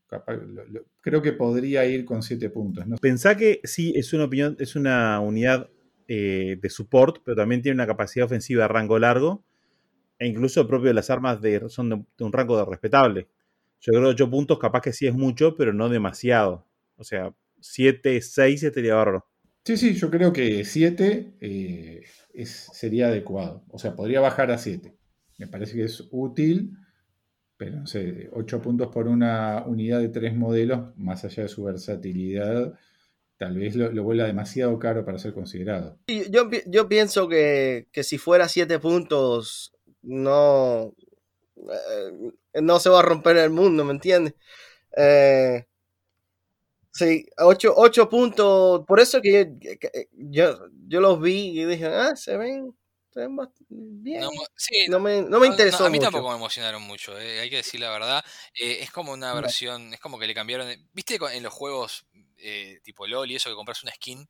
creo 0.99 1.21
que 1.21 1.33
podría 1.33 1.85
ir 1.85 2.03
con 2.03 2.23
7 2.23 2.49
puntos. 2.49 2.87
¿no? 2.87 2.97
Pensá 2.97 3.37
que 3.37 3.61
sí, 3.63 3.93
es 3.95 4.11
una 4.13 4.25
opinión, 4.25 4.57
es 4.59 4.75
una 4.75 5.19
unidad 5.19 5.69
eh, 6.13 6.57
de 6.61 6.69
support, 6.69 7.21
pero 7.23 7.37
también 7.37 7.61
tiene 7.61 7.75
una 7.75 7.87
capacidad 7.87 8.25
ofensiva 8.25 8.63
de 8.63 8.67
rango 8.67 8.99
largo. 8.99 9.45
E 10.19 10.27
incluso 10.27 10.67
propio 10.67 10.89
de 10.89 10.93
las 10.93 11.09
armas 11.09 11.41
de, 11.41 11.69
son 11.69 11.89
de, 11.89 12.23
un 12.25 12.33
rango 12.33 12.57
de 12.57 12.65
respetable. 12.65 13.27
Yo 13.79 13.93
creo 13.93 14.03
que 14.03 14.23
8 14.23 14.29
puntos 14.29 14.59
capaz 14.59 14.81
que 14.81 14.91
sí 14.91 15.07
es 15.07 15.13
mucho, 15.13 15.55
pero 15.55 15.71
no 15.71 15.87
demasiado. 15.87 16.67
O 16.97 17.05
sea, 17.05 17.33
7, 17.61 18.19
6 18.21 18.63
estaría 18.63 18.93
bárbaro. 18.93 19.25
Sí, 19.63 19.77
sí, 19.77 19.93
yo 19.93 20.11
creo 20.11 20.33
que 20.33 20.65
7 20.65 21.37
eh, 21.39 22.01
sería 22.45 23.07
adecuado. 23.07 23.63
O 23.69 23.79
sea, 23.79 23.95
podría 23.95 24.19
bajar 24.19 24.51
a 24.51 24.57
7 24.57 24.97
me 25.37 25.47
parece 25.47 25.73
que 25.73 25.85
es 25.85 26.07
útil 26.11 26.77
pero 27.57 27.77
no 27.77 27.85
sé, 27.85 28.27
8 28.33 28.59
puntos 28.59 28.87
por 28.87 29.07
una 29.07 29.63
unidad 29.67 29.99
de 29.99 30.09
tres 30.09 30.35
modelos, 30.35 30.97
más 30.97 31.23
allá 31.25 31.43
de 31.43 31.49
su 31.49 31.63
versatilidad, 31.63 32.73
tal 33.41 33.57
vez 33.57 33.75
lo, 33.75 33.91
lo 33.91 34.03
vuelva 34.03 34.25
demasiado 34.27 34.77
caro 34.77 35.03
para 35.03 35.17
ser 35.17 35.33
considerado. 35.33 35.97
Yo, 36.07 36.47
yo 36.67 36.87
pienso 36.87 37.27
que, 37.27 37.87
que 37.91 38.03
si 38.03 38.19
fuera 38.19 38.47
7 38.47 38.77
puntos, 38.77 39.73
no, 40.03 40.93
eh, 41.57 42.61
no 42.61 42.79
se 42.79 42.89
va 42.89 42.99
a 42.99 43.03
romper 43.03 43.37
el 43.37 43.49
mundo, 43.49 43.83
¿me 43.83 43.93
entiendes? 43.93 44.35
Eh, 44.95 45.65
sí, 46.91 47.25
8, 47.37 48.09
puntos. 48.09 48.85
Por 48.85 48.99
eso 48.99 49.21
que 49.21 49.51
yo, 49.59 49.71
que- 49.79 50.07
yo, 50.11 50.57
yo 50.87 51.01
los 51.01 51.19
vi 51.19 51.59
y 51.59 51.65
dije, 51.65 51.87
ah, 51.87 52.15
se 52.15 52.37
ven, 52.37 52.75
se 53.13 53.21
ven 53.21 53.37
bien. 53.69 54.21
No, 54.21 54.27
mo- 54.31 54.45
sí, 54.55 54.85
No 54.89 54.99
me, 54.99 55.21
no 55.21 55.39
me 55.39 55.47
no, 55.47 55.51
interesó 55.53 55.79
no, 55.79 55.85
a 55.85 55.89
mí 55.89 55.97
mucho. 55.97 56.11
tampoco 56.11 56.29
me 56.29 56.35
emocionaron 56.35 56.81
mucho, 56.83 57.19
eh, 57.19 57.39
hay 57.39 57.49
que 57.49 57.57
decir 57.57 57.79
la 57.79 57.91
verdad. 57.91 58.23
Eh, 58.59 58.79
es 58.81 58.91
como 58.91 59.13
una 59.13 59.33
versión, 59.33 59.93
es 59.93 59.99
como 59.99 60.19
que 60.19 60.27
le 60.27 60.33
cambiaron. 60.35 60.67
¿Viste 60.93 61.17
en 61.33 61.43
los 61.43 61.53
juegos 61.53 62.05
eh, 62.41 62.79
tipo 62.83 63.05
LOL 63.07 63.29
y 63.31 63.35
eso 63.35 63.49
que 63.49 63.55
compras 63.55 63.83
una 63.83 63.93
skin 63.93 64.27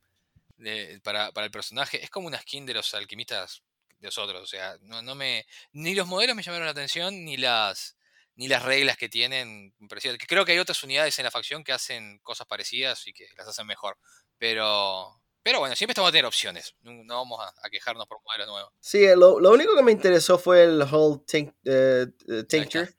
de- 0.57 0.99
para, 1.03 1.31
para 1.31 1.45
el 1.45 1.51
personaje? 1.51 2.03
Es 2.03 2.09
como 2.09 2.27
una 2.27 2.39
skin 2.39 2.65
de 2.65 2.73
los 2.75 2.93
alquimistas 2.93 3.63
de 3.99 4.07
los 4.07 4.17
otros. 4.17 4.41
O 4.43 4.47
sea, 4.47 4.77
no, 4.81 5.01
no 5.01 5.15
me. 5.15 5.45
Ni 5.73 5.95
los 5.95 6.07
modelos 6.07 6.35
me 6.35 6.43
llamaron 6.43 6.65
la 6.65 6.71
atención, 6.71 7.23
ni 7.25 7.37
las. 7.37 7.95
Ni 8.35 8.47
las 8.47 8.63
reglas 8.63 8.97
que 8.97 9.09
tienen. 9.09 9.73
que 9.79 10.17
Creo 10.27 10.45
que 10.45 10.53
hay 10.53 10.59
otras 10.59 10.81
unidades 10.83 11.19
en 11.19 11.25
la 11.25 11.31
facción 11.31 11.63
que 11.63 11.73
hacen 11.73 12.19
cosas 12.19 12.47
parecidas 12.47 13.05
y 13.07 13.13
que 13.13 13.27
las 13.37 13.47
hacen 13.47 13.67
mejor. 13.67 13.97
Pero. 14.37 15.21
Pero 15.43 15.59
bueno, 15.59 15.75
siempre 15.75 15.93
estamos 15.93 16.09
a 16.09 16.11
tener 16.11 16.25
opciones. 16.25 16.75
No, 16.81 17.15
vamos 17.15 17.39
a, 17.39 17.51
a 17.65 17.69
quejarnos 17.71 18.05
por 18.07 18.19
modelos 18.23 18.47
nuevos. 18.47 18.71
Sí, 18.79 19.03
eh, 19.03 19.15
lo, 19.15 19.39
lo 19.39 19.49
único 19.51 19.75
que 19.75 19.81
me 19.81 19.91
interesó 19.91 20.37
fue 20.37 20.63
el 20.63 20.83
whole 20.83 21.21
tink- 21.25 21.55
eh, 21.65 22.05
eh, 22.27 22.43
tincture 22.43 22.93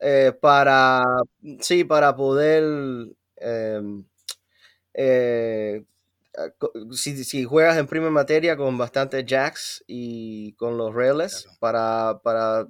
eh, 0.00 0.32
para, 0.40 1.02
sí, 1.60 1.84
para 1.84 2.14
poder, 2.16 2.64
em, 3.36 4.04
eh, 4.96 5.84
si, 6.92 7.24
si 7.24 7.44
juegas 7.44 7.76
en 7.78 7.86
primera 7.86 8.10
materia 8.10 8.56
con 8.56 8.76
bastante 8.78 9.24
jacks 9.24 9.84
y 9.86 10.52
con 10.54 10.76
los 10.76 10.94
rails 10.94 11.42
Claro. 11.42 11.56
para, 11.60 12.20
para, 12.22 12.66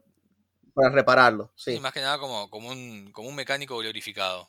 para 0.75 0.91
repararlo, 0.91 1.53
Sí, 1.57 1.75
sí. 1.75 1.81
más 1.81 1.93
que 1.93 2.01
nada 2.01 2.19
como, 2.19 2.49
como, 2.51 2.69
un, 2.71 3.11
como 3.13 3.29
un 3.29 3.35
mecánico 3.35 3.77
glorificado. 3.79 4.49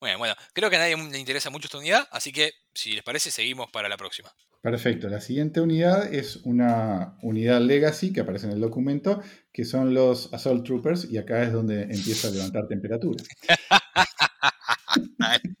Bueno, 0.00 0.18
bueno, 0.18 0.34
creo 0.52 0.68
que 0.68 0.76
a 0.76 0.80
nadie 0.80 0.96
le 0.96 1.18
interesa 1.18 1.48
mucho 1.50 1.66
esta 1.66 1.78
unidad, 1.78 2.06
así 2.10 2.32
que 2.32 2.52
si 2.74 2.92
les 2.92 3.02
parece, 3.02 3.30
seguimos 3.30 3.70
para 3.70 3.88
la 3.88 3.96
próxima. 3.96 4.30
Perfecto, 4.60 5.08
la 5.08 5.20
siguiente 5.20 5.60
unidad 5.60 6.12
es 6.12 6.36
una 6.44 7.16
unidad 7.22 7.60
Legacy 7.60 8.12
que 8.12 8.20
aparece 8.20 8.46
en 8.46 8.52
el 8.52 8.60
documento, 8.60 9.22
que 9.52 9.64
son 9.64 9.94
los 9.94 10.32
Assault 10.34 10.66
Troopers, 10.66 11.04
y 11.10 11.18
acá 11.18 11.42
es 11.44 11.52
donde 11.52 11.82
empieza 11.82 12.28
a 12.28 12.30
levantar 12.32 12.66
temperatura. 12.68 13.24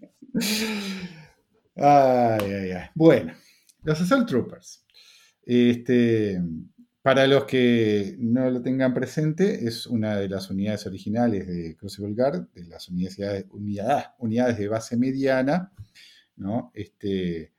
Ay, 1.76 2.70
ay. 2.72 2.88
Bueno, 2.94 3.32
los 3.82 4.00
Assault 4.00 4.28
Troopers. 4.28 4.84
Este, 5.42 6.40
para 7.02 7.26
los 7.26 7.44
que 7.44 8.16
no 8.18 8.50
lo 8.50 8.62
tengan 8.62 8.92
presente, 8.94 9.66
es 9.66 9.86
una 9.86 10.16
de 10.16 10.28
las 10.28 10.50
unidades 10.50 10.86
originales 10.86 11.46
de 11.46 11.76
Crucible 11.76 12.14
Guard, 12.14 12.48
de 12.52 12.64
las 12.64 12.88
unidades, 12.88 13.46
unidad- 13.50 14.14
unidades 14.18 14.58
de 14.58 14.68
base 14.68 14.96
mediana, 14.96 15.72
¿no? 16.36 16.70
Este, 16.74 17.52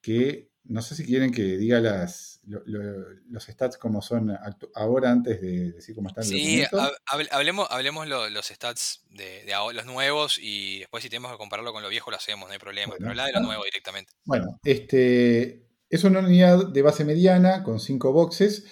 que 0.00 0.50
no 0.68 0.82
sé 0.82 0.94
si 0.94 1.04
quieren 1.04 1.32
que 1.32 1.42
diga 1.56 1.80
las, 1.80 2.40
lo- 2.46 2.62
lo- 2.66 3.08
los 3.30 3.44
stats 3.44 3.76
como 3.78 4.00
son 4.02 4.36
ahora 4.74 5.10
antes 5.10 5.40
de 5.40 5.72
decir 5.72 5.94
cómo 5.94 6.08
están 6.08 6.24
Sí, 6.24 6.62
hable- 7.06 7.28
hablemos, 7.32 7.66
hablemos 7.70 8.06
lo- 8.06 8.28
los 8.30 8.46
stats 8.46 9.02
de, 9.10 9.44
de 9.44 9.54
ahora- 9.54 9.76
los 9.78 9.86
nuevos 9.86 10.38
y 10.40 10.80
después 10.80 11.02
si 11.02 11.08
tenemos 11.10 11.32
que 11.32 11.38
compararlo 11.38 11.72
con 11.72 11.82
lo 11.82 11.88
viejo 11.88 12.10
lo 12.10 12.16
hacemos, 12.18 12.48
no 12.48 12.52
hay 12.52 12.58
problema. 12.58 12.88
Bueno. 12.90 12.98
pero 12.98 13.10
habla 13.10 13.26
de 13.26 13.32
lo 13.32 13.40
nuevo 13.40 13.64
directamente. 13.64 14.12
Bueno, 14.24 14.60
este, 14.64 15.66
es 15.90 16.04
una 16.04 16.20
unidad 16.20 16.68
de 16.68 16.82
base 16.82 17.04
mediana 17.04 17.62
con 17.62 17.80
cinco 17.80 18.12
boxes, 18.12 18.64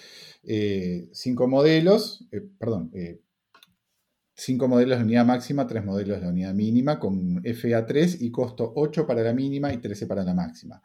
eh, 0.43 1.09
cinco 1.13 1.47
modelos, 1.47 2.25
eh, 2.31 2.41
perdón, 2.59 2.91
eh, 2.93 3.21
cinco 4.35 4.67
modelos 4.67 4.99
de 4.99 5.03
unidad 5.03 5.25
máxima, 5.25 5.65
tres 5.65 5.83
modelos 5.83 6.21
de 6.21 6.27
unidad 6.27 6.53
mínima, 6.53 6.99
con 6.99 7.41
FA3 7.43 8.17
y 8.21 8.29
costo 8.31 8.71
8 8.75 9.07
para 9.07 9.23
la 9.23 9.33
mínima 9.33 9.73
y 9.73 9.77
13 9.77 10.05
para 10.05 10.23
la 10.23 10.33
máxima. 10.35 10.81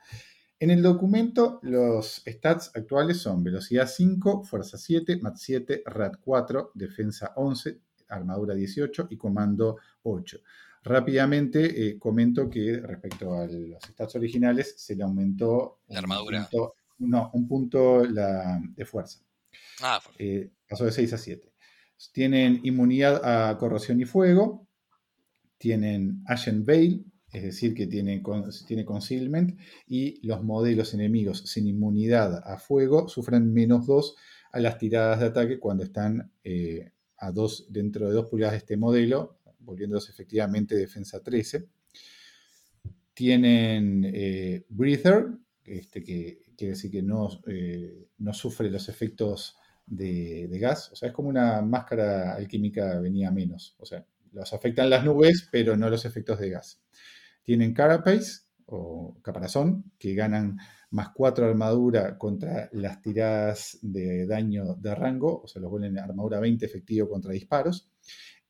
En 0.63 0.71
el 0.71 0.81
documento, 0.81 1.59
los 1.63 2.23
stats 2.25 2.71
actuales 2.77 3.19
son 3.19 3.43
velocidad 3.43 3.89
5, 3.89 4.45
fuerza 4.45 4.79
7, 4.79 5.19
mat 5.21 5.35
7, 5.37 5.83
rat 5.87 6.15
4, 6.21 6.71
defensa 6.75 7.33
11, 7.35 7.81
armadura 8.09 8.55
18 8.55 9.09
y 9.11 9.17
comando 9.17 9.79
8. 10.05 10.39
Rápidamente 10.85 11.89
eh, 11.89 11.99
comento 11.99 12.49
que 12.49 12.79
respecto 12.81 13.35
a 13.35 13.47
los 13.47 13.83
stats 13.83 14.15
originales 14.15 14.75
se 14.77 14.95
le 14.95 15.03
aumentó 15.03 15.81
La 15.89 16.01
un 16.01 16.07
punto- 16.49 16.75
no, 16.99 17.31
un 17.35 17.49
punto 17.49 18.05
la, 18.05 18.61
de 18.77 18.85
fuerza. 18.85 19.19
Ah, 19.81 20.01
Eh, 20.17 20.49
pasó 20.69 20.85
de 20.85 20.93
6 20.93 21.13
a 21.13 21.19
7. 21.19 21.53
Tienen 22.13 22.61
inmunidad 22.63 23.21
a 23.25 23.59
corrosión 23.59 24.01
y 24.01 24.05
fuego. 24.05 24.69
Tienen 25.59 26.23
Ashen 26.27 26.65
Veil, 26.65 27.05
es 27.33 27.43
decir, 27.43 27.74
que 27.74 27.87
tiene, 27.87 28.22
tiene 28.66 28.85
concealment. 28.85 29.59
Y 29.87 30.24
los 30.26 30.43
modelos 30.43 30.95
enemigos 30.95 31.43
sin 31.47 31.66
inmunidad 31.66 32.43
a 32.45 32.59
fuego 32.59 33.09
sufren 33.09 33.53
menos 33.53 33.87
2 33.87 34.16
a 34.53 34.61
las 34.61 34.78
tiradas 34.78 35.20
de 35.20 35.26
ataque 35.26 35.59
cuando 35.59 35.83
están 35.85 36.30
eh, 36.45 36.93
a 37.16 37.33
dos, 37.33 37.66
dentro 37.70 38.07
de 38.07 38.14
2 38.14 38.28
pulgadas 38.28 38.53
de 38.53 38.59
este 38.59 38.76
modelo, 38.76 39.39
volviéndose 39.61 40.12
efectivamente 40.12 40.76
defensa 40.76 41.22
13. 41.22 41.68
Tienen 43.14 44.05
eh, 44.12 44.64
Breather, 44.68 45.28
este, 45.64 46.03
que 46.03 46.43
quiere 46.57 46.72
decir 46.72 46.91
que 46.91 47.03
no, 47.03 47.28
eh, 47.47 48.09
no 48.18 48.35
sufre 48.35 48.70
los 48.70 48.89
efectos 48.91 49.57
de, 49.87 50.49
de 50.49 50.59
gas. 50.59 50.93
O 50.93 50.97
sea, 50.97 51.09
es 51.09 51.14
como 51.14 51.28
una 51.28 51.62
máscara 51.62 52.35
alquímica 52.35 53.01
venía 53.01 53.30
menos. 53.30 53.74
O 53.78 53.87
sea, 53.87 54.05
los 54.33 54.53
afectan 54.53 54.91
las 54.91 55.05
nubes, 55.05 55.49
pero 55.51 55.76
no 55.76 55.89
los 55.89 56.05
efectos 56.05 56.39
de 56.39 56.51
gas. 56.51 56.83
Tienen 57.43 57.74
Carapace 57.74 58.43
o 58.66 59.18
caparazón, 59.22 59.93
que 59.99 60.14
ganan 60.14 60.59
más 60.90 61.11
4 61.14 61.47
armadura 61.47 62.16
contra 62.18 62.68
las 62.72 63.01
tiradas 63.01 63.78
de 63.82 64.26
daño 64.26 64.74
de 64.76 64.95
rango, 64.95 65.43
o 65.43 65.47
sea, 65.47 65.61
los 65.61 65.70
vuelven 65.70 65.99
armadura 65.99 66.40
20 66.40 66.64
efectivo 66.64 67.09
contra 67.09 67.32
disparos. 67.32 67.90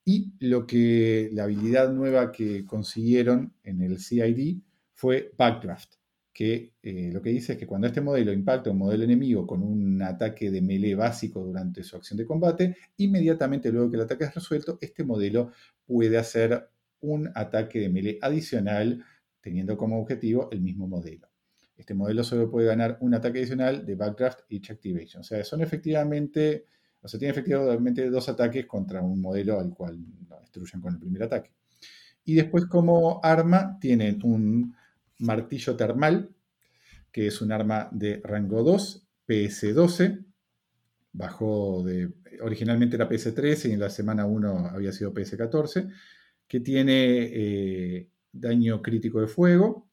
Y 0.05 0.33
lo 0.41 0.67
que 0.67 1.31
la 1.33 1.45
habilidad 1.45 1.93
nueva 1.93 2.33
que 2.33 2.65
consiguieron 2.67 3.55
en 3.63 3.83
el 3.83 3.99
CID 3.99 4.59
fue 4.95 5.33
Backdraft, 5.39 5.95
que 6.33 6.75
eh, 6.83 7.11
lo 7.13 7.23
que 7.23 7.31
dice 7.31 7.53
es 7.53 7.59
que 7.59 7.67
cuando 7.67 7.87
este 7.87 8.01
modelo 8.01 8.33
impacta 8.33 8.71
un 8.71 8.79
modelo 8.79 9.05
enemigo 9.05 9.47
con 9.47 9.63
un 9.63 10.03
ataque 10.03 10.51
de 10.51 10.63
melee 10.63 10.95
básico 10.97 11.45
durante 11.45 11.85
su 11.85 11.97
acción 11.97 12.17
de 12.17 12.27
combate, 12.27 12.77
inmediatamente 12.97 13.71
luego 13.71 13.91
que 13.91 13.97
el 13.97 14.03
ataque 14.03 14.25
es 14.25 14.35
resuelto, 14.35 14.79
este 14.81 15.05
modelo 15.05 15.51
puede 15.87 16.19
hacer 16.19 16.71
un 17.03 17.31
ataque 17.35 17.81
de 17.81 17.89
melee 17.89 18.19
adicional 18.23 19.05
teniendo 19.41 19.77
como 19.77 20.01
objetivo 20.01 20.49
el 20.51 20.61
mismo 20.61 20.89
modelo. 20.89 21.29
Este 21.77 21.95
modelo 21.95 22.23
solo 22.23 22.51
puede 22.51 22.69
ganar 22.69 22.99
un 23.01 23.15
ataque 23.15 23.39
adicional 23.41 23.85
de 23.85 23.95
Backdraft 23.95 24.41
Each 24.49 24.71
Activation. 24.71 25.21
O 25.21 25.25
sea, 25.25 25.43
son 25.45 25.63
efectivamente, 25.63 26.67
o 27.01 27.09
sea, 27.09 27.19
tiene 27.19 27.33
efectivamente 27.33 28.09
dos 28.09 28.29
ataques 28.29 28.67
contra 28.67 29.03
un 29.03 29.21
modelo 29.21 29.59
al 29.59 29.75
cual 29.75 29.99
lo 30.29 30.41
destruyen 30.41 30.81
con 30.81 30.95
el 30.95 31.01
primer 31.01 31.25
ataque. 31.25 31.53
Y 32.25 32.35
después 32.35 32.67
como 32.67 33.21
arma 33.23 33.79
tienen 33.81 34.21
un 34.23 34.77
martillo 35.19 35.77
termal, 35.77 36.31
que 37.11 37.27
es 37.27 37.43
un 37.43 37.53
arma 37.53 37.89
de 37.91 38.21
rango 38.23 38.63
2, 38.63 39.07
PS12, 39.27 40.25
bajó 41.13 41.83
de, 41.85 42.13
originalmente 42.41 42.97
era 42.97 43.09
PS13 43.09 43.71
y 43.71 43.73
en 43.73 43.81
la 43.81 43.91
semana 43.91 44.25
1 44.25 44.71
había 44.73 44.93
sido 44.93 45.13
PS14, 45.13 45.93
que 46.53 46.61
tiene 46.61 47.31
eh, 47.33 48.11
daño 48.31 48.83
crítico 48.83 49.23
de 49.23 49.27
fuego, 49.27 49.89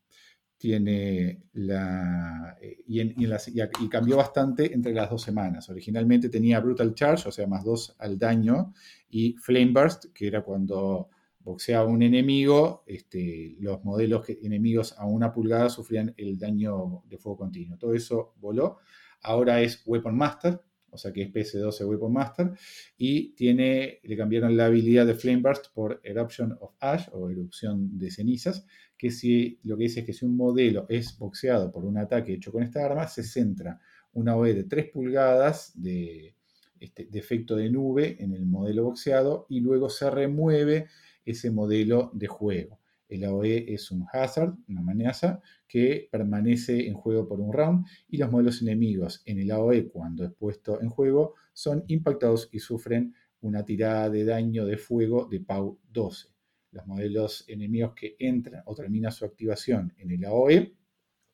tiene 0.57 1.43
la. 1.53 2.57
eh, 2.61 2.79
Y, 2.85 3.87
cambió 3.87 4.17
bastante 4.17 4.73
entre 4.73 4.93
las 4.93 5.09
dos 5.09 5.21
semanas. 5.21 5.69
Originalmente 5.69 6.27
tenía 6.27 6.59
Brutal 6.59 6.93
Charge, 6.93 7.29
o 7.29 7.31
sea, 7.31 7.47
más 7.47 7.63
2 7.63 7.95
al 7.97 8.19
daño, 8.19 8.73
y 9.09 9.37
Flame 9.37 9.71
Burst, 9.71 10.07
que 10.13 10.27
era 10.27 10.41
cuando 10.43 11.07
boxeaba 11.39 11.87
un 11.87 12.03
enemigo, 12.03 12.83
este, 12.87 13.55
los 13.61 13.81
modelos 13.85 14.25
que- 14.25 14.37
enemigos 14.43 14.95
a 14.97 15.05
una 15.05 15.31
pulgada 15.31 15.69
sufrían 15.69 16.13
el 16.17 16.37
daño 16.37 17.03
de 17.07 17.17
fuego 17.17 17.37
continuo. 17.37 17.77
Todo 17.77 17.93
eso 17.93 18.33
voló. 18.41 18.79
Ahora 19.21 19.61
es 19.61 19.81
Weapon 19.85 20.17
Master, 20.17 20.61
o 20.91 20.97
sea 20.97 21.11
que 21.11 21.23
es 21.23 21.33
PS12 21.33 21.87
Weapon 21.87 22.13
Master, 22.13 22.51
y 22.97 23.33
tiene, 23.35 23.99
le 24.03 24.17
cambiaron 24.17 24.55
la 24.55 24.65
habilidad 24.65 25.05
de 25.05 25.15
Flame 25.15 25.41
Burst 25.41 25.67
por 25.73 26.01
Eruption 26.03 26.57
of 26.59 26.75
Ash 26.79 27.07
o 27.11 27.29
erupción 27.29 27.97
de 27.97 28.11
cenizas, 28.11 28.65
que 28.97 29.11
si, 29.11 29.59
lo 29.63 29.77
que 29.77 29.83
dice 29.83 30.01
es 30.01 30.05
que 30.05 30.13
si 30.13 30.25
un 30.25 30.35
modelo 30.35 30.85
es 30.89 31.17
boxeado 31.17 31.71
por 31.71 31.85
un 31.85 31.97
ataque 31.97 32.33
hecho 32.33 32.51
con 32.51 32.63
esta 32.63 32.85
arma, 32.85 33.07
se 33.07 33.23
centra 33.23 33.79
una 34.13 34.35
OE 34.35 34.53
de 34.53 34.63
3 34.63 34.91
pulgadas 34.91 35.71
de, 35.75 36.35
este, 36.79 37.07
defecto 37.09 37.55
de 37.55 37.69
nube 37.69 38.17
en 38.19 38.33
el 38.33 38.45
modelo 38.45 38.85
boxeado 38.85 39.45
y 39.49 39.59
luego 39.59 39.89
se 39.89 40.09
remueve 40.09 40.87
ese 41.25 41.51
modelo 41.51 42.09
de 42.13 42.27
juego. 42.27 42.79
El 43.09 43.25
AOE 43.25 43.73
es 43.73 43.91
un 43.91 44.05
hazard, 44.13 44.53
una 44.67 44.81
amenaza, 44.81 45.41
que 45.67 46.07
permanece 46.11 46.87
en 46.87 46.93
juego 46.93 47.27
por 47.27 47.39
un 47.41 47.51
round 47.51 47.85
y 48.07 48.17
los 48.17 48.31
modelos 48.31 48.61
enemigos 48.61 49.21
en 49.25 49.39
el 49.39 49.51
AOE 49.51 49.89
cuando 49.89 50.23
es 50.23 50.31
puesto 50.31 50.81
en 50.81 50.89
juego 50.89 51.33
son 51.51 51.83
impactados 51.87 52.49
y 52.51 52.59
sufren 52.59 53.13
una 53.41 53.65
tirada 53.65 54.09
de 54.09 54.25
daño 54.25 54.65
de 54.65 54.77
fuego 54.77 55.25
de 55.25 55.39
PAU 55.39 55.79
12. 55.91 56.29
Los 56.71 56.85
modelos 56.85 57.45
enemigos 57.47 57.93
que 57.95 58.15
entran 58.19 58.61
o 58.65 58.75
terminan 58.75 59.11
su 59.11 59.25
activación 59.25 59.93
en 59.97 60.11
el 60.11 60.25
AOE 60.25 60.75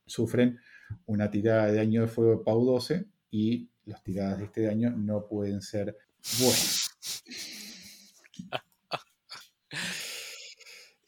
sufren 0.06 0.58
una 1.06 1.30
tirada 1.30 1.66
de 1.66 1.76
daño 1.76 2.02
de 2.02 2.08
fuego 2.08 2.38
de 2.38 2.44
PAU 2.44 2.64
12 2.64 3.06
y 3.30 3.68
las 3.84 4.02
tiradas 4.02 4.38
de 4.38 4.44
este 4.44 4.62
daño 4.62 4.90
no 4.96 5.26
pueden 5.26 5.60
ser 5.60 5.96
buenas. 6.40 6.90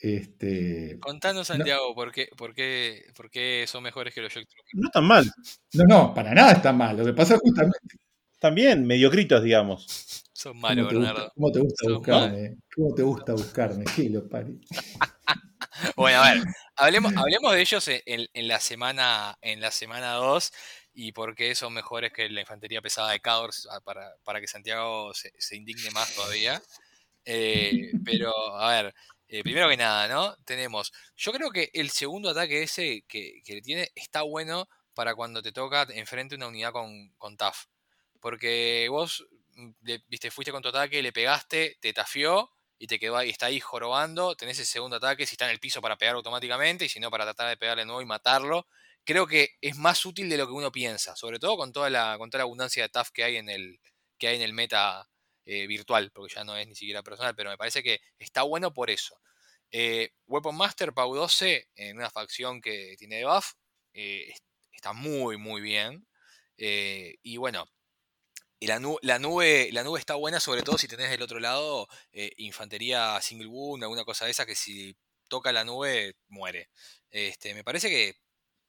Este, 0.01 0.97
Contanos, 1.01 1.49
Santiago, 1.49 1.95
¿por, 1.95 2.13
qué, 2.13 2.29
por, 2.37 2.55
qué, 2.55 3.05
por, 3.17 3.31
qué, 3.31 3.65
son 3.67 3.83
mejores 3.83 4.15
que 4.15 4.21
los 4.21 4.33
Shock 4.33 4.47
Troopers? 4.47 4.75
No 4.75 4.91
tan 4.91 5.05
mal. 5.05 5.31
No, 5.73 5.85
no, 5.89 6.15
para 6.15 6.33
nada 6.35 6.53
está 6.53 6.73
mal. 6.73 6.97
Lo 6.97 7.05
que 7.05 7.13
pasa 7.13 7.35
es 7.35 7.41
justamente. 7.41 7.97
También 8.39 8.87
mediocritos, 8.87 9.43
digamos. 9.43 10.25
Son 10.33 10.57
malos, 10.57 10.87
¿Cómo 10.87 10.89
te 10.89 10.95
Bernardo. 10.95 11.23
gusta, 11.25 11.35
cómo 11.35 11.53
te 11.53 11.61
gusta 11.61 11.89
buscarme? 11.93 12.57
¿Cómo 12.75 12.95
te 12.95 13.03
gusta 13.03 13.33
buscarme? 13.33 13.85
¿Qué 13.97 14.11
lo 14.11 14.29
pari? 14.29 14.61
Bueno, 15.95 16.21
a 16.21 16.33
ver, 16.33 16.43
hablemos, 16.75 17.13
hablemos 17.17 17.53
de 17.53 17.61
ellos 17.61 17.87
en, 17.89 18.27
en, 18.33 18.49
la 18.49 18.59
semana 18.59 19.39
en 19.43 19.61
la 19.61 19.71
semana 19.71 20.15
2 20.15 20.53
y 20.93 21.13
por 21.13 21.37
qué 21.37 21.55
son 21.55 21.73
mejores 21.73 22.13
que 22.13 22.29
la 22.29 22.41
infantería 22.41 22.83
pesada 22.83 23.13
de 23.13 23.21
Cadors 23.21 23.69
para, 23.85 24.11
para 24.25 24.41
que 24.41 24.49
Santiago 24.49 25.15
se, 25.15 25.33
se, 25.39 25.57
indigne 25.57 25.91
más 25.93 26.13
todavía. 26.15 26.61
Eh, 27.25 27.93
pero, 28.05 28.33
a 28.57 28.73
ver, 28.73 28.95
eh, 29.29 29.43
primero 29.43 29.69
que 29.69 29.77
nada, 29.77 30.09
¿no? 30.09 30.37
Tenemos, 30.45 30.93
yo 31.17 31.33
creo 31.33 31.51
que 31.51 31.71
el 31.75 31.91
segundo 31.91 32.31
ataque 32.31 32.63
ese 32.63 33.05
que, 33.07 33.43
que 33.45 33.61
tiene 33.61 33.91
está 33.95 34.23
bueno 34.23 34.69
para 34.95 35.15
cuando 35.15 35.43
te 35.43 35.53
toca 35.53 35.87
enfrente 35.91 36.35
una 36.35 36.49
unidad 36.49 36.73
con, 36.73 37.11
con 37.19 37.37
TAF. 37.37 37.67
Porque 38.21 38.89
vos, 38.91 39.27
le, 39.83 40.03
viste, 40.09 40.31
fuiste 40.31 40.51
con 40.51 40.63
tu 40.63 40.71
ataque, 40.71 41.03
le 41.03 41.13
pegaste, 41.13 41.77
te 41.81 41.93
tafió 41.93 42.51
y 42.79 42.87
te 42.87 42.99
quedó 42.99 43.17
ahí, 43.17 43.31
está 43.31 43.47
ahí 43.47 43.61
jorobando, 43.61 44.35
tenés 44.35 44.59
el 44.59 44.67
segundo 44.67 44.97
ataque, 44.97 45.27
si 45.27 45.35
está 45.35 45.45
en 45.45 45.53
el 45.53 45.61
piso 45.61 45.81
para 45.81 45.97
pegar 45.97 46.15
automáticamente, 46.17 46.87
y 46.87 46.89
si 46.89 46.99
no 47.01 47.11
para 47.11 47.25
tratar 47.25 47.49
de 47.49 47.57
pegarle 47.57 47.85
nuevo 47.85 48.03
y 48.03 48.07
matarlo. 48.07 48.67
Creo 49.05 49.27
que 49.27 49.51
es 49.61 49.77
más 49.77 50.05
útil 50.05 50.29
de 50.29 50.37
lo 50.37 50.47
que 50.47 50.53
uno 50.53 50.73
piensa, 50.73 51.15
sobre 51.17 51.39
todo 51.39 51.57
con 51.57 51.73
toda 51.73 51.91
la, 51.91 52.17
con 52.19 52.31
toda 52.31 52.39
la 52.41 52.45
abundancia 52.45 52.83
de 52.83 52.89
TAF 52.89 53.11
que 53.11 53.25
hay 53.25 53.37
en 53.37 53.49
el, 53.49 53.79
que 54.19 54.29
hay 54.29 54.37
en 54.37 54.43
el 54.43 54.53
meta 54.53 55.09
eh, 55.49 55.67
virtual, 55.67 56.11
porque 56.13 56.35
ya 56.35 56.45
no 56.45 56.55
es 56.57 56.69
ni 56.69 56.75
siquiera 56.75 57.03
personal, 57.03 57.35
pero 57.35 57.49
me 57.49 57.57
parece 57.57 57.83
que 57.83 58.01
está 58.19 58.43
bueno 58.43 58.75
por 58.75 58.91
eso. 58.91 59.19
Eh, 59.71 60.11
Weapon 60.27 60.55
Master 60.55 60.93
Pau 60.93 61.15
12, 61.15 61.69
en 61.77 61.97
una 61.97 62.11
facción 62.11 62.61
que 62.61 62.97
tiene 62.99 63.17
debuff, 63.17 63.53
eh, 63.95 64.31
está 64.73 64.93
muy, 64.93 65.39
muy 65.39 65.63
bien. 65.63 66.07
Eh, 66.59 67.17
y 67.23 67.39
bueno, 67.39 67.67
la, 68.61 68.79
nube, 68.79 69.71
la, 69.73 69.85
nube, 69.85 69.99
está 69.99 70.17
buena, 70.17 70.39
sobre 70.39 70.63
todo 70.63 70.77
si 70.77 70.87
tenés 70.87 71.11
del 71.11 71.23
otro 71.23 71.41
lado 71.41 71.89
infantería 72.37 73.19
single 73.23 73.47
wound, 73.47 73.85
alguna 73.85 74.05
cosa 74.05 74.27
de 74.27 74.33
esa 74.33 74.45
que 74.45 74.55
si 74.55 74.97
toca 75.29 75.51
la 75.53 75.65
nube 75.65 76.17
muere. 76.29 76.69
Este, 77.11 77.55
me 77.55 77.65
parece 77.65 77.89
que 77.89 78.17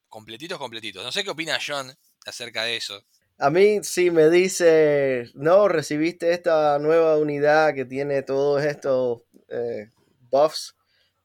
completitos, 0.08 0.60
completitos. 0.60 1.04
No 1.04 1.12
sé 1.12 1.24
qué 1.24 1.32
opina 1.32 1.60
John 1.66 1.94
acerca 2.26 2.64
de 2.64 2.78
eso. 2.78 3.04
A 3.42 3.50
mí 3.50 3.80
si 3.84 4.12
me 4.12 4.30
dice, 4.30 5.32
no, 5.34 5.70
recibiste 5.70 6.34
esta 6.34 6.78
nueva 6.78 7.18
unidad 7.18 7.74
que 7.74 7.86
tiene 7.86 8.22
todos 8.22 8.62
estos 8.66 9.22
eh, 9.48 9.90
buffs. 10.30 10.76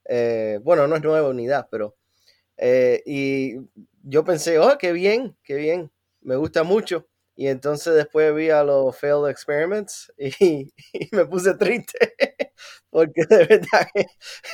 Eh, 0.04 0.60
bueno, 0.62 0.86
no 0.86 0.94
es 0.96 1.02
nueva 1.02 1.28
unidad, 1.28 1.66
pero... 1.70 1.96
Eh, 2.56 3.02
y 3.04 3.56
yo 4.04 4.24
pensé, 4.24 4.60
oh, 4.60 4.78
qué 4.78 4.92
bien, 4.92 5.36
qué 5.42 5.56
bien, 5.56 5.90
me 6.20 6.36
gusta 6.36 6.62
mucho. 6.62 7.08
Y 7.34 7.48
entonces 7.48 7.94
después 7.94 8.32
vi 8.32 8.50
a 8.50 8.62
los 8.62 8.96
failed 8.96 9.28
experiments 9.28 10.12
y, 10.18 10.72
me 11.10 11.26
puse 11.26 11.54
triste 11.54 12.14
porque 12.90 13.22
de 13.28 13.44
verdad 13.44 13.88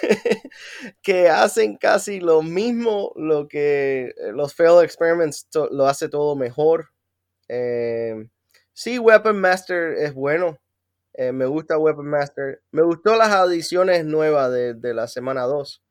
que, 1.02 1.28
hacen 1.28 1.76
casi 1.76 2.20
lo 2.20 2.42
mismo, 2.42 3.12
lo 3.16 3.48
que 3.48 4.14
los 4.32 4.54
failed 4.54 4.82
experiments 4.82 5.46
lo 5.70 5.86
hace 5.86 6.08
todo 6.08 6.36
mejor. 6.36 6.90
Eh, 7.52 8.28
sí, 8.72 8.98
Weapon 8.98 9.40
Master 9.40 9.94
es 9.98 10.14
bueno. 10.14 10.58
Eh, 11.14 11.32
me 11.32 11.46
gusta 11.46 11.78
Weapon 11.78 12.06
Master. 12.06 12.62
Me 12.70 12.82
gustó 12.82 13.16
las 13.16 13.30
adiciones 13.30 14.04
nuevas 14.04 14.52
de, 14.52 14.74
de 14.74 14.94
la 14.94 15.08
semana 15.08 15.42
2. 15.42 15.82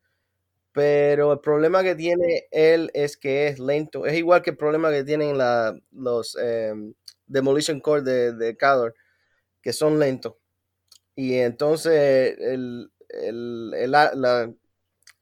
Pero 0.72 1.34
el 1.34 1.39
problema 1.39 1.84
que 1.84 1.95
tiene 1.95 2.47
él 2.51 2.91
es 2.93 3.18
que 3.18 3.47
es 3.47 3.60
lento. 3.60 4.05
Es 4.05 4.16
igual 4.18 4.41
que 4.41 4.51
el 4.51 4.57
problema 4.57 4.91
que 4.91 5.03
tienen 5.03 5.38
la, 5.38 5.78
los 5.91 6.38
eh, 6.41 6.74
Demolition 7.28 7.82
Core 7.82 8.03
de, 8.03 8.34
de 8.34 8.55
Cador, 8.55 8.95
que 9.62 9.74
son 9.74 9.99
lentos. 9.99 10.36
Y 11.16 11.36
entonces 11.36 12.38
el, 12.39 12.91
el, 13.10 13.74
el, 13.76 13.91
la, 13.91 14.51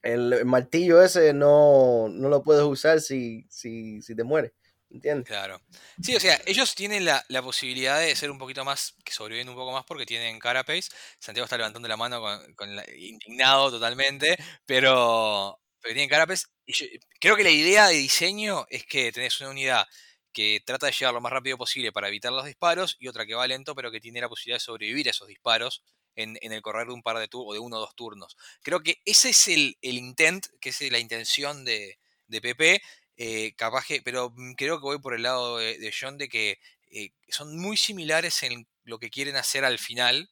el, 0.03 0.45
martillo 0.45 1.01
ese 1.01 1.33
no, 1.33 2.07
no 2.09 2.29
lo 2.29 2.43
puedes 2.43 2.63
usar 2.63 3.01
si, 3.01 3.45
si, 3.49 4.01
si 4.01 4.15
te 4.15 4.23
mueres. 4.23 4.51
¿Entiendes? 4.89 5.27
Claro. 5.27 5.61
Sí, 6.01 6.15
o 6.15 6.19
sea, 6.19 6.39
ellos 6.45 6.73
tienen 6.73 7.03
la, 7.03 7.23
la, 7.27 7.41
posibilidad 7.41 7.99
de 7.99 8.15
ser 8.15 8.31
un 8.31 8.37
poquito 8.37 8.63
más, 8.63 8.95
que 9.03 9.11
sobreviven 9.11 9.49
un 9.49 9.55
poco 9.55 9.73
más 9.73 9.83
porque 9.85 10.05
tienen 10.05 10.39
carapace. 10.39 10.89
Santiago 11.19 11.45
está 11.45 11.57
levantando 11.57 11.87
la 11.87 11.97
mano 11.97 12.21
con, 12.55 12.75
la, 12.75 12.85
indignado 12.95 13.69
totalmente, 13.69 14.37
pero, 14.65 15.59
pero 15.81 15.93
tienen 15.93 16.09
carapace. 16.09 16.45
Y 16.65 16.73
yo, 16.73 16.85
creo 17.19 17.35
que 17.35 17.43
la 17.43 17.49
idea 17.49 17.87
de 17.87 17.95
diseño 17.95 18.65
es 18.69 18.85
que 18.85 19.11
tenés 19.11 19.39
una 19.41 19.49
unidad 19.49 19.85
que 20.31 20.61
trata 20.65 20.85
de 20.85 20.93
llegar 20.93 21.13
lo 21.13 21.21
más 21.21 21.33
rápido 21.33 21.57
posible 21.57 21.91
para 21.91 22.07
evitar 22.07 22.31
los 22.31 22.45
disparos 22.45 22.95
y 22.99 23.07
otra 23.07 23.25
que 23.25 23.33
va 23.33 23.47
lento 23.47 23.73
pero 23.75 23.91
que 23.91 23.99
tiene 23.99 24.21
la 24.21 24.29
posibilidad 24.29 24.57
de 24.57 24.65
sobrevivir 24.65 25.07
a 25.07 25.11
esos 25.11 25.27
disparos 25.27 25.83
en, 26.15 26.37
en 26.41 26.51
el 26.51 26.61
correr 26.61 26.87
de 26.87 26.93
un 26.93 27.01
par 27.03 27.17
de 27.17 27.27
turnos 27.27 27.51
o 27.51 27.53
de 27.53 27.59
uno 27.59 27.77
o 27.77 27.79
dos 27.79 27.95
turnos. 27.95 28.37
Creo 28.61 28.81
que 28.81 29.01
ese 29.05 29.29
es 29.29 29.47
el, 29.47 29.77
el 29.81 29.97
intent, 29.97 30.47
que 30.59 30.69
es 30.69 30.91
la 30.91 30.99
intención 30.99 31.65
de, 31.65 31.97
de. 32.27 32.81
Eh, 33.17 33.53
capaz 33.55 33.85
pero 34.03 34.33
creo 34.55 34.77
que 34.77 34.83
voy 34.83 34.99
por 34.99 35.13
el 35.15 35.23
lado 35.23 35.57
de, 35.57 35.93
John 35.99 36.17
de 36.17 36.29
que 36.29 36.59
eh, 36.91 37.11
son 37.29 37.57
muy 37.57 37.75
similares 37.77 38.43
en 38.43 38.67
lo 38.83 38.99
que 38.99 39.09
quieren 39.09 39.35
hacer 39.35 39.65
al 39.65 39.79
final 39.79 40.29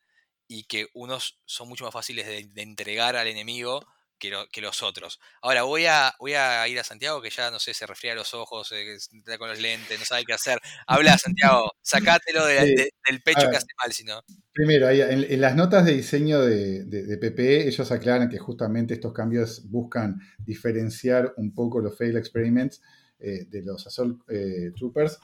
y 0.47 0.65
que 0.65 0.87
unos 0.93 1.39
son 1.45 1.67
mucho 1.67 1.83
más 1.85 1.93
fáciles 1.93 2.27
de 2.27 2.61
entregar 2.61 3.15
al 3.15 3.27
enemigo 3.27 3.85
que, 4.19 4.29
lo, 4.29 4.47
que, 4.47 4.61
los 4.61 4.83
otros. 4.83 5.19
Ahora 5.41 5.63
voy 5.63 5.85
a, 5.85 6.13
voy 6.19 6.33
a 6.33 6.67
ir 6.67 6.79
a 6.79 6.83
Santiago 6.83 7.21
que 7.21 7.29
ya 7.29 7.51
no 7.51 7.59
sé, 7.59 7.73
se 7.73 7.85
refría 7.85 8.15
los 8.15 8.33
ojos, 8.33 8.71
eh, 8.71 8.95
está 8.95 9.37
con 9.37 9.49
los 9.49 9.59
lentes, 9.59 9.99
no 9.99 10.05
sabe 10.05 10.23
qué 10.25 10.33
hacer. 10.33 10.59
Habla, 10.87 11.17
Santiago, 11.17 11.71
sacátelo 11.81 12.45
de, 12.45 12.59
sí. 12.59 12.75
de, 12.75 12.89
del 13.07 13.21
pecho 13.21 13.49
que 13.49 13.57
hace 13.57 13.67
mal, 13.81 13.91
si 13.91 14.03
no. 14.03 14.21
Primero, 14.53 14.87
ahí, 14.87 15.01
en, 15.01 15.25
en, 15.29 15.41
las 15.41 15.55
notas 15.55 15.85
de 15.85 15.93
diseño 15.93 16.41
de, 16.41 16.85
de, 16.85 17.17
PPE, 17.17 17.67
ellos 17.67 17.91
aclaran 17.91 18.29
que 18.29 18.37
justamente 18.37 18.93
estos 18.93 19.13
cambios 19.13 19.69
buscan 19.69 20.19
diferenciar 20.39 21.33
un 21.37 21.53
poco 21.53 21.81
los 21.81 21.97
fail 21.97 22.17
experiments 22.17 22.81
eh, 23.19 23.45
de 23.49 23.63
los 23.63 23.87
Assault 23.87 24.21
eh, 24.29 24.71
Troopers, 24.75 25.19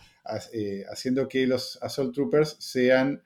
eh, 0.54 0.86
haciendo 0.90 1.28
que 1.28 1.46
los 1.46 1.78
Assault 1.82 2.14
Troopers 2.14 2.56
sean, 2.60 3.22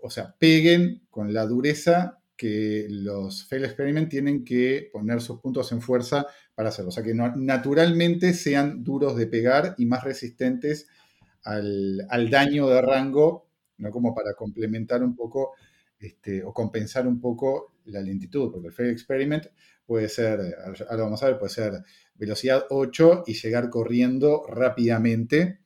o 0.00 0.10
sea, 0.10 0.34
peguen 0.38 1.02
con 1.10 1.32
la 1.32 1.46
dureza 1.46 2.20
que 2.38 2.86
los 2.88 3.44
fail 3.48 3.64
experiment 3.64 4.08
tienen 4.08 4.44
que 4.44 4.88
poner 4.92 5.20
sus 5.20 5.40
puntos 5.40 5.72
en 5.72 5.82
fuerza 5.82 6.24
para 6.54 6.68
hacerlo. 6.68 6.90
O 6.90 6.92
sea, 6.92 7.02
que 7.02 7.12
naturalmente 7.12 8.32
sean 8.32 8.84
duros 8.84 9.16
de 9.16 9.26
pegar 9.26 9.74
y 9.76 9.86
más 9.86 10.04
resistentes 10.04 10.86
al, 11.42 12.06
al 12.08 12.30
daño 12.30 12.68
de 12.68 12.80
rango, 12.80 13.48
no 13.78 13.90
como 13.90 14.14
para 14.14 14.34
complementar 14.34 15.02
un 15.02 15.16
poco 15.16 15.54
este, 15.98 16.44
o 16.44 16.54
compensar 16.54 17.08
un 17.08 17.20
poco 17.20 17.74
la 17.86 18.00
lentitud, 18.00 18.52
porque 18.52 18.68
el 18.68 18.72
fail 18.72 18.90
experiment 18.90 19.46
puede 19.84 20.08
ser, 20.08 20.38
ahora 20.88 21.02
vamos 21.02 21.22
a 21.24 21.26
ver, 21.26 21.38
puede 21.38 21.52
ser 21.52 21.72
velocidad 22.14 22.66
8 22.70 23.24
y 23.26 23.34
llegar 23.34 23.68
corriendo 23.68 24.44
rápidamente, 24.46 25.58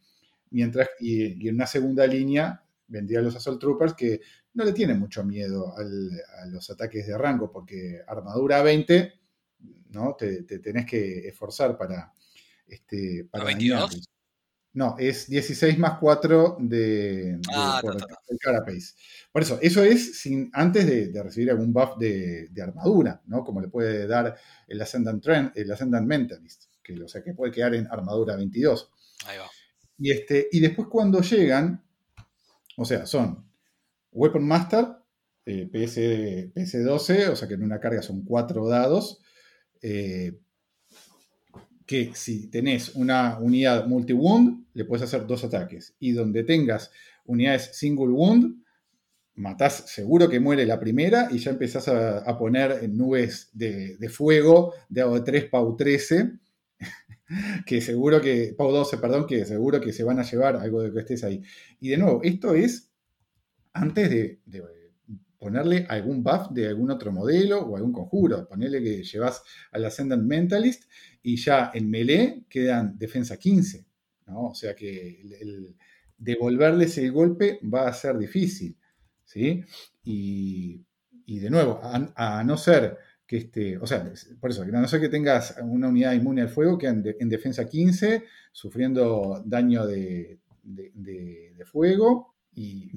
mientras 0.51 0.89
y, 1.01 1.45
y 1.45 1.49
en 1.49 1.57
una 1.57 1.67
segunda 1.67 2.07
línea 2.07 2.62
vendrían 2.93 3.25
los 3.25 3.35
Assault 3.35 3.59
Troopers 3.59 3.95
que 3.95 4.21
no 4.55 4.65
le 4.65 4.73
tienen 4.73 5.01
mucho 5.01 5.25
miedo 5.25 5.75
al, 5.77 6.11
a 6.43 6.47
los 6.47 6.69
ataques 6.71 7.07
de 7.07 7.17
rango, 7.17 7.51
porque 7.51 8.01
armadura 8.07 8.63
20, 8.63 9.13
¿no? 9.91 10.15
Te, 10.15 10.43
te 10.43 10.59
tenés 10.59 10.87
que 10.87 11.27
esforzar 11.27 11.77
para, 11.77 12.13
este, 12.67 13.27
para 13.31 13.45
dañarlos. 13.45 14.09
No, 14.75 14.97
es 14.99 15.29
16 15.29 15.79
más 15.79 15.99
4 15.99 16.57
de, 16.61 16.77
de 17.37 17.41
ah, 17.55 17.79
por 17.83 17.95
el 17.95 18.39
carapace. 18.39 18.95
Por 19.31 19.43
eso, 19.43 19.59
eso 19.61 19.83
es 19.83 20.19
sin, 20.19 20.51
antes 20.55 20.87
de, 20.87 21.09
de 21.09 21.23
recibir 21.23 21.51
algún 21.51 21.75
buff 21.75 21.99
de, 21.99 22.49
de, 22.49 22.63
armadura, 22.63 23.21
¿no? 23.27 23.45
Como 23.45 23.61
le 23.61 23.69
puede 23.69 24.07
dar 24.07 24.35
el 24.67 24.81
Ascendant, 24.81 25.23
Trend, 25.23 25.53
el 25.57 25.71
Ascendant 25.71 26.07
Mentalist, 26.07 26.65
que, 26.83 26.95
o 27.03 27.09
sea, 27.09 27.23
que 27.23 27.35
puede 27.35 27.53
quedar 27.53 27.75
en 27.75 27.87
armadura 27.91 28.35
22. 28.35 28.91
Ahí 29.27 29.37
va. 29.37 29.51
Y, 29.99 30.11
este, 30.11 30.49
y 30.51 30.61
después 30.61 30.89
cuando 30.89 31.21
llegan, 31.21 31.85
o 32.83 32.85
sea, 32.85 33.07
son 33.07 33.45
Weapon 34.13 34.47
Master, 34.47 34.87
eh, 35.47 35.69
PS, 35.73 36.53
PS12, 36.55 37.31
o 37.31 37.37
sea 37.37 37.49
que 37.49 37.55
en 37.55 37.63
una 37.63 37.81
carga 37.81 38.03
son 38.03 38.23
cuatro 38.25 38.69
dados. 38.69 39.21
eh, 39.83 40.39
que 41.87 42.13
si 42.15 42.47
tenés 42.49 42.95
una 42.95 43.39
unidad 43.39 43.87
multi-wound, 43.87 44.67
le 44.73 44.85
puedes 44.85 45.03
hacer 45.03 45.27
dos 45.27 45.45
ataques. 45.45 45.95
Y 45.99 46.13
donde 46.13 46.45
tengas 46.45 46.91
unidades 47.27 47.71
single 47.75 48.09
wound, 48.09 48.63
matás, 49.35 49.85
seguro 49.89 50.29
que 50.29 50.41
muere 50.41 50.65
la 50.65 50.79
primera 50.81 51.29
y 51.31 51.39
ya 51.39 51.51
empezás 51.51 51.89
a, 51.89 52.39
poner 52.39 52.89
nubes 52.89 53.51
de, 53.53 53.97
de 53.99 54.09
fuego 54.09 54.75
de 54.89 55.05
AO3 55.05 55.51
PAU 55.51 55.77
13, 55.77 56.33
que 57.67 57.81
seguro 57.81 58.21
que, 58.21 58.55
PAU 58.57 58.73
12, 58.73 58.99
perdón, 58.99 59.27
que 59.27 59.45
seguro 59.45 59.81
que 59.81 59.93
se 59.93 60.05
van 60.05 60.19
a 60.19 60.23
llevar 60.23 60.57
algo 60.57 60.83
de 60.83 60.93
que 60.93 61.01
estés 61.01 61.25
ahí. 61.25 61.43
Y 61.81 61.89
de 61.89 61.99
nuevo, 61.99 62.21
esto 62.23 62.55
es 62.55 62.91
antes 63.73 64.11
de, 64.11 64.41
ponerle 65.39 65.87
algún 65.89 66.23
buff 66.23 66.51
de 66.51 66.69
algún 66.69 66.91
otro 66.93 67.11
modelo 67.11 67.61
o 67.61 67.77
algún 67.77 67.93
conjuro. 67.93 68.47
Ponerle 68.49 68.83
que 68.83 69.03
llevas 69.03 69.43
al 69.73 69.85
Ascendant 69.85 70.23
Mentalist 70.23 70.85
y 71.23 71.37
ya 71.37 71.73
en 71.75 71.91
melee 71.91 72.45
quedan 72.49 72.97
defensa 72.97 73.37
15. 73.37 73.85
¿no? 74.27 74.51
O 74.51 74.55
sea 74.55 74.77
que 74.77 75.21
devolverles 76.17 76.97
el 76.99 77.11
golpe 77.11 77.59
va 77.63 77.89
a 77.89 77.93
ser 77.93 78.19
difícil. 78.19 78.77
¿sí? 79.25 79.65
Y, 80.05 80.85
y 81.27 81.39
de 81.39 81.51
nuevo, 81.51 81.81
a, 81.83 82.45
no 82.45 82.57
ser 82.57 82.99
que 83.33 83.39
este, 83.39 83.79
o 83.79 83.87
sea, 83.87 84.13
por 84.39 84.51
eso, 84.51 84.61
a 84.61 84.67
no 84.67 84.87
ser 84.87 85.01
que 85.01 85.09
tengas 85.09 85.57
una 85.63 85.89
unidad 85.89 86.13
inmune 86.13 86.43
al 86.43 86.51
fuego, 86.51 86.77
quedan 86.77 87.03
de, 87.03 87.17
en 87.19 87.31
defensa 87.31 87.67
15, 87.67 88.25
sufriendo 88.53 89.43
daño 89.47 89.87
de, 89.87 90.39
de, 90.63 91.55
de, 91.57 91.65
fuego 91.65 92.35
y... 92.55 92.91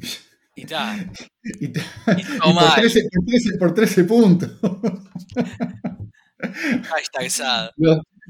Y 0.54 0.66
tal. 0.66 1.10
Y, 1.62 1.68
ta, 1.70 1.82
y, 2.18 2.22
y 2.22 2.54
por, 2.54 2.76
13, 2.76 3.10
por, 3.14 3.26
13, 3.26 3.58
por 3.58 3.74
13 3.74 4.04
puntos. 4.04 4.52
Hashtag 6.84 7.30
sad. 7.30 7.70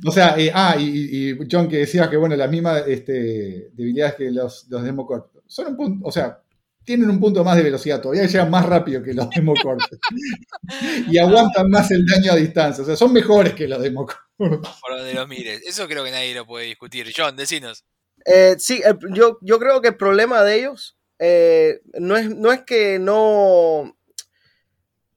O 0.06 0.12
sea, 0.12 0.38
eh, 0.38 0.52
ah, 0.54 0.76
y, 0.78 1.32
y, 1.32 1.38
John 1.50 1.68
que 1.68 1.78
decía 1.78 2.08
que, 2.08 2.18
bueno, 2.18 2.36
las 2.36 2.52
mismas 2.52 2.84
este, 2.88 3.72
debilidades 3.74 4.16
que 4.16 4.30
los, 4.30 4.68
los 4.70 4.84
Democorp 4.84 5.34
son 5.48 5.68
un 5.68 5.78
punto, 5.78 6.08
o 6.08 6.12
sea, 6.12 6.40
tienen 6.86 7.10
un 7.10 7.20
punto 7.20 7.44
más 7.44 7.58
de 7.58 7.64
velocidad, 7.64 8.02
todavía 8.02 8.26
llegan 8.26 8.50
más 8.50 8.66
rápido 8.66 9.02
que 9.04 9.14
los 9.14 9.30
Democorp. 9.30 9.80
y 11.10 11.18
aguantan 11.18 11.70
más 11.70 11.92
el 11.92 12.06
daño 12.06 12.32
a 12.32 12.36
distancia, 12.36 12.84
o 12.84 12.86
sea, 12.86 12.96
son 12.96 13.12
mejores 13.12 13.54
que 13.54 13.68
los 13.68 13.82
Democorp. 13.82 14.20
Por 14.38 14.98
donde 14.98 15.14
los 15.14 15.28
mires, 15.28 15.62
eso 15.66 15.88
creo 15.88 16.04
que 16.04 16.12
nadie 16.12 16.34
lo 16.34 16.46
puede 16.46 16.66
discutir. 16.66 17.12
John, 17.16 17.36
decinos. 17.36 17.86
Eh, 18.26 18.56
sí, 18.58 18.82
eh, 18.86 18.96
yo, 19.14 19.38
yo 19.42 19.60
creo 19.60 19.82
que 19.82 19.90
el 19.90 19.98
problema 19.98 20.44
de 20.44 20.56
ellos 20.60 20.98
eh, 21.20 21.82
no, 22.00 22.18
es, 22.18 22.30
no 22.36 22.52
es 22.52 22.62
que 22.64 23.00
no 23.00 23.96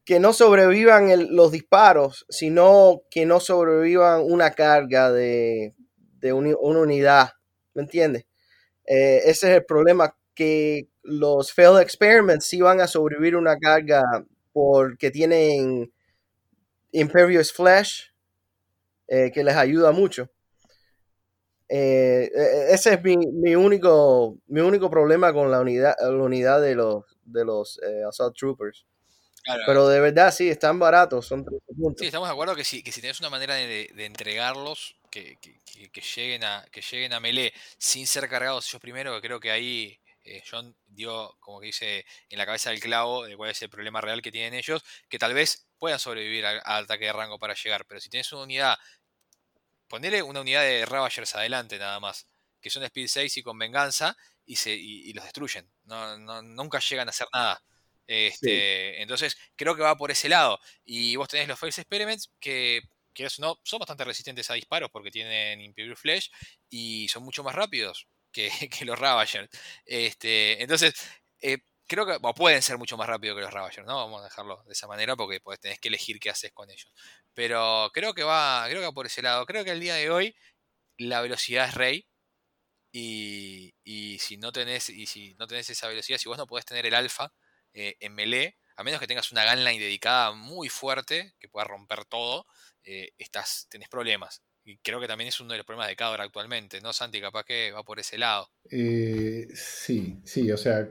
que 0.04 0.20
no 0.20 0.32
sobrevivan 0.32 1.10
el, 1.10 1.28
los 1.36 1.52
disparos, 1.52 2.24
sino 2.30 3.02
que 3.10 3.26
no 3.26 3.40
sobrevivan 3.40 4.22
una 4.22 4.52
carga 4.52 5.12
de, 5.12 5.74
de 6.18 6.32
un, 6.32 6.56
una 6.60 6.80
unidad, 6.80 7.32
¿me 7.74 7.82
entiendes? 7.82 8.24
Eh, 8.86 9.18
ese 9.26 9.50
es 9.50 9.56
el 9.58 9.66
problema, 9.66 10.16
que 10.34 10.88
los 11.08 11.52
failed 11.52 11.80
experiments 11.80 12.46
sí 12.46 12.60
van 12.60 12.80
a 12.80 12.86
sobrevivir 12.86 13.36
una 13.36 13.58
carga 13.58 14.02
porque 14.52 15.10
tienen 15.10 15.92
Impervious 16.92 17.52
Flash, 17.52 18.04
eh, 19.06 19.30
que 19.32 19.44
les 19.44 19.56
ayuda 19.56 19.92
mucho. 19.92 20.30
Eh, 21.68 22.30
ese 22.70 22.94
es 22.94 23.02
mi, 23.02 23.16
mi, 23.16 23.54
único, 23.54 24.38
mi 24.46 24.60
único 24.60 24.90
problema 24.90 25.32
con 25.32 25.50
la 25.50 25.60
unidad, 25.60 25.94
la 26.00 26.10
unidad 26.10 26.62
de 26.62 26.74
los, 26.74 27.04
de 27.24 27.44
los 27.44 27.80
eh, 27.82 28.02
Assault 28.08 28.36
Troopers. 28.36 28.86
Claro. 29.44 29.62
Pero 29.66 29.88
de 29.88 30.00
verdad, 30.00 30.32
sí, 30.32 30.48
están 30.48 30.78
baratos, 30.78 31.26
son 31.26 31.44
13 31.44 31.64
puntos. 31.74 32.00
Sí, 32.00 32.06
estamos 32.06 32.28
de 32.28 32.32
acuerdo 32.32 32.54
que 32.54 32.64
si, 32.64 32.82
que 32.82 32.92
si 32.92 33.00
tienes 33.00 33.20
una 33.20 33.30
manera 33.30 33.54
de, 33.54 33.90
de 33.94 34.04
entregarlos, 34.04 34.96
que, 35.10 35.38
que, 35.40 35.90
que, 35.90 36.00
lleguen 36.00 36.44
a, 36.44 36.66
que 36.70 36.82
lleguen 36.82 37.12
a 37.12 37.20
melee 37.20 37.52
sin 37.78 38.06
ser 38.06 38.28
cargados 38.28 38.68
ellos 38.68 38.80
primero, 38.80 39.14
que 39.14 39.26
creo 39.26 39.40
que 39.40 39.50
ahí 39.50 39.98
eh, 40.36 40.42
John 40.48 40.76
dio, 40.86 41.36
como 41.40 41.60
que 41.60 41.66
dice, 41.66 42.06
en 42.28 42.38
la 42.38 42.46
cabeza 42.46 42.70
del 42.70 42.80
clavo 42.80 43.24
de 43.24 43.36
cuál 43.36 43.50
es 43.50 43.62
el 43.62 43.70
problema 43.70 44.00
real 44.00 44.22
que 44.22 44.32
tienen 44.32 44.54
ellos, 44.54 44.82
que 45.08 45.18
tal 45.18 45.34
vez 45.34 45.68
puedan 45.78 45.98
sobrevivir 45.98 46.46
al, 46.46 46.60
al 46.64 46.84
ataque 46.84 47.06
de 47.06 47.12
rango 47.12 47.38
para 47.38 47.54
llegar, 47.54 47.86
pero 47.86 48.00
si 48.00 48.08
tienes 48.10 48.32
una 48.32 48.42
unidad 48.42 48.78
ponerle 49.88 50.22
una 50.22 50.40
unidad 50.40 50.62
de 50.62 50.86
Ravagers 50.86 51.34
adelante 51.34 51.78
nada 51.78 51.98
más, 51.98 52.28
que 52.60 52.70
son 52.70 52.82
Speed 52.84 53.08
6 53.08 53.38
y 53.38 53.42
con 53.42 53.58
venganza, 53.58 54.16
y, 54.44 54.56
se, 54.56 54.74
y, 54.74 55.10
y 55.10 55.12
los 55.12 55.24
destruyen. 55.24 55.70
No, 55.84 56.18
no, 56.18 56.42
nunca 56.42 56.78
llegan 56.80 57.08
a 57.08 57.10
hacer 57.10 57.26
nada. 57.32 57.62
Este, 58.06 58.94
sí. 58.94 59.02
Entonces, 59.02 59.36
creo 59.56 59.76
que 59.76 59.82
va 59.82 59.96
por 59.96 60.10
ese 60.10 60.28
lado. 60.28 60.58
Y 60.84 61.16
vos 61.16 61.28
tenés 61.28 61.48
los 61.48 61.58
Face 61.58 61.80
Experiments 61.80 62.30
que, 62.40 62.80
que 63.12 63.28
no, 63.38 63.58
son 63.62 63.78
bastante 63.78 64.04
resistentes 64.04 64.50
a 64.50 64.54
disparos 64.54 64.90
porque 64.90 65.10
tienen 65.10 65.60
Imperial 65.60 65.96
Flash 65.96 66.28
y 66.70 67.08
son 67.08 67.24
mucho 67.24 67.42
más 67.42 67.54
rápidos 67.54 68.08
que, 68.70 68.84
los 68.84 68.98
Ravagers. 68.98 69.48
Este, 69.84 70.62
entonces, 70.62 70.94
eh, 71.40 71.58
creo 71.86 72.06
que 72.06 72.18
pueden 72.34 72.62
ser 72.62 72.78
mucho 72.78 72.96
más 72.96 73.08
rápidos 73.08 73.36
que 73.36 73.42
los 73.42 73.52
Ravagers, 73.52 73.86
¿no? 73.86 73.96
Vamos 73.96 74.20
a 74.20 74.24
dejarlo 74.24 74.62
de 74.66 74.72
esa 74.72 74.86
manera 74.86 75.16
porque 75.16 75.40
pues, 75.40 75.60
tenés 75.60 75.80
que 75.80 75.88
elegir 75.88 76.20
qué 76.20 76.30
haces 76.30 76.52
con 76.52 76.70
ellos. 76.70 76.92
Pero 77.34 77.90
creo 77.92 78.14
que 78.14 78.24
va, 78.24 78.64
creo 78.68 78.80
que 78.80 78.86
va 78.86 78.92
por 78.92 79.06
ese 79.06 79.22
lado. 79.22 79.46
Creo 79.46 79.64
que 79.64 79.70
el 79.72 79.80
día 79.80 79.94
de 79.94 80.10
hoy 80.10 80.36
la 80.98 81.20
velocidad 81.22 81.68
es 81.68 81.74
rey. 81.74 82.06
Y, 82.92 83.74
y, 83.84 84.18
si 84.18 84.38
no 84.38 84.50
tenés, 84.52 84.88
y 84.88 85.06
si 85.06 85.34
no 85.34 85.46
tenés 85.46 85.68
esa 85.70 85.88
velocidad, 85.88 86.18
si 86.18 86.28
vos 86.28 86.38
no 86.38 86.46
podés 86.46 86.64
tener 86.64 86.86
el 86.86 86.94
alfa 86.94 87.32
eh, 87.74 87.96
en 88.00 88.14
melee, 88.14 88.56
a 88.76 88.82
menos 88.82 89.00
que 89.00 89.06
tengas 89.06 89.30
una 89.32 89.44
gunline 89.44 89.78
dedicada 89.78 90.32
muy 90.32 90.68
fuerte, 90.68 91.34
que 91.38 91.48
pueda 91.48 91.64
romper 91.64 92.04
todo, 92.06 92.46
eh, 92.84 93.10
estás, 93.18 93.66
tenés 93.70 93.88
problemas. 93.88 94.42
Y 94.68 94.76
creo 94.82 95.00
que 95.00 95.06
también 95.06 95.28
es 95.28 95.40
uno 95.40 95.52
de 95.52 95.56
los 95.56 95.64
problemas 95.64 95.88
de 95.88 95.96
Cador 95.96 96.20
actualmente, 96.20 96.82
¿no, 96.82 96.92
Santi? 96.92 97.22
Capaz 97.22 97.44
que 97.44 97.72
va 97.72 97.82
por 97.82 97.98
ese 97.98 98.18
lado. 98.18 98.50
Eh, 98.70 99.48
sí, 99.54 100.20
sí, 100.24 100.52
o 100.52 100.58
sea, 100.58 100.86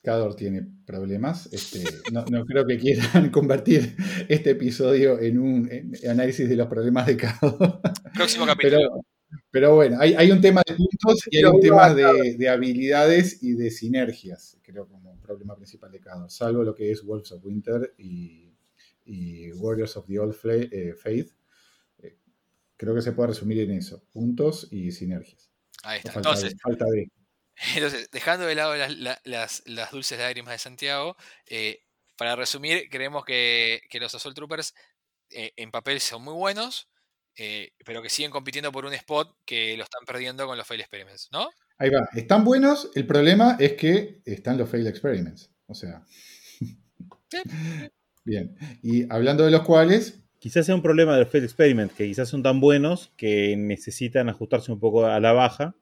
Cador 0.00 0.36
tiene 0.36 0.64
problemas. 0.86 1.52
Este, 1.52 1.82
no, 2.12 2.24
no, 2.26 2.46
creo 2.46 2.64
que 2.64 2.78
quieran 2.78 3.30
convertir 3.32 3.96
este 4.28 4.50
episodio 4.50 5.18
en 5.18 5.40
un 5.40 5.68
en 5.72 6.08
análisis 6.08 6.48
de 6.48 6.54
los 6.54 6.68
problemas 6.68 7.08
de 7.08 7.16
Cador. 7.16 7.80
Próximo 8.14 8.46
capítulo. 8.46 8.78
Pero, 8.78 9.40
pero 9.50 9.74
bueno, 9.74 9.96
hay, 9.98 10.14
hay, 10.14 10.30
un 10.30 10.40
tema 10.40 10.62
de 10.64 10.76
puntos 10.76 11.24
y 11.32 11.38
hay 11.38 11.44
un 11.46 11.60
tema 11.60 11.92
de, 11.92 12.36
de, 12.38 12.48
habilidades 12.48 13.42
y 13.42 13.54
de 13.54 13.72
sinergias, 13.72 14.56
creo, 14.62 14.86
como 14.86 15.18
problema 15.18 15.56
principal 15.56 15.90
de 15.90 15.98
Cador, 15.98 16.30
salvo 16.30 16.62
lo 16.62 16.76
que 16.76 16.92
es 16.92 17.02
Wolves 17.02 17.32
of 17.32 17.44
Winter 17.44 17.92
y, 17.98 18.54
y 19.04 19.50
Warriors 19.54 19.96
of 19.96 20.06
the 20.06 20.20
Old 20.20 20.36
eh, 20.44 20.94
Faith. 20.94 21.32
Creo 22.80 22.94
que 22.94 23.02
se 23.02 23.12
puede 23.12 23.28
resumir 23.28 23.58
en 23.60 23.72
eso, 23.72 24.02
puntos 24.10 24.66
y 24.70 24.90
sinergias. 24.90 25.50
Ahí 25.82 25.98
está. 25.98 26.12
Falta, 26.12 26.30
Entonces, 26.30 26.54
falta 26.62 26.86
de. 26.86 27.10
Entonces, 27.74 28.10
dejando 28.10 28.46
de 28.46 28.54
lado 28.54 28.74
las, 28.74 29.20
las, 29.24 29.62
las 29.66 29.90
dulces 29.90 30.18
lágrimas 30.18 30.52
de 30.52 30.58
Santiago, 30.58 31.14
eh, 31.46 31.82
para 32.16 32.36
resumir, 32.36 32.88
creemos 32.90 33.26
que, 33.26 33.82
que 33.90 34.00
los 34.00 34.14
Assault 34.14 34.34
Troopers 34.34 34.72
eh, 35.28 35.52
en 35.56 35.70
papel 35.70 36.00
son 36.00 36.24
muy 36.24 36.32
buenos, 36.32 36.88
eh, 37.36 37.74
pero 37.84 38.00
que 38.00 38.08
siguen 38.08 38.30
compitiendo 38.30 38.72
por 38.72 38.86
un 38.86 38.94
spot 38.94 39.36
que 39.44 39.76
lo 39.76 39.84
están 39.84 40.06
perdiendo 40.06 40.46
con 40.46 40.56
los 40.56 40.66
Fail 40.66 40.80
Experiments, 40.80 41.28
¿no? 41.32 41.50
Ahí 41.76 41.90
va, 41.90 42.08
están 42.14 42.44
buenos, 42.44 42.90
el 42.94 43.06
problema 43.06 43.58
es 43.60 43.74
que 43.74 44.22
están 44.24 44.56
los 44.56 44.70
Fail 44.70 44.86
Experiments, 44.86 45.50
o 45.66 45.74
sea... 45.74 46.02
Bien, 48.24 48.56
y 48.82 49.04
hablando 49.12 49.44
de 49.44 49.50
los 49.50 49.64
cuales... 49.64 50.22
Quizás 50.40 50.64
sea 50.64 50.74
un 50.74 50.80
problema 50.80 51.12
de 51.12 51.20
los 51.20 51.30
Fail 51.30 51.44
Experiments, 51.44 51.94
que 51.94 52.06
quizás 52.06 52.30
son 52.30 52.42
tan 52.42 52.60
buenos 52.60 53.12
que 53.18 53.54
necesitan 53.58 54.30
ajustarse 54.30 54.72
un 54.72 54.80
poco 54.80 55.04
a 55.04 55.20
la 55.20 55.32
baja, 55.32 55.74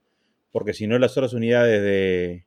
porque 0.51 0.75
si 0.75 0.89
no 0.89 0.99
las 0.99 1.17
otras 1.17 1.33
unidades 1.33 1.81
de, 1.81 2.45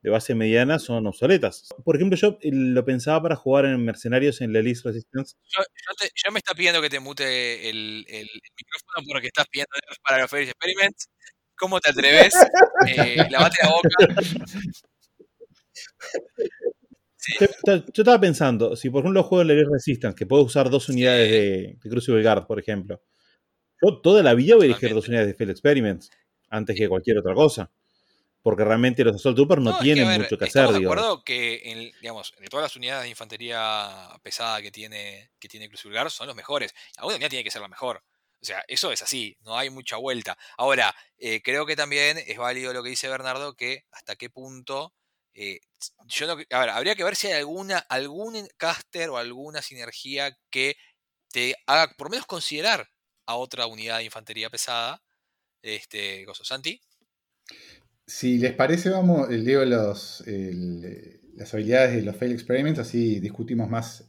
de, 0.00 0.10
base 0.10 0.34
mediana 0.34 0.78
son 0.78 1.06
obsoletas. 1.06 1.68
Por 1.84 1.96
ejemplo, 1.96 2.16
yo 2.16 2.38
lo 2.40 2.84
pensaba 2.86 3.22
para 3.22 3.36
jugar 3.36 3.66
en 3.66 3.84
mercenarios 3.84 4.40
en 4.40 4.54
la 4.54 4.60
Elite 4.60 4.80
Resistance. 4.84 5.36
Yo, 5.54 5.60
yo, 5.60 5.94
te, 5.98 6.10
yo, 6.14 6.32
me 6.32 6.38
está 6.38 6.54
pidiendo 6.54 6.80
que 6.80 6.88
te 6.88 6.98
mute 6.98 7.68
el, 7.68 8.06
el, 8.08 8.22
el 8.22 8.40
micrófono 8.56 9.06
porque 9.12 9.26
estás 9.26 9.46
pidiendo 9.50 9.70
para 10.02 10.22
los 10.22 10.30
Fair 10.30 10.48
Experiments. 10.48 11.10
¿Cómo 11.56 11.78
te 11.78 11.90
atreves? 11.90 12.32
eh, 12.88 13.28
lavate 13.28 13.58
la 13.62 13.68
boca. 13.68 13.88
Sí. 17.20 17.34
Yo, 17.38 17.46
yo, 17.66 17.82
estaba 17.86 18.18
pensando, 18.18 18.74
si 18.76 18.88
por 18.88 19.00
ejemplo 19.00 19.22
juego 19.22 19.42
en 19.42 19.48
la 19.48 19.70
Resistance, 19.70 20.16
que 20.16 20.24
puedo 20.24 20.42
usar 20.42 20.70
dos 20.70 20.88
unidades 20.88 21.28
sí. 21.28 21.32
de, 21.32 21.78
de 21.82 21.90
Crucible 21.90 22.22
Guard, 22.22 22.46
por 22.46 22.58
ejemplo, 22.58 23.02
yo 23.82 24.00
toda 24.00 24.22
la 24.22 24.34
vida 24.34 24.56
voy 24.56 24.64
a 24.64 24.70
elegir 24.70 24.94
dos 24.94 25.08
unidades 25.08 25.28
de 25.28 25.34
Fail 25.34 25.50
Experiments 25.50 26.10
antes 26.48 26.76
que 26.76 26.88
cualquier 26.88 27.18
otra 27.18 27.34
cosa. 27.34 27.70
Porque 28.42 28.64
realmente 28.64 29.04
los 29.04 29.16
Assault 29.16 29.36
Troopers 29.36 29.60
no, 29.60 29.72
no 29.72 29.78
tienen 29.80 30.04
que, 30.04 30.08
ver, 30.08 30.20
mucho 30.20 30.38
que 30.38 30.46
hacer. 30.46 30.68
de 30.68 30.78
acuerdo 30.78 31.22
que, 31.22 31.60
en, 31.62 31.92
digamos, 32.00 32.32
de 32.40 32.48
todas 32.48 32.64
las 32.64 32.76
unidades 32.76 33.04
de 33.04 33.10
infantería 33.10 34.08
pesada 34.22 34.62
que 34.62 34.70
tiene, 34.70 35.30
que 35.38 35.46
tiene 35.46 35.68
Crucible 35.68 36.08
son 36.08 36.26
los 36.26 36.36
mejores. 36.36 36.74
Alguna 36.96 37.16
unidad 37.16 37.28
tiene 37.28 37.44
que 37.44 37.50
ser 37.50 37.60
la 37.60 37.68
mejor. 37.68 38.02
O 38.42 38.44
sea, 38.44 38.64
eso 38.66 38.90
es 38.90 39.02
así, 39.02 39.36
no 39.42 39.58
hay 39.58 39.68
mucha 39.68 39.96
vuelta. 39.96 40.38
Ahora, 40.56 40.94
eh, 41.18 41.42
creo 41.42 41.66
que 41.66 41.76
también 41.76 42.16
es 42.26 42.38
válido 42.38 42.72
lo 42.72 42.82
que 42.82 42.88
dice 42.88 43.08
Bernardo, 43.08 43.54
que 43.54 43.84
hasta 43.92 44.16
qué 44.16 44.30
punto 44.30 44.94
eh, 45.34 45.60
yo 46.06 46.26
no, 46.26 46.32
a 46.32 46.60
ver, 46.60 46.70
habría 46.70 46.94
que 46.94 47.04
ver 47.04 47.16
si 47.16 47.28
hay 47.28 47.34
alguna, 47.34 47.78
algún 47.78 48.36
caster 48.56 49.08
o 49.10 49.16
alguna 49.16 49.62
sinergia 49.62 50.36
que 50.50 50.76
te 51.32 51.54
haga 51.66 51.92
por 51.96 52.08
lo 52.08 52.10
menos 52.10 52.26
considerar 52.26 52.88
a 53.26 53.36
otra 53.36 53.66
unidad 53.66 53.98
de 53.98 54.04
infantería 54.04 54.50
pesada. 54.50 55.02
Este, 55.62 56.24
Gozo 56.24 56.44
Santi. 56.44 56.80
Si 58.06 58.38
les 58.38 58.54
parece, 58.54 58.90
vamos, 58.90 59.28
leo 59.28 59.64
los, 59.64 60.24
las 60.26 61.54
habilidades 61.54 61.96
de 61.96 62.02
los 62.02 62.16
fail 62.16 62.32
experiments, 62.32 62.80
así 62.80 63.20
discutimos 63.20 63.68
más 63.68 64.04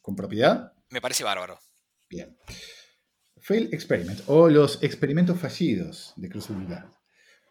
con 0.00 0.16
propiedad. 0.16 0.72
Me 0.90 1.00
parece 1.00 1.22
bárbaro. 1.22 1.60
Bien. 2.08 2.36
Fail 3.38 3.68
experiment 3.72 4.20
o 4.26 4.48
los 4.48 4.82
experimentos 4.82 5.38
fallidos 5.38 6.12
de 6.16 6.28
cruzabilidad. 6.28 6.90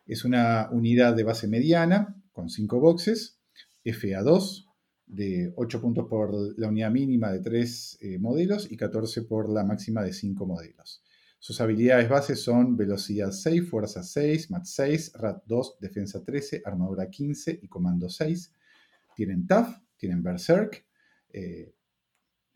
Es 0.05 0.25
una 0.25 0.69
unidad 0.71 1.13
de 1.13 1.23
base 1.23 1.47
mediana 1.47 2.15
con 2.35 2.49
5 2.49 2.79
boxes, 2.79 3.39
FA2, 3.85 4.65
de 5.07 5.53
8 5.55 5.81
puntos 5.81 6.07
por 6.09 6.33
la 6.59 6.67
unidad 6.67 6.91
mínima 6.91 7.31
de 7.31 7.39
3 7.39 7.99
eh, 8.01 8.19
modelos 8.19 8.69
y 8.69 8.75
14 8.75 9.21
por 9.21 9.49
la 9.49 9.63
máxima 9.63 10.03
de 10.03 10.11
5 10.11 10.45
modelos. 10.45 11.01
Sus 11.39 11.61
habilidades 11.61 12.09
bases 12.09 12.41
son 12.41 12.75
velocidad 12.75 13.31
6, 13.31 13.69
fuerza 13.69 14.03
6, 14.03 14.51
mat 14.51 14.65
6, 14.65 15.13
rat 15.13 15.43
2, 15.45 15.77
defensa 15.79 16.23
13, 16.23 16.63
armadura 16.65 17.09
15 17.09 17.59
y 17.61 17.67
comando 17.67 18.09
6. 18.09 18.51
Tienen 19.15 19.47
TAF, 19.47 19.77
tienen 19.95 20.21
Berserk. 20.21 20.85
Eh, 21.31 21.71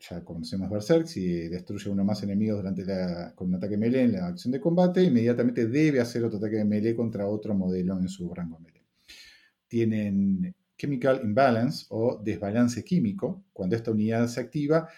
ya 0.00 0.24
conocemos 0.24 0.68
Berserk. 0.68 1.06
Si 1.06 1.48
destruye 1.48 1.88
uno 1.88 2.04
más 2.04 2.22
enemigos 2.22 2.58
durante 2.58 2.84
la, 2.84 3.32
con 3.34 3.48
un 3.48 3.54
ataque 3.54 3.78
melee 3.78 4.02
en 4.02 4.12
la 4.12 4.26
acción 4.26 4.52
de 4.52 4.60
combate, 4.60 5.04
inmediatamente 5.04 5.66
debe 5.66 6.00
hacer 6.00 6.24
otro 6.24 6.38
ataque 6.38 6.56
de 6.56 6.64
melee 6.64 6.96
contra 6.96 7.26
otro 7.26 7.54
modelo 7.54 7.98
en 7.98 8.08
su 8.08 8.34
rango 8.34 8.58
melee. 8.58 8.79
Tienen 9.70 10.56
Chemical 10.76 11.20
Imbalance 11.22 11.86
o 11.90 12.20
desbalance 12.20 12.84
químico. 12.84 13.44
Cuando 13.52 13.76
esta 13.76 13.92
unidad 13.92 14.26
se 14.26 14.40
activa, 14.40 14.88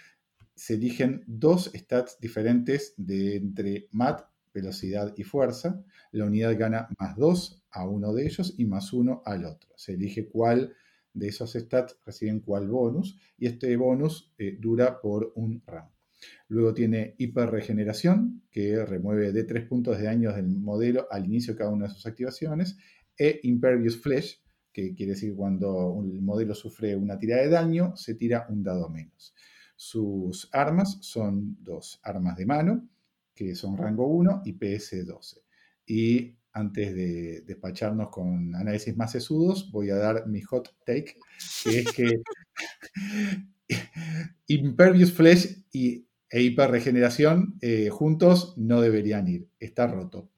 se 0.55 0.75
eligen 0.75 1.23
dos 1.27 1.71
stats 1.75 2.19
diferentes 2.19 2.95
de 2.97 3.37
entre 3.37 3.89
mat, 3.91 4.23
velocidad 4.55 5.13
y 5.17 5.25
fuerza. 5.25 5.85
La 6.13 6.25
unidad 6.25 6.59
gana 6.59 6.89
más 6.99 7.17
2 7.17 7.65
a 7.71 7.87
uno 7.87 8.15
de 8.15 8.25
ellos 8.25 8.55
y 8.57 8.65
más 8.65 8.95
1 8.95 9.23
al 9.27 9.45
otro. 9.45 9.71
Se 9.77 9.93
elige 9.93 10.27
cuál 10.27 10.73
de 11.13 11.29
esos 11.29 11.53
stats 11.53 11.99
reciben 12.07 12.41
cuál 12.41 12.69
bonus 12.69 13.19
y 13.37 13.47
este 13.47 13.77
bonus 13.77 14.33
eh, 14.39 14.57
dura 14.59 15.03
por 15.03 15.33
un 15.35 15.63
round. 15.67 15.91
Luego 16.49 16.73
tiene 16.73 17.15
hiperregeneración, 17.19 18.43
que 18.51 18.87
remueve 18.87 19.33
de 19.33 19.45
3 19.45 19.67
puntos 19.67 19.99
de 19.99 20.05
daño 20.05 20.33
del 20.33 20.47
modelo 20.47 21.07
al 21.11 21.27
inicio 21.27 21.53
de 21.53 21.59
cada 21.59 21.71
una 21.71 21.89
de 21.89 21.95
sus 21.95 22.07
activaciones, 22.07 22.79
e 23.19 23.41
Impervious 23.43 23.99
Flesh, 23.99 24.42
que 24.73 24.95
quiere 24.95 25.13
decir 25.13 25.35
cuando 25.35 26.01
el 26.03 26.21
modelo 26.23 26.55
sufre 26.55 26.97
una 26.97 27.19
tira 27.19 27.37
de 27.37 27.49
daño, 27.49 27.97
se 27.97 28.15
tira 28.15 28.47
un 28.49 28.63
dado 28.63 28.89
menos. 28.89 29.35
Sus 29.77 30.49
armas 30.53 30.99
son 31.01 31.57
dos 31.61 32.01
armas 32.03 32.37
de 32.37 32.47
mano, 32.47 32.89
que 33.35 33.55
son 33.55 33.77
rango 33.77 34.07
1 34.07 34.43
y 34.45 34.53
PS12. 34.59 35.43
Y 35.87 36.37
antes 36.53 36.95
de 36.95 37.43
despacharnos 37.47 38.09
con 38.11 38.55
análisis 38.55 38.97
más 38.97 39.13
sesudos, 39.13 39.71
voy 39.71 39.91
a 39.91 39.97
dar 39.97 40.27
mi 40.27 40.41
hot 40.43 40.75
take, 40.85 41.17
que 41.65 41.79
es 41.81 41.93
que 41.93 42.23
Impervious 44.47 45.13
Flesh 45.13 45.65
y, 45.73 46.07
e 46.31 46.43
Hiperregeneración 46.43 47.59
eh, 47.61 47.89
juntos 47.91 48.55
no 48.57 48.81
deberían 48.81 49.29
ir. 49.29 49.49
Está 49.61 49.87
roto. 49.87 50.31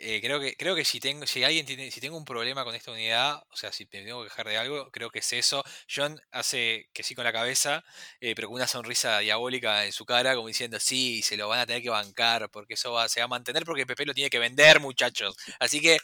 Eh, 0.00 0.20
creo 0.22 0.38
que, 0.38 0.54
creo 0.56 0.76
que 0.76 0.84
si 0.84 1.00
tengo, 1.00 1.26
si 1.26 1.42
alguien 1.42 1.66
tiene, 1.66 1.90
si 1.90 2.00
tengo 2.00 2.16
un 2.16 2.24
problema 2.24 2.62
con 2.64 2.72
esta 2.76 2.92
unidad, 2.92 3.42
o 3.50 3.56
sea, 3.56 3.72
si 3.72 3.84
me 3.92 4.02
tengo 4.04 4.20
que 4.20 4.24
dejar 4.28 4.46
de 4.48 4.56
algo, 4.56 4.90
creo 4.92 5.10
que 5.10 5.18
es 5.18 5.32
eso. 5.32 5.64
John 5.92 6.20
hace 6.30 6.88
que 6.92 7.02
sí 7.02 7.16
con 7.16 7.24
la 7.24 7.32
cabeza, 7.32 7.84
eh, 8.20 8.34
pero 8.36 8.46
con 8.46 8.54
una 8.56 8.68
sonrisa 8.68 9.18
diabólica 9.18 9.84
en 9.86 9.92
su 9.92 10.06
cara, 10.06 10.36
como 10.36 10.46
diciendo, 10.46 10.78
sí, 10.78 11.20
se 11.22 11.36
lo 11.36 11.48
van 11.48 11.58
a 11.60 11.66
tener 11.66 11.82
que 11.82 11.90
bancar, 11.90 12.48
porque 12.50 12.74
eso 12.74 12.92
va, 12.92 13.08
se 13.08 13.20
va 13.20 13.24
a 13.24 13.28
mantener, 13.28 13.64
porque 13.64 13.86
Pepe 13.86 14.06
lo 14.06 14.14
tiene 14.14 14.30
que 14.30 14.38
vender, 14.38 14.78
muchachos. 14.80 15.36
Así 15.58 15.80
que 15.80 15.98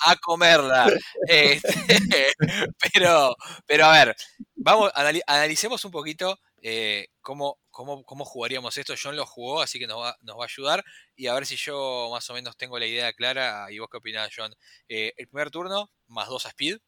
a 0.00 0.16
comerla. 0.16 0.86
Este, 1.28 2.32
pero, 2.94 3.36
pero 3.66 3.86
a 3.86 3.92
ver, 4.04 4.16
vamos, 4.56 4.90
analicemos 5.26 5.84
un 5.84 5.90
poquito 5.92 6.38
eh, 6.62 7.08
cómo, 7.20 7.58
cómo, 7.70 8.04
cómo, 8.04 8.24
jugaríamos 8.24 8.76
esto. 8.78 8.94
John 9.00 9.16
lo 9.16 9.26
jugó, 9.26 9.60
así 9.60 9.80
que 9.80 9.88
nos 9.88 10.00
va, 10.00 10.16
nos 10.22 10.38
va, 10.38 10.44
a 10.44 10.46
ayudar. 10.46 10.84
Y 11.16 11.26
a 11.26 11.34
ver 11.34 11.44
si 11.44 11.56
yo 11.56 12.08
más 12.12 12.28
o 12.30 12.34
menos 12.34 12.56
tengo 12.56 12.78
la 12.78 12.86
idea 12.86 13.12
clara. 13.12 13.66
¿Y 13.70 13.80
vos 13.80 13.88
qué 13.90 13.96
opinás, 13.98 14.30
John? 14.34 14.54
Eh, 14.88 15.12
el 15.16 15.26
primer 15.28 15.50
turno, 15.50 15.90
más 16.06 16.28
2 16.28 16.46
a 16.46 16.48
speed, 16.50 16.78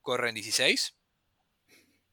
corren 0.00 0.34
16. 0.34 0.96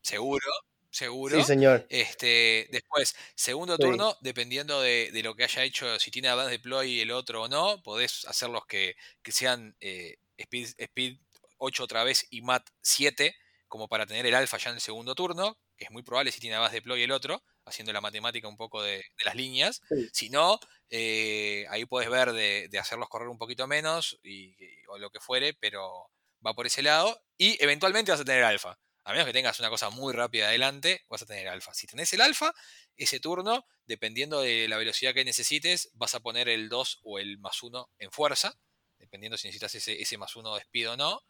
Seguro. 0.02 0.46
Seguro. 0.92 1.38
Sí, 1.38 1.44
señor. 1.44 1.86
Este, 1.90 2.68
después, 2.72 3.16
segundo 3.36 3.78
turno, 3.78 4.16
dependiendo 4.22 4.82
de, 4.82 5.12
de, 5.12 5.24
lo 5.24 5.36
que 5.36 5.44
haya 5.44 5.64
hecho, 5.64 6.00
si 6.00 6.10
tiene 6.10 6.30
advance 6.30 6.52
deploy 6.52 7.00
el 7.00 7.12
otro 7.12 7.44
o 7.44 7.48
no, 7.48 7.82
podés 7.84 8.26
hacerlos 8.26 8.66
que, 8.66 8.96
que 9.22 9.32
sean 9.32 9.76
eh, 9.82 10.18
speed, 10.38 10.70
speed 10.78 11.20
8 11.58 11.84
otra 11.84 12.04
vez 12.04 12.26
y 12.32 12.42
mat 12.42 12.68
7, 12.82 13.36
como 13.68 13.88
para 13.88 14.08
tener 14.08 14.26
el 14.26 14.34
alfa 14.34 14.58
ya 14.58 14.72
en 14.72 14.78
el 14.78 14.82
segundo 14.82 15.14
turno 15.14 15.60
que 15.80 15.86
es 15.86 15.92
muy 15.92 16.04
probable 16.04 16.32
si 16.32 16.42
tiene 16.42 16.60
más 16.60 16.74
deploy 16.74 17.02
el 17.02 17.12
otro, 17.12 17.42
haciendo 17.64 17.94
la 17.94 18.02
matemática 18.02 18.50
un 18.50 18.58
poco 18.58 18.84
de, 18.84 19.04
las 19.24 19.34
líneas. 19.34 19.82
Si 20.12 20.30
no, 20.30 20.60
eh, 20.90 21.66
ahí 21.70 21.86
puedes 21.86 22.10
ver 22.10 22.34
de, 22.34 22.70
hacerlos 22.78 23.08
correr 23.08 23.30
un 23.30 23.38
poquito 23.38 23.66
menos 23.66 24.20
y, 24.22 24.56
o 24.90 24.98
lo 24.98 25.10
que 25.10 25.22
fuere, 25.22 25.54
pero 25.54 26.12
va 26.46 26.54
por 26.54 26.68
ese 26.68 26.82
lado. 26.82 27.20
Y 27.38 27.62
eventualmente 27.64 28.12
vas 28.12 28.20
a 28.20 28.26
tener 28.26 28.44
alfa. 28.44 28.78
A 29.06 29.12
menos 29.14 29.26
que 29.26 29.34
tengas 29.34 29.58
una 29.60 29.70
cosa 29.70 29.90
muy 29.90 30.14
rápida 30.14 30.50
adelante, 30.50 31.06
vas 31.08 31.22
a 31.22 31.26
tener 31.26 31.48
alfa. 31.48 31.74
Si 31.74 31.88
tenés 31.88 32.12
el 32.12 32.22
alfa, 32.22 32.54
ese 32.98 33.22
turno, 33.22 33.66
dependiendo 33.86 34.42
de 34.42 34.68
la 34.68 34.78
velocidad 34.78 35.14
que 35.14 35.24
necesites, 35.24 35.90
vas 35.94 36.14
a 36.14 36.20
poner 36.20 36.50
el 36.50 36.68
2 36.68 37.00
o 37.04 37.20
el 37.20 37.40
más 37.40 37.64
1 37.64 37.90
en 38.00 38.12
fuerza, 38.12 38.54
dependiendo 38.98 39.38
si 39.38 39.48
necesitas 39.48 39.74
ese, 39.76 40.02
ese 40.02 40.18
más 40.18 40.36
1 40.36 40.54
de 40.56 40.60
speed 40.62 40.92
o 40.92 40.98
no. 40.98 41.24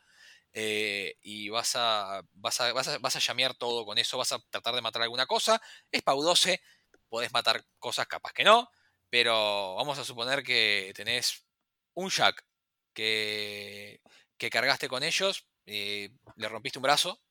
Eh, 0.53 1.15
y 1.21 1.49
vas 1.49 1.75
a, 1.75 2.23
vas, 2.33 2.59
a, 2.61 2.73
vas, 2.73 3.15
a, 3.15 3.19
llamear 3.19 3.55
todo 3.55 3.85
con 3.85 3.97
eso, 3.97 4.17
vas 4.17 4.31
a 4.31 4.39
tratar 4.49 4.75
de 4.75 4.81
matar 4.81 5.01
alguna 5.01 5.25
cosa. 5.25 5.61
Es 5.91 6.01
PAU 6.01 6.23
12, 6.23 6.61
podés 7.07 7.31
matar 7.33 7.65
cosas 7.79 8.07
capaz 8.07 8.33
que 8.33 8.43
no, 8.43 8.69
pero 9.09 9.75
vamos 9.75 9.97
a 9.99 10.03
suponer 10.03 10.43
que 10.43 10.91
tenés 10.95 11.45
un 11.93 12.09
Jack 12.09 12.45
que, 12.93 14.01
que 14.37 14.49
cargaste 14.49 14.87
con 14.87 15.03
ellos, 15.03 15.47
eh, 15.65 16.11
le 16.35 16.49
rompiste 16.49 16.79
un 16.79 16.83
brazo, 16.83 17.21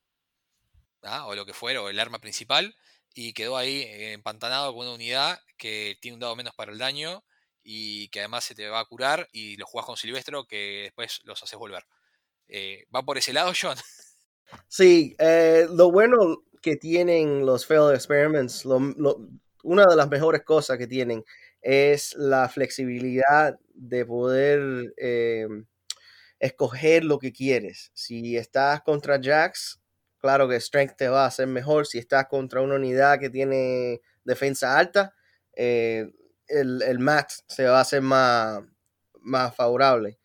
o 1.01 1.35
lo 1.35 1.45
que 1.45 1.53
fuera, 1.53 1.81
o 1.81 1.89
el 1.89 1.99
arma 1.99 2.19
principal, 2.19 2.75
y 3.13 3.33
quedó 3.33 3.57
ahí 3.57 3.83
empantanado 4.13 4.73
con 4.73 4.85
una 4.85 4.95
unidad 4.95 5.39
que 5.57 5.97
tiene 6.01 6.15
un 6.15 6.21
dado 6.21 6.35
menos 6.35 6.53
para 6.55 6.71
el 6.71 6.77
daño 6.77 7.23
y 7.63 8.09
que 8.09 8.19
además 8.19 8.45
se 8.45 8.55
te 8.55 8.67
va 8.69 8.79
a 8.79 8.85
curar 8.85 9.27
y 9.31 9.57
lo 9.57 9.65
jugás 9.65 9.85
con 9.85 9.97
Silvestro 9.97 10.45
que 10.45 10.83
después 10.83 11.21
los 11.23 11.41
haces 11.43 11.57
volver. 11.57 11.85
Eh, 12.49 12.85
¿Va 12.93 13.03
por 13.03 13.17
ese 13.17 13.33
lado, 13.33 13.53
John? 13.59 13.77
Sí, 14.67 15.15
eh, 15.19 15.67
lo 15.71 15.91
bueno 15.91 16.43
que 16.61 16.75
tienen 16.75 17.45
los 17.45 17.67
failed 17.67 17.93
experiments, 17.93 18.65
una 18.65 19.85
de 19.85 19.95
las 19.95 20.09
mejores 20.09 20.41
cosas 20.43 20.79
que 20.79 20.87
tienen 20.87 21.23
es 21.61 22.15
la 22.15 22.49
flexibilidad 22.49 23.59
de 23.75 24.05
poder 24.07 24.93
eh, 24.97 25.47
escoger 26.39 27.03
lo 27.05 27.19
que 27.19 27.31
quieres. 27.31 27.91
Si 27.93 28.37
estás 28.37 28.81
contra 28.81 29.19
Jax, 29.21 29.79
claro 30.19 30.49
que 30.49 30.59
Strength 30.59 30.95
te 30.97 31.09
va 31.09 31.25
a 31.25 31.27
hacer 31.27 31.47
mejor. 31.47 31.87
Si 31.87 31.99
estás 31.99 32.27
contra 32.27 32.61
una 32.61 32.75
unidad 32.75 33.19
que 33.19 33.29
tiene 33.29 34.01
defensa 34.23 34.77
alta, 34.77 35.13
el, 35.53 36.13
el 36.47 36.99
Max 36.99 37.43
se 37.47 37.65
va 37.65 37.79
a 37.79 37.81
hacer 37.81 38.01
más, 38.01 38.63
más 39.21 39.55
favorable. 39.55 40.18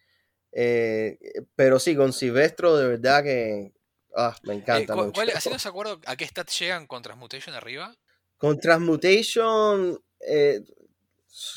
Eh, 0.57 1.19
pero 1.57 1.81
sí, 1.81 1.97
con 1.97 2.13
Silvestro, 2.13 2.77
de 2.77 2.87
verdad 2.87 3.25
que 3.25 3.73
ah, 4.17 4.37
me 4.45 4.55
eh, 4.55 4.57
encanta. 4.59 4.95
¿cuál, 4.95 5.13
cuál, 5.13 5.31
acuerdo 5.65 6.01
a 6.07 6.17
qué 6.17 6.25
stat 6.25 6.49
llegan 6.49 6.87
con 6.87 7.03
Transmutation 7.03 7.57
arriba? 7.57 7.95
Con 8.39 8.61
Transmutation 8.61 10.01
eh, 10.21 10.63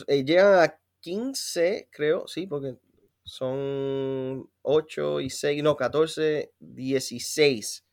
llegan 0.08 0.64
a 0.64 0.80
15, 1.02 1.90
creo, 1.92 2.28
sí, 2.28 2.48
porque 2.48 2.76
son 3.24 4.50
8 4.64 5.22
y 5.22 5.30
6, 5.30 5.62
no, 5.62 5.78
14, 5.78 6.54
16. 6.60 7.84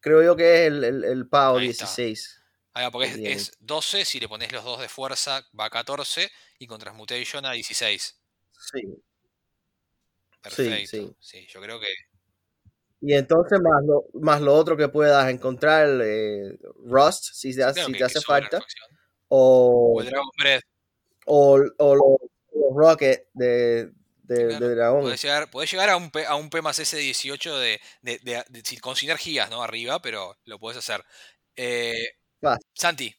Creo 0.00 0.22
yo 0.22 0.36
que 0.36 0.62
es 0.62 0.68
el, 0.68 0.84
el, 0.84 1.04
el 1.04 1.28
PAO 1.28 1.58
16. 1.58 2.40
Ah, 2.72 2.90
porque 2.90 3.08
es, 3.08 3.16
es, 3.18 3.52
12, 3.60 4.06
si 4.06 4.20
le 4.20 4.28
pones 4.28 4.52
los 4.52 4.64
dos 4.64 4.80
de 4.80 4.88
fuerza 4.88 5.46
va 5.58 5.66
a 5.66 5.70
14 5.70 6.30
y 6.58 6.66
con 6.66 6.80
Transmutation 6.80 7.44
a 7.44 7.52
16. 7.52 8.18
Sí. 8.72 9.02
Perfecto. 10.42 10.86
Sí, 10.90 11.14
sí. 11.20 11.46
yo 11.48 11.60
creo 11.60 11.78
que. 11.80 11.86
Y 13.02 13.14
entonces 13.14 13.58
más 13.60 13.82
lo, 13.84 14.04
más 14.20 14.40
lo 14.42 14.54
otro 14.54 14.76
que 14.76 14.88
puedas 14.88 15.28
encontrar, 15.30 15.88
eh, 16.02 16.58
Rust, 16.84 17.30
si, 17.32 17.54
te, 17.56 17.72
si 17.72 17.92
te 17.92 18.04
hace 18.04 18.20
falta. 18.20 18.60
O, 19.28 19.94
o, 19.96 20.00
el 20.02 20.08
Dragon 20.08 20.28
Breath. 20.38 20.62
O, 21.26 21.60
o 21.78 21.94
los, 21.94 22.30
los 22.54 22.76
Rocket 22.76 23.26
de, 23.32 23.90
de, 24.24 24.46
Claro, 24.48 24.68
de 24.68 24.74
dragón. 24.74 25.02
Podés 25.02 25.22
llegar, 25.22 25.50
podés 25.50 25.70
llegar 25.70 25.88
a 25.90 25.96
un 25.96 26.10
P, 26.10 26.26
a 26.26 26.34
un 26.36 26.50
P 26.50 26.60
más 26.62 26.78
S18 26.78 27.58
de, 27.58 27.80
de- 28.02 28.18
de- 28.18 28.44
de- 28.48 28.62
si- 28.64 28.76
con 28.78 28.96
sinergias, 28.96 29.48
¿no? 29.50 29.62
Arriba, 29.62 30.02
pero 30.02 30.36
lo 30.44 30.58
podés 30.58 30.78
hacer. 30.78 31.02
Eh. 31.56 31.92
Santi, 32.74 33.14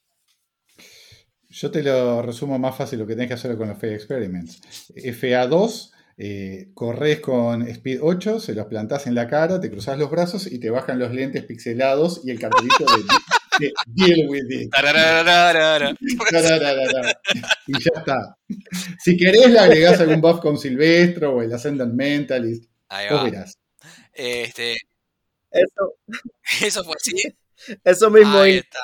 Yo 1.50 1.70
te 1.70 1.84
lo 1.84 2.22
resumo 2.22 2.58
más 2.58 2.76
fácil 2.78 3.00
lo 3.00 3.06
que 3.08 3.14
tenés 3.14 3.28
que 3.28 3.34
hacer 3.34 3.58
con 3.58 3.68
los 3.68 3.78
Fail 3.78 3.94
Experiments. 3.94 4.62
FA2, 4.96 5.92
eh, 6.24 6.70
corres 6.76 7.20
con 7.20 7.64
Speed 7.64 8.00
8, 8.02 8.40
se 8.40 8.54
los 8.54 8.68
plantás 8.68 9.08
en 9.08 9.16
la 9.16 9.28
cara, 9.28 9.60
te 9.60 9.72
cruzás 9.72 9.98
los 9.98 10.12
brazos 10.12 10.46
y 10.52 10.60
te 10.60 10.70
bajan 10.70 11.00
los 11.00 11.12
lentes 11.12 11.44
pixelados 11.46 12.22
y 12.24 12.30
el 12.30 12.40
cartelito 12.40 12.86
de, 13.60 13.66
de 13.66 13.74
Deal 13.88 14.30
with 14.30 14.44
it. 14.52 14.70
Y 17.68 17.74
ya 17.74 17.92
está. 18.00 18.38
Si 19.04 19.18
querés, 19.18 19.50
le 19.50 19.60
agregás 19.60 20.00
algún 20.00 20.22
buff 20.22 20.40
con 20.42 20.58
Silvestro 20.58 21.36
o 21.36 21.42
el 21.42 21.52
Ascendant 21.54 21.94
Mentalist. 21.94 22.66
Ahí 22.90 23.08
Vos 23.10 23.20
va. 23.20 23.24
verás. 23.24 23.58
Este, 24.14 24.76
Eso, 25.50 25.96
eso 26.62 26.84
fue 26.84 26.94
así. 26.96 27.16
eso 27.84 28.10
mismo 28.12 28.38
Ahí 28.40 28.58
está. 28.58 28.80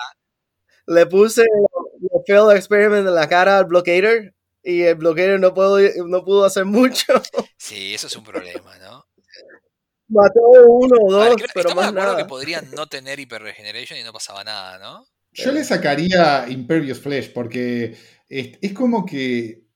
Le 0.87 1.05
puse 1.05 1.41
el 1.41 2.21
failed 2.25 2.55
experiment 2.55 3.07
en 3.07 3.13
la 3.15 3.27
cara 3.27 3.59
al 3.59 3.65
bloqueator 3.65 4.33
y 4.69 4.81
el 4.83 4.95
bloqueator 4.95 5.39
no, 5.39 5.53
puedo, 5.53 5.77
no 6.07 6.23
pudo 6.25 6.45
hacer 6.45 6.65
mucho. 6.65 7.05
Sí, 7.57 7.93
eso 7.93 8.07
es 8.07 8.15
un 8.15 8.23
problema, 8.23 8.77
¿no? 8.79 9.05
Mató 10.09 10.39
uno 10.69 10.95
o 11.01 11.19
ver, 11.19 11.29
dos, 11.29 11.35
creo- 11.37 11.49
pero 11.53 11.75
más 11.75 11.87
de 11.93 11.99
nada. 11.99 12.17
que 12.17 12.25
podrían 12.25 12.69
no 12.71 12.87
tener 12.87 13.19
hiperregeneration 13.19 13.99
y 13.99 14.03
no 14.03 14.13
pasaba 14.13 14.43
nada, 14.43 14.77
¿no? 14.79 15.05
Yo 15.33 15.51
le 15.51 15.63
sacaría 15.63 16.45
Impervious 16.49 16.99
Flesh 16.99 17.31
porque 17.33 17.95
es, 18.29 18.57
es 18.61 18.73
como 18.73 19.05
que. 19.05 19.66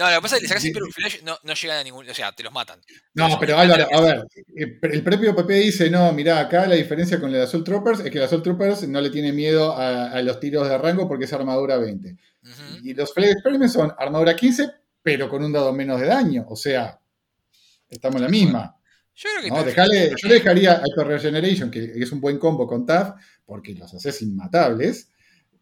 No, 0.00 0.10
lo 0.10 0.16
que 0.16 0.22
pasa 0.22 0.36
es 0.36 0.40
que 0.40 0.44
le 0.44 0.48
sacas. 0.48 0.64
Hyper 0.64 0.82
Flash, 0.92 1.22
no, 1.22 1.38
no 1.44 1.54
llegan 1.54 1.78
a 1.78 1.84
ningún. 1.84 2.08
O 2.08 2.14
sea, 2.14 2.32
te 2.32 2.42
los 2.42 2.52
matan. 2.52 2.80
No, 3.14 3.38
pero 3.38 3.58
Álvaro, 3.58 3.86
a 3.92 4.00
ver, 4.00 4.24
el 4.56 5.02
propio 5.04 5.36
PP 5.36 5.52
dice, 5.54 5.90
no, 5.90 6.12
mirá, 6.12 6.40
acá 6.40 6.66
la 6.66 6.74
diferencia 6.74 7.20
con 7.20 7.34
el 7.34 7.42
Assault 7.42 7.64
Troopers 7.66 8.00
es 8.00 8.10
que 8.10 8.18
el 8.18 8.24
Assault 8.24 8.42
Troopers 8.42 8.88
no 8.88 9.00
le 9.00 9.10
tiene 9.10 9.32
miedo 9.32 9.72
a, 9.76 10.10
a 10.12 10.22
los 10.22 10.40
tiros 10.40 10.68
de 10.68 10.76
rango 10.78 11.06
porque 11.06 11.26
es 11.26 11.32
armadura 11.32 11.76
20. 11.76 12.10
Ujú. 12.42 12.52
Y 12.82 12.94
los 12.94 13.12
Flag 13.12 13.30
Experiments 13.30 13.74
son 13.74 13.92
armadura 13.98 14.34
15, 14.34 14.70
pero 15.02 15.28
con 15.28 15.44
un 15.44 15.52
dado 15.52 15.72
menos 15.72 16.00
de 16.00 16.06
daño. 16.06 16.46
O 16.48 16.56
sea, 16.56 16.98
estamos 17.88 18.16
en 18.16 18.22
la 18.22 18.28
misma. 18.28 18.76
Yo 19.14 19.28
creo 19.38 19.42
que. 19.42 19.50
¿no? 19.50 19.64
Dejale- 19.64 20.14
yo 20.16 20.28
le 20.28 20.34
dejaría 20.34 20.80
Hyper 20.84 21.06
Regeneration, 21.06 21.70
que 21.70 21.92
es 21.96 22.10
un 22.12 22.20
buen 22.20 22.38
combo 22.38 22.66
con 22.66 22.86
TAF, 22.86 23.20
porque 23.44 23.74
los 23.74 23.92
haces 23.92 24.22
inmatables, 24.22 25.10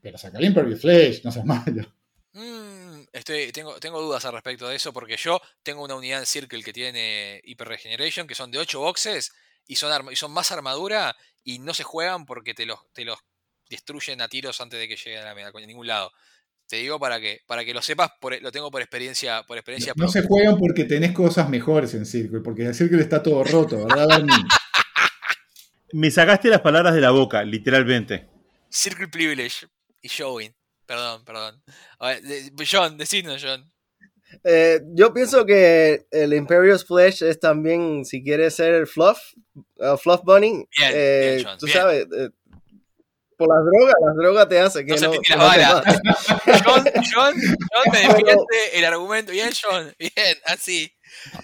pero 0.00 0.16
sacarle 0.16 0.46
Impervious 0.46 0.80
Flesh, 0.80 1.24
no 1.24 1.32
seas 1.32 1.44
malo. 1.46 1.92
Mm, 2.34 2.67
estoy, 3.12 3.52
tengo, 3.52 3.78
tengo 3.80 4.00
dudas 4.00 4.24
al 4.24 4.32
respecto 4.32 4.68
de 4.68 4.76
eso 4.76 4.92
porque 4.92 5.16
yo 5.16 5.40
tengo 5.62 5.82
una 5.84 5.94
unidad 5.94 6.20
en 6.20 6.26
Circle 6.26 6.62
que 6.62 6.72
tiene 6.72 7.40
Hyper 7.44 7.68
Regeneration 7.68 8.26
que 8.26 8.34
son 8.34 8.50
de 8.50 8.58
8 8.58 8.80
boxes 8.80 9.32
y 9.66 9.76
son, 9.76 9.92
arma- 9.92 10.12
y 10.12 10.16
son 10.16 10.32
más 10.32 10.50
armadura 10.52 11.16
y 11.44 11.58
no 11.58 11.74
se 11.74 11.84
juegan 11.84 12.26
porque 12.26 12.54
te 12.54 12.66
los, 12.66 12.78
te 12.92 13.04
los 13.04 13.18
destruyen 13.70 14.20
a 14.22 14.28
tiros 14.28 14.60
antes 14.60 14.78
de 14.78 14.88
que 14.88 14.96
lleguen 14.96 15.20
a, 15.26 15.34
la- 15.34 15.46
a 15.48 15.66
ningún 15.66 15.86
lado. 15.86 16.10
Te 16.66 16.76
digo 16.76 16.98
para 17.00 17.18
que, 17.18 17.40
para 17.46 17.64
que 17.64 17.72
lo 17.72 17.80
sepas, 17.82 18.10
por- 18.20 18.40
lo 18.42 18.52
tengo 18.52 18.70
por 18.70 18.82
experiencia, 18.82 19.42
por 19.44 19.56
experiencia 19.58 19.94
No 19.96 20.08
se 20.08 20.22
juegan 20.22 20.56
porque 20.58 20.84
tenés 20.84 21.12
cosas 21.12 21.48
mejores 21.48 21.94
en 21.94 22.04
Circle, 22.06 22.40
porque 22.40 22.64
en 22.64 22.74
Circle 22.74 23.00
está 23.00 23.22
todo 23.22 23.42
roto, 23.44 23.86
¿verdad, 23.86 24.06
Dani? 24.08 24.32
Me 25.92 26.10
sacaste 26.10 26.48
las 26.48 26.60
palabras 26.60 26.94
de 26.94 27.00
la 27.00 27.10
boca, 27.10 27.42
literalmente. 27.44 28.28
Circle 28.70 29.08
Privilege 29.08 29.66
y 30.02 30.08
Showing. 30.08 30.54
Perdón, 30.88 31.22
perdón. 31.22 31.62
De- 32.22 32.50
John, 32.68 32.96
decinos, 32.96 33.42
John. 33.44 33.70
Eh, 34.42 34.80
yo 34.94 35.12
pienso 35.12 35.44
que 35.44 36.06
el 36.10 36.32
Imperious 36.32 36.82
Flesh 36.86 37.22
es 37.24 37.38
también, 37.38 38.06
si 38.06 38.22
quieres 38.24 38.54
ser 38.54 38.72
el 38.72 38.86
Fluff, 38.86 39.18
uh, 39.76 39.96
Fluff 39.98 40.22
Bunny, 40.24 40.66
Bien, 40.78 40.90
eh, 40.94 41.32
bien, 41.36 41.46
John, 41.46 41.58
tú 41.58 41.66
bien. 41.66 41.78
sabes, 41.78 42.06
eh, 42.16 42.30
por 43.36 43.48
las 43.54 43.64
drogas, 43.66 43.94
las 44.04 44.16
drogas 44.16 44.48
te 44.48 44.58
hacen 44.60 44.86
que 44.86 44.94
No 44.94 45.00
no, 45.00 45.14
no 45.14 45.20
te 45.20 45.36
maten. 45.36 45.66
John, 46.64 46.84
John, 47.14 47.34
John 47.34 47.92
me 47.92 47.98
defiende 48.00 48.36
el 48.74 48.84
argumento. 48.86 49.30
Bien, 49.32 49.50
John. 49.62 49.94
Bien, 49.98 50.36
así. 50.46 50.90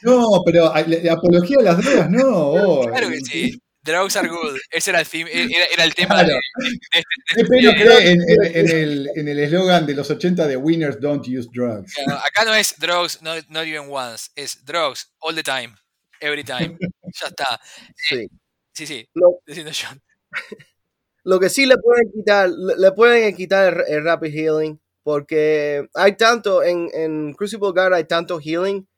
No, 0.03 0.43
pero 0.45 0.73
la- 0.75 1.13
apología 1.13 1.59
a 1.61 1.63
las 1.63 1.85
drogas, 1.85 2.11
no. 2.11 2.29
oh, 2.29 2.87
Claro 2.89 3.11
que 3.11 3.21
sí. 3.21 3.61
Drugs 3.85 4.17
are 4.17 4.29
good. 4.29 4.57
Ese 4.71 4.91
era 4.91 5.01
el, 5.01 5.07
theme- 5.07 5.31
era, 5.31 5.65
era 5.73 5.85
el 5.85 5.95
tema 5.95 6.15
Claro. 6.25 6.29
de, 6.29 6.69
de- 6.69 6.71
de 6.97 7.43
este- 7.43 7.55
de 7.57 7.63
no 7.63 7.71
este- 7.71 7.83
cree 7.85 8.11
en, 8.11 8.21
en- 8.23 8.57
en 8.57 8.69
el 8.79 9.11
en 9.15 9.29
el 9.29 9.39
eslogan 9.39 9.87
de 9.87 9.95
los 9.95 10.11
80 10.11 10.47
de 10.47 10.57
Winners 10.57 11.01
Don't 11.01 11.27
Use 11.29 11.49
Drugs. 11.53 11.93
Claro, 11.95 12.19
Acá 12.25 12.45
no 12.45 12.55
es 12.55 12.75
drugs, 12.79 13.21
no, 13.23 13.35
not 13.49 13.65
even 13.67 13.87
once. 13.91 14.31
Es 14.35 14.65
drugs 14.65 15.13
all 15.21 15.35
the 15.35 15.43
time. 15.43 15.75
Every 16.21 16.43
time. 16.45 16.79
Ya 17.21 17.29
está. 17.29 17.61
Sí. 17.95 18.27
Sí, 18.73 18.87
sí. 18.89 19.09
Lo, 19.15 19.39
John. 19.47 20.03
lo 21.25 21.39
que 21.39 21.49
sí 21.49 21.65
le 21.65 21.77
pueden 21.79 22.11
quitar, 22.13 22.49
le, 22.51 22.91
pueden 22.93 23.37
quitar 23.37 23.85
el, 23.87 23.95
el 23.99 24.05
Rapid 24.05 24.33
Healing, 24.35 24.81
porque 25.05 25.87
hay 25.95 26.17
tanto, 26.17 26.65
en, 26.65 26.89
en 26.93 27.35
Crucible 27.35 27.71
Guard 27.71 27.95
hay 27.95 28.05
tanto 28.05 28.41
healing 28.41 28.89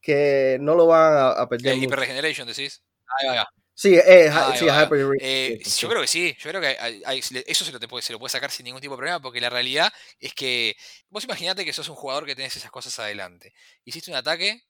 que 0.00 0.56
no 0.62 0.74
lo 0.74 0.86
van 0.86 1.12
a, 1.14 1.28
a 1.32 1.48
perder. 1.48 1.72
Eh, 1.72 1.76
mucho. 1.76 1.86
Hyper 1.88 1.98
Regeneration, 1.98 2.48
decís. 2.48 2.82
Ahí 3.20 3.26
va, 3.26 3.32
ahí 3.32 3.38
va. 3.38 3.48
Sí, 3.80 3.94
eh, 3.94 4.28
Ah, 4.32 4.52
sí, 4.58 4.66
va. 4.66 4.82
Hyper 4.82 5.06
Eh, 5.20 5.60
sí. 5.64 5.82
yo 5.82 5.88
creo 5.88 6.00
que 6.00 6.08
sí, 6.08 6.36
yo 6.40 6.50
creo 6.50 6.60
que 6.60 6.66
hay- 6.80 7.00
hay- 7.06 7.20
eso 7.46 7.64
se 7.64 7.70
lo, 7.70 7.78
te 7.78 7.86
puede, 7.86 8.02
se 8.02 8.12
lo 8.12 8.18
puede 8.18 8.30
sacar 8.32 8.50
sin 8.50 8.64
ningún 8.64 8.80
tipo 8.80 8.94
de 8.94 8.96
problema, 8.96 9.20
porque 9.20 9.40
la 9.40 9.50
realidad 9.50 9.92
es 10.18 10.34
que 10.34 10.76
vos 11.10 11.22
imaginate 11.22 11.64
que 11.64 11.72
sos 11.72 11.88
un 11.88 11.94
jugador 11.94 12.26
que 12.26 12.34
tenés 12.34 12.56
esas 12.56 12.72
cosas 12.72 12.98
adelante. 12.98 13.54
Hiciste 13.84 14.10
un 14.10 14.16
ataque, 14.16 14.64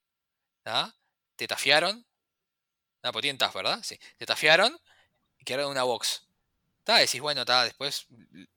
¿tá? 0.62 0.94
te 1.36 1.48
tafiaron, 1.48 2.06
no, 3.02 3.12
pues 3.12 3.22
tienen 3.22 3.38
taf, 3.38 3.54
¿verdad? 3.54 3.80
Sí, 3.82 3.98
te 4.18 4.26
tafiaron 4.26 4.78
y 5.38 5.44
quedaron 5.44 5.66
en 5.68 5.72
una 5.72 5.84
box. 5.84 6.27
¿Tá? 6.88 6.98
Decís, 7.00 7.20
bueno, 7.20 7.42
está, 7.42 7.64
después 7.64 8.06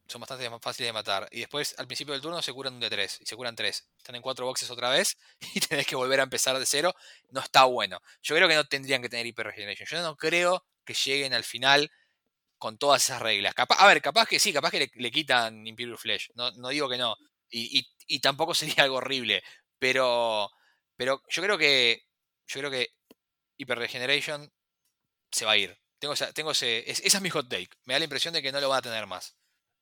son 0.08 0.22
bastante 0.22 0.50
más 0.50 0.62
fáciles 0.62 0.88
de 0.88 0.94
matar. 0.94 1.28
Y 1.32 1.42
después 1.42 1.76
al 1.78 1.86
principio 1.88 2.14
del 2.14 2.22
turno 2.22 2.42
se 2.42 2.54
curan 2.54 2.76
un 2.76 2.80
de 2.80 2.90
3 2.90 3.18
y 3.20 3.26
se 3.26 3.36
curan 3.36 3.58
3. 3.58 3.86
Están 3.98 4.16
en 4.16 4.22
cuatro 4.22 4.46
boxes 4.46 4.70
otra 4.72 4.90
vez 4.90 5.18
y 5.54 5.60
tenés 5.60 5.86
que 5.86 5.98
volver 5.98 6.22
a 6.22 6.24
empezar 6.24 6.58
de 6.58 6.66
cero. 6.66 6.94
No 7.30 7.42
está 7.42 7.66
bueno. 7.66 8.00
Yo 8.22 8.34
creo 8.36 8.48
que 8.48 8.56
no 8.56 8.64
tendrían 8.66 9.02
que 9.02 9.10
tener 9.10 9.26
Hyper 9.26 9.48
Regeneration. 9.48 9.86
Yo 9.90 10.02
no 10.02 10.16
creo 10.16 10.66
que 10.86 10.94
lleguen 10.94 11.34
al 11.34 11.44
final 11.44 11.92
con 12.58 12.78
todas 12.78 13.04
esas 13.04 13.22
reglas. 13.22 13.54
A 13.58 13.88
ver, 13.88 14.02
capaz 14.02 14.28
que 14.28 14.40
sí, 14.40 14.54
capaz 14.54 14.72
que 14.72 14.92
le, 14.96 15.12
quitan 15.12 15.68
Imperial 15.68 15.98
Flesh. 15.98 16.32
No, 16.36 16.52
no 16.52 16.70
digo 16.70 16.90
que 16.90 16.98
no. 16.98 17.16
Y, 17.50 17.80
y- 17.80 17.88
y 18.08 18.20
tampoco 18.22 18.54
sería 18.56 18.84
algo 18.86 18.98
horrible. 18.98 19.44
Pero, 19.80 20.50
pero 20.98 21.24
yo 21.30 21.42
creo 21.44 21.58
que. 21.58 22.04
Yo 22.48 22.60
creo 22.62 22.72
que 22.72 22.90
Hyper 23.58 23.80
Regeneration 23.80 24.52
se 25.32 25.46
va 25.46 25.52
a 25.54 25.58
ir. 25.58 25.78
Tengo, 26.02 26.16
esa, 26.16 26.34
tengo 26.34 26.50
ese. 26.52 26.90
es- 26.90 27.00
esa 27.06 27.18
es 27.20 27.22
mi 27.22 27.30
hot 27.30 27.48
take. 27.48 27.70
Me 27.86 27.94
da 27.94 28.00
la 28.00 28.06
impresión 28.06 28.34
de 28.34 28.42
que 28.42 28.52
no 28.52 28.60
lo 28.60 28.70
va 28.70 28.78
a 28.78 28.82
tener 28.82 29.06
más. 29.06 29.36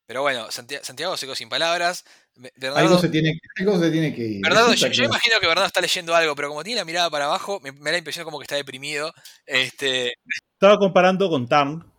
Pero 0.04 0.20
bueno, 0.20 0.50
Santiago, 0.50 0.84
Santiago 0.84 1.16
se 1.16 1.24
quedó 1.24 1.34
sin 1.34 1.48
palabras. 1.48 2.04
Bernardo, 2.34 2.76
Algo 2.76 2.98
se 2.98 3.08
tiene, 3.08 3.40
algo 3.58 3.80
se 3.80 3.90
tiene 3.90 4.14
que 4.14 4.22
ir. 4.22 4.40
Bernardo, 4.42 4.74
yo, 4.74 5.04
imagino 5.04 5.40
que 5.40 5.46
Bernardo 5.46 5.66
está 5.68 5.80
leyendo 5.80 6.14
algo, 6.14 6.34
pero 6.36 6.48
como 6.48 6.62
tiene 6.62 6.80
la 6.80 6.84
mirada 6.84 7.08
para 7.08 7.24
abajo, 7.24 7.58
me, 7.60 7.72
me 7.72 7.78
da 7.86 7.92
la 7.92 7.98
impresión 7.98 8.24
como 8.26 8.38
que 8.38 8.42
está 8.44 8.56
deprimido. 8.56 9.14
Este, 9.46 10.12
Estaba 10.52 10.78
comparando 10.78 11.30
con 11.30 11.48
Tarn, 11.48 11.90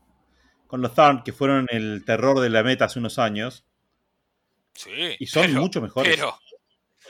con 0.68 0.82
los 0.82 0.94
Tarn 0.94 1.24
que 1.24 1.34
fueron 1.34 1.66
el 1.72 2.04
terror 2.06 2.40
de 2.42 2.50
la 2.52 2.62
meta 2.64 2.86
hace 2.86 3.00
unos 3.00 3.18
años, 3.18 3.64
sí, 4.76 5.16
y 5.18 5.26
son 5.26 5.48
pero- 5.48 5.62
mucho 5.62 5.82
mejores. 5.82 6.14
Pero, 6.16 6.38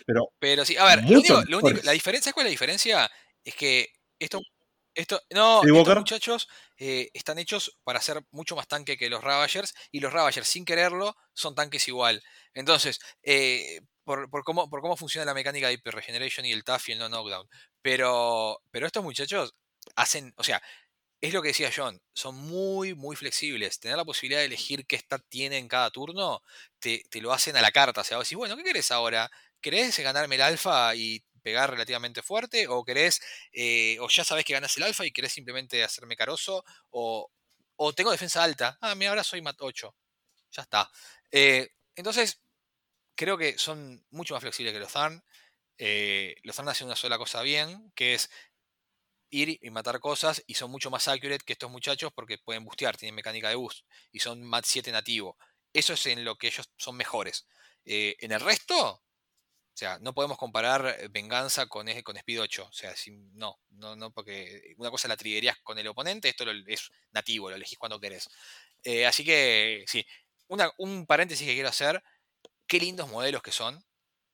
Pero 0.05 0.22
pero 0.39 0.66
sí, 0.66 0.78
a 0.78 0.86
ver, 0.86 1.03
lo 1.03 1.20
único, 1.20 1.43
lo 1.47 1.57
único- 1.59 1.82
la 1.84 1.91
diferencia, 1.91 2.26
¿sabes 2.26 2.34
cuál 2.36 2.45
es 2.45 2.49
la 2.51 2.51
diferencia? 2.51 3.12
Es 3.43 3.55
que 3.55 3.91
esto, 4.20 4.39
esto, 4.95 5.21
no, 5.31 5.63
¿Sí, 5.63 5.69
estos 5.73 5.93
Walker? 5.93 5.95
muchachos 5.95 6.47
eh, 6.77 7.09
están 7.13 7.39
hechos 7.39 7.77
para 7.83 8.01
ser 8.01 8.21
mucho 8.31 8.55
más 8.55 8.67
tanque 8.67 8.97
que 8.97 9.09
los 9.09 9.23
Ravagers, 9.23 9.73
y 9.91 9.99
los 9.99 10.13
Ravagers, 10.13 10.47
sin 10.47 10.65
quererlo, 10.65 11.15
son 11.33 11.55
tanques 11.55 11.87
igual. 11.87 12.21
Entonces, 12.53 12.99
eh, 13.23 13.81
por, 14.03 14.29
por 14.29 14.43
cómo, 14.43 14.69
por 14.69 14.81
cómo 14.81 14.97
funciona 14.97 15.25
la 15.25 15.33
mecánica 15.33 15.67
de 15.67 15.73
Hyper 15.73 15.95
Regeneration 15.95 16.45
y 16.45 16.51
el 16.51 16.63
TAF 16.63 16.89
y 16.89 16.91
el 16.93 16.99
no 16.99 17.09
knockdown. 17.09 17.47
Pero, 17.81 18.61
pero 18.71 18.87
estos 18.87 19.03
muchachos 19.03 19.55
hacen, 19.95 20.33
o 20.37 20.43
sea, 20.43 20.61
es 21.21 21.33
lo 21.33 21.41
que 21.41 21.49
decía 21.49 21.71
John, 21.75 22.01
son 22.13 22.35
muy, 22.35 22.95
muy 22.95 23.15
flexibles. 23.15 23.79
Tener 23.79 23.97
la 23.97 24.05
posibilidad 24.05 24.39
de 24.41 24.47
elegir 24.47 24.85
qué 24.87 24.97
stat 24.97 25.21
tiene 25.29 25.57
en 25.57 25.67
cada 25.67 25.91
turno, 25.91 26.41
te, 26.79 27.03
te 27.09 27.21
lo 27.21 27.31
hacen 27.33 27.55
a 27.57 27.61
la 27.61 27.71
carta. 27.71 28.01
O 28.01 28.03
sea, 28.03 28.17
vos 28.17 28.25
decís, 28.27 28.37
bueno, 28.37 28.57
¿qué 28.57 28.63
querés 28.63 28.91
ahora? 28.91 29.29
¿Querés 29.61 29.99
ganarme 29.99 30.35
el 30.35 30.41
alfa 30.41 30.95
y 30.95 31.23
pegar 31.41 31.69
relativamente 31.71 32.21
fuerte? 32.21 32.67
¿O 32.67 32.83
querés, 32.83 33.21
eh, 33.51 33.97
o 33.99 34.07
ya 34.09 34.23
sabés 34.23 34.45
que 34.45 34.53
ganás 34.53 34.75
el 34.77 34.83
alfa 34.83 35.05
y 35.05 35.11
querés 35.11 35.33
simplemente 35.33 35.83
hacerme 35.83 36.15
caroso? 36.15 36.63
¿O, 36.89 37.29
o 37.75 37.93
tengo 37.93 38.11
defensa 38.11 38.43
alta? 38.43 38.77
Ah, 38.81 38.95
mira, 38.95 39.11
ahora 39.11 39.23
soy 39.23 39.41
mat 39.41 39.57
8. 39.59 39.95
Ya 40.51 40.63
está. 40.63 40.91
Eh, 41.31 41.69
entonces, 41.95 42.41
creo 43.15 43.37
que 43.37 43.57
son 43.57 44.05
mucho 44.11 44.33
más 44.33 44.41
flexibles 44.41 44.73
que 44.73 44.79
los 44.79 44.91
Zarn. 44.91 45.23
Eh, 45.77 46.35
los 46.43 46.55
Zarn 46.55 46.69
hacen 46.69 46.87
una 46.87 46.95
sola 46.97 47.17
cosa 47.17 47.41
bien, 47.41 47.91
que 47.95 48.15
es 48.15 48.29
ir 49.29 49.57
y 49.61 49.69
matar 49.69 49.99
cosas 49.99 50.43
y 50.47 50.55
son 50.55 50.71
mucho 50.71 50.89
más 50.91 51.07
accurate 51.07 51.43
que 51.45 51.53
estos 51.53 51.71
muchachos 51.71 52.11
porque 52.13 52.37
pueden 52.37 52.65
bustear, 52.65 52.97
tienen 52.97 53.15
mecánica 53.15 53.49
de 53.49 53.55
boost 53.55 53.85
y 54.11 54.19
son 54.19 54.43
mat 54.43 54.65
7 54.67 54.91
nativo. 54.91 55.37
Eso 55.73 55.93
es 55.93 56.05
en 56.07 56.25
lo 56.25 56.35
que 56.37 56.47
ellos 56.47 56.69
son 56.77 56.97
mejores. 56.97 57.47
En 57.85 58.31
el 58.31 58.41
resto, 58.41 59.03
O 59.74 59.78
sea, 59.78 59.99
no 59.99 60.13
podemos 60.13 60.38
comparar 60.38 60.97
eh, 60.99 61.07
venganza 61.09 61.65
con, 61.67 61.88
con 62.03 62.17
Speed 62.17 62.41
8. 62.41 62.67
O 62.69 62.74
sea, 62.74 62.93
no, 63.34 63.59
no, 63.72 63.95
no, 63.95 64.11
porque 64.11 64.74
una 64.78 64.91
cosa 64.91 65.07
la 65.07 65.17
triguerías 65.17 65.57
con 65.63 65.78
el 65.80 65.88
oponente, 65.88 66.30
esto 66.30 66.45
es 66.67 66.91
nativo, 67.11 67.49
lo 67.49 67.55
elegís 67.55 67.78
cuando 67.78 67.99
querés. 67.99 68.30
Eh, 68.84 69.05
así 69.05 69.24
que, 69.24 69.86
sí, 69.88 70.05
un 70.78 71.05
paréntesis 71.05 71.47
que 71.47 71.53
quiero 71.53 71.69
hacer. 71.69 72.03
Qué 72.67 72.80
lindos 72.80 73.09
modelos 73.09 73.41
que 73.41 73.51
son. 73.51 73.84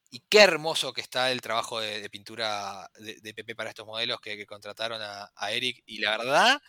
Y 0.09 0.21
qué 0.29 0.39
hermoso 0.39 0.93
que 0.93 1.01
está 1.01 1.31
el 1.31 1.41
trabajo 1.41 1.79
de, 1.81 2.09
pintura 2.09 2.89
de, 2.97 3.33
PP 3.33 3.55
para 3.55 3.69
estos 3.69 3.85
modelos 3.85 4.19
que, 4.21 4.45
contrataron 4.45 5.01
a, 5.01 5.51
Eric. 5.51 5.83
Y 5.85 5.99
la 5.99 6.17
verdad, 6.17 6.61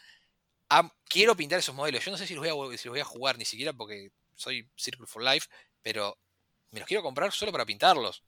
quiero 1.08 1.36
pintar 1.36 1.58
esos 1.60 1.74
modelos. 1.74 2.04
Yo 2.04 2.10
no 2.10 2.18
sé 2.18 2.26
si 2.26 2.34
voy 2.36 2.48
a, 2.48 2.78
si 2.78 2.88
los 2.88 2.92
voy 2.92 3.00
a 3.00 3.04
jugar 3.04 3.38
ni 3.38 3.44
siquiera 3.44 3.72
porque 3.72 4.10
soy 4.34 4.68
Circle 4.76 5.06
for 5.06 5.22
Life, 5.22 5.48
pero 5.82 6.18
me 6.70 6.80
los 6.80 6.88
quiero 6.88 7.02
comprar 7.02 7.32
solo 7.32 7.52
para 7.52 7.66
pintarlos. 7.66 8.24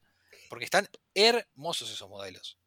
Porque 0.50 0.64
están 0.64 0.88
hermosos 1.14 1.92
esos 1.92 2.10
modelos. 2.10 2.58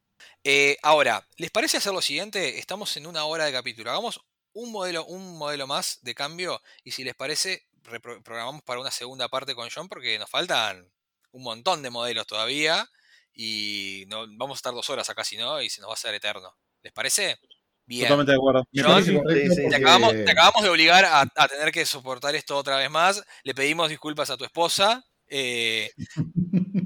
Eh, 0.42 0.78
ahora, 0.82 1.28
¿les 1.36 1.52
parece 1.52 1.76
hacer 1.76 1.92
lo 1.92 2.02
siguiente? 2.02 2.58
Estamos 2.58 2.96
en 2.96 3.06
una 3.06 3.26
hora 3.26 3.44
de 3.44 3.52
capítulo. 3.52 3.92
Hagamos 3.92 4.22
un 4.54 4.72
modelo, 4.72 5.06
un 5.06 5.38
modelo 5.38 5.68
más 5.68 6.00
de 6.02 6.16
cambio. 6.16 6.62
Y 6.86 6.92
si 6.92 7.04
les 7.04 7.14
parece, 7.14 7.68
reprogramamos 7.84 8.64
para 8.64 8.80
una 8.80 8.90
segunda 8.90 9.28
parte 9.28 9.54
con 9.54 9.70
John 9.70 9.90
porque 9.90 10.18
nos 10.18 10.30
faltan 10.30 10.90
un 11.32 11.44
montón 11.44 11.84
de 11.84 11.90
modelos 11.90 12.26
todavía 12.26 12.90
y 13.34 14.06
no, 14.08 14.28
vamos 14.38 14.56
a 14.56 14.60
estar 14.60 14.74
dos 14.74 14.90
horas 14.90 15.10
acá 15.10 15.26
si 15.26 15.36
no 15.36 15.62
y 15.62 15.70
se 15.70 15.82
nos 15.82 15.90
va 15.90 15.94
a 15.94 15.96
hacer 15.96 16.16
eterno. 16.16 16.56
¿Les 16.84 16.94
parece? 16.94 17.38
Bien. 17.86 18.08
Totalmente 18.08 18.32
de 18.32 18.38
acuerdo. 18.38 18.66
te, 18.72 19.76
acabamos, 19.76 20.64
de 20.64 20.70
obligar 20.70 21.04
a, 21.04 21.48
tener 21.50 21.74
que 21.74 21.86
soportar 21.86 22.34
esto 22.34 22.56
otra 22.56 22.78
vez 22.78 22.90
más. 22.90 23.22
Le 23.44 23.54
pedimos 23.54 23.90
disculpas 23.90 24.30
a 24.30 24.38
tu 24.38 24.46
esposa. 24.46 25.04
Eh, 25.28 25.92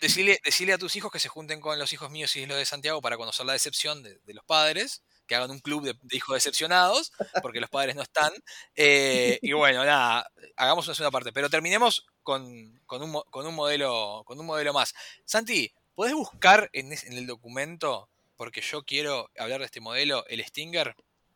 decirle, 0.00 0.72
a 0.72 0.78
tus 0.78 0.96
hijos 0.96 1.10
que 1.10 1.18
se 1.18 1.28
junten 1.28 1.60
con 1.60 1.78
los 1.78 1.92
hijos 1.92 2.10
míos 2.10 2.34
y 2.36 2.46
los 2.46 2.58
de 2.58 2.64
Santiago 2.64 3.00
para 3.00 3.16
conocer 3.16 3.46
la 3.46 3.52
decepción 3.52 4.02
de 4.02 4.34
los 4.34 4.44
padres 4.44 5.02
que 5.26 5.34
hagan 5.34 5.50
un 5.50 5.58
club 5.58 5.84
de, 5.84 5.94
hijos 6.16 6.34
decepcionados, 6.34 7.12
porque 7.42 7.60
los 7.60 7.70
padres 7.70 7.96
no 7.96 8.02
están. 8.02 8.32
Eh, 8.74 9.38
y 9.42 9.52
bueno, 9.52 9.84
nada, 9.84 10.30
hagamos 10.56 10.86
una 10.86 10.94
segunda 10.94 11.10
parte. 11.10 11.32
Pero 11.32 11.50
terminemos 11.50 12.06
con, 12.22 12.42
un, 12.44 13.54
modelo, 13.54 14.22
con 14.24 14.38
un 14.38 14.46
modelo 14.46 14.72
más. 14.72 14.94
Santi, 15.24 15.72
¿podés 15.94 16.14
buscar 16.14 16.70
en, 16.72 16.92
el 16.92 17.26
documento, 17.26 18.08
porque 18.36 18.60
yo 18.60 18.82
quiero 18.84 19.30
hablar 19.38 19.60
de 19.60 19.66
este 19.66 19.80
modelo, 19.80 20.24
el 20.28 20.44
Stinger? 20.44 20.94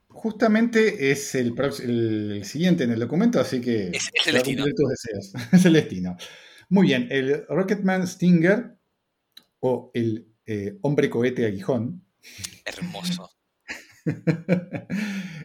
Justamente 0.08 1.12
es 1.12 1.34
el, 1.36 1.54
el 1.58 2.44
siguiente 2.44 2.84
en 2.84 2.90
el 2.90 3.00
documento, 3.00 3.40
así 3.40 3.60
que... 3.60 3.90
Es, 3.92 4.10
el 4.26 4.34
destino. 4.34 4.64
es 5.52 5.64
el 5.64 5.72
destino. 5.72 6.16
Muy 6.70 6.86
bien, 6.86 7.08
el 7.10 7.44
Rocketman 7.48 8.06
Stinger 8.06 8.78
o 9.58 9.90
el 9.92 10.28
eh, 10.46 10.78
hombre 10.82 11.10
cohete 11.10 11.44
aguijón. 11.44 12.04
Hermoso. 12.64 13.28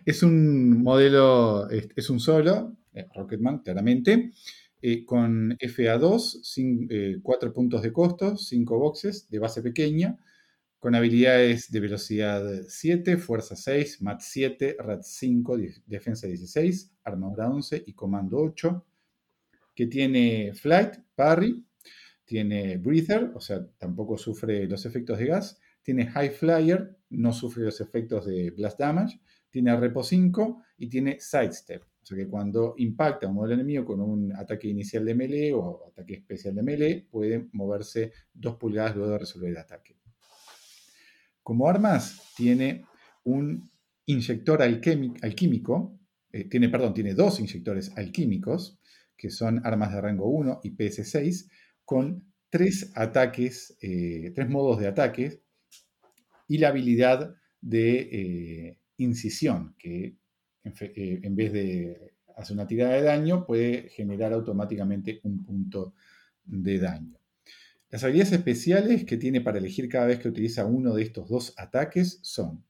es 0.05 0.21
un 0.21 0.83
modelo, 0.83 1.67
es, 1.71 2.09
un 2.11 2.19
solo, 2.19 2.77
eh, 2.93 3.07
Rocketman, 3.15 3.63
claramente, 3.63 4.33
eh, 4.83 5.03
con 5.03 5.57
FA2, 5.57 7.21
4 7.23 7.49
eh, 7.49 7.51
puntos 7.51 7.81
de 7.81 7.91
costo, 7.91 8.37
5 8.37 8.77
boxes 8.77 9.27
de 9.27 9.39
base 9.39 9.63
pequeña, 9.63 10.19
con 10.77 10.93
habilidades 10.93 11.71
de 11.71 11.79
velocidad 11.79 12.43
7, 12.67 13.17
fuerza 13.17 13.55
6, 13.55 14.03
MAT 14.03 14.21
7, 14.21 14.75
RAT 14.77 15.01
5, 15.01 15.57
defensa 15.87 16.27
16, 16.27 16.91
armadura 17.03 17.49
11 17.49 17.83
y 17.87 17.93
comando 17.93 18.37
8, 18.37 18.85
que 19.75 19.87
tiene 19.87 20.53
flight, 20.53 20.95
parry, 21.15 21.63
tiene 22.23 22.77
breather, 22.77 23.31
o 23.35 23.39
sea, 23.39 23.65
tampoco 23.77 24.17
sufre 24.17 24.67
los 24.67 24.85
efectos 24.85 25.19
de 25.19 25.27
gas, 25.27 25.59
tiene 25.83 26.07
High 26.07 26.31
Flyer, 26.31 26.97
no 27.09 27.31
sufre 27.31 27.63
los 27.63 27.79
efectos 27.81 28.25
de 28.25 28.49
Blast 28.51 28.79
Damage, 28.79 29.19
tiene 29.49 29.75
Repo 29.77 30.03
5 30.03 30.63
y 30.79 30.89
tiene 30.89 31.19
Sidestep. 31.19 31.83
O 31.83 32.05
sea 32.05 32.17
que 32.17 32.27
cuando 32.27 32.73
impacta 32.77 33.27
un 33.27 33.35
modelo 33.35 33.55
enemigo 33.55 33.85
con 33.85 34.01
un 34.01 34.35
ataque 34.35 34.67
inicial 34.67 35.05
de 35.05 35.15
melee 35.15 35.53
o 35.53 35.87
ataque 35.87 36.15
especial 36.15 36.55
de 36.55 36.63
melee, 36.63 37.07
puede 37.09 37.47
moverse 37.53 38.11
2 38.33 38.57
pulgadas 38.57 38.95
luego 38.95 39.11
de 39.11 39.19
resolver 39.19 39.51
el 39.51 39.57
ataque. 39.57 39.97
Como 41.41 41.67
armas, 41.67 42.33
tiene 42.35 42.85
un 43.23 43.69
inyector 44.05 44.61
alquímico, 44.61 45.99
eh, 46.31 46.45
tiene, 46.45 46.69
perdón, 46.69 46.93
tiene 46.93 47.13
dos 47.13 47.39
inyectores 47.39 47.95
alquímicos, 47.97 48.79
que 49.17 49.29
son 49.29 49.65
armas 49.65 49.93
de 49.93 50.01
rango 50.01 50.27
1 50.29 50.61
y 50.63 50.75
PS6, 50.75 51.49
con 51.83 52.23
tres 52.49 52.91
ataques, 52.95 53.77
eh, 53.81 54.31
tres 54.33 54.49
modos 54.49 54.79
de 54.79 54.87
ataque 54.87 55.41
y 56.47 56.57
la 56.57 56.69
habilidad 56.69 57.35
de 57.61 57.99
eh, 57.99 58.79
incisión, 58.97 59.75
que 59.77 60.17
eh, 60.63 61.19
en, 61.23 61.35
vez 61.35 61.53
de 61.53 62.13
hacer 62.35 62.55
una 62.55 62.67
tirada 62.67 62.95
de 62.95 63.01
daño, 63.01 63.45
puede 63.45 63.89
generar 63.89 64.33
automáticamente 64.33 65.19
un 65.23 65.43
punto 65.43 65.93
de 66.43 66.79
daño. 66.79 67.17
Las 67.89 68.03
habilidades 68.03 68.33
especiales 68.33 69.05
que 69.05 69.17
tiene 69.17 69.41
para 69.41 69.57
elegir 69.57 69.87
cada 69.89 70.07
vez 70.07 70.19
que 70.19 70.27
utiliza 70.27 70.65
uno 70.65 70.93
de 70.93 71.03
estos 71.03 71.29
dos 71.29 71.53
ataques 71.57 72.19
son 72.21 72.63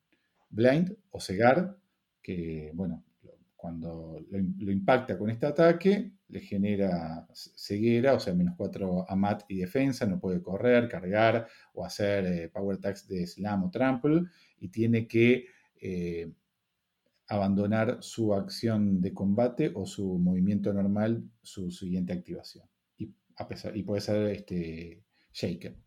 Blind 0.50 0.96
o 1.12 1.20
Cegar, 1.20 1.78
que 2.22 2.72
bueno, 2.74 3.04
cuando 3.56 4.24
lo, 4.30 4.72
impacta 4.72 5.18
con 5.18 5.30
este 5.30 5.46
ataque, 5.46 6.12
le 6.28 6.40
genera 6.40 7.28
ceguera, 7.34 8.14
o 8.14 8.20
sea, 8.20 8.34
menos 8.34 8.56
4 8.58 9.06
a 9.10 9.16
mat 9.16 9.44
y 9.48 9.58
defensa, 9.58 10.06
no 10.06 10.20
puede 10.20 10.42
correr, 10.42 10.90
cargar 10.90 11.48
o 11.74 11.86
hacer 11.86 12.26
eh, 12.26 12.50
power 12.50 12.78
attacks 12.78 13.08
de 13.08 13.28
slam 13.28 13.64
o 13.64 13.70
trample, 13.70 14.24
y 14.60 14.70
tiene 14.70 15.08
que 15.08 15.46
eh, 15.80 16.32
abandonar 17.28 17.98
su 18.02 18.34
acción 18.34 19.02
de 19.02 19.14
combate 19.14 19.72
o 19.74 19.86
su 19.86 20.18
movimiento 20.18 20.74
normal, 20.74 21.30
su 21.42 21.72
siguiente 21.72 22.14
activación. 22.14 22.66
Y, 22.98 23.14
a 23.38 23.48
pesar, 23.48 23.76
y 23.78 23.84
puede 23.84 24.02
ser 24.02 24.28
este, 24.32 25.04
shaken. 25.34 25.78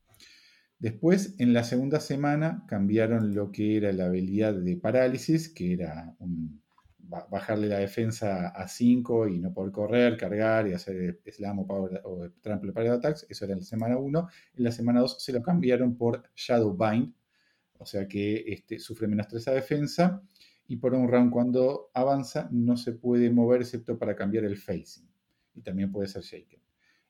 Después, 0.78 1.34
en 1.38 1.52
la 1.52 1.64
segunda 1.64 1.98
semana, 1.98 2.64
cambiaron 2.68 3.34
lo 3.34 3.50
que 3.50 3.76
era 3.76 3.92
la 3.92 4.06
habilidad 4.06 4.54
de 4.54 4.76
parálisis, 4.76 5.48
que 5.48 5.72
era 5.72 6.14
un 6.20 6.62
bajarle 7.08 7.68
la 7.68 7.78
defensa 7.78 8.48
a 8.48 8.68
5 8.68 9.28
y 9.28 9.38
no 9.38 9.52
poder 9.52 9.72
correr, 9.72 10.16
cargar 10.16 10.68
y 10.68 10.72
hacer 10.72 11.20
slam 11.26 11.60
o, 11.60 11.66
power, 11.66 12.02
o 12.04 12.30
trample 12.40 12.72
power 12.72 12.90
attacks, 12.90 13.26
eso 13.28 13.44
era 13.44 13.54
en 13.54 13.60
la 13.60 13.64
semana 13.64 13.96
1. 13.96 14.28
En 14.56 14.64
la 14.64 14.72
semana 14.72 15.00
2 15.00 15.22
se 15.22 15.32
lo 15.32 15.42
cambiaron 15.42 15.96
por 15.96 16.22
Shadow 16.34 16.76
Bind, 16.76 17.14
o 17.78 17.86
sea 17.86 18.06
que 18.06 18.44
este, 18.46 18.78
sufre 18.78 19.08
menos 19.08 19.28
3 19.28 19.48
a 19.48 19.52
defensa. 19.52 20.22
Y 20.70 20.76
por 20.76 20.92
un 20.92 21.08
round 21.08 21.32
cuando 21.32 21.90
avanza 21.94 22.46
no 22.52 22.76
se 22.76 22.92
puede 22.92 23.30
mover 23.30 23.62
excepto 23.62 23.98
para 23.98 24.14
cambiar 24.14 24.44
el 24.44 24.58
facing. 24.58 25.08
Y 25.54 25.62
también 25.62 25.90
puede 25.90 26.08
ser 26.08 26.22
shaken. 26.22 26.60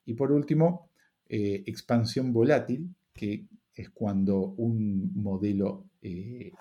Y 0.05 0.13
por 0.13 0.31
último, 0.31 0.89
eh, 1.27 1.63
expansión 1.65 2.31
volátil, 2.31 2.95
que 3.13 3.45
es 3.75 3.89
cuando 3.89 4.39
un 4.39 5.11
modelo 5.13 5.89
eh, 6.01 6.51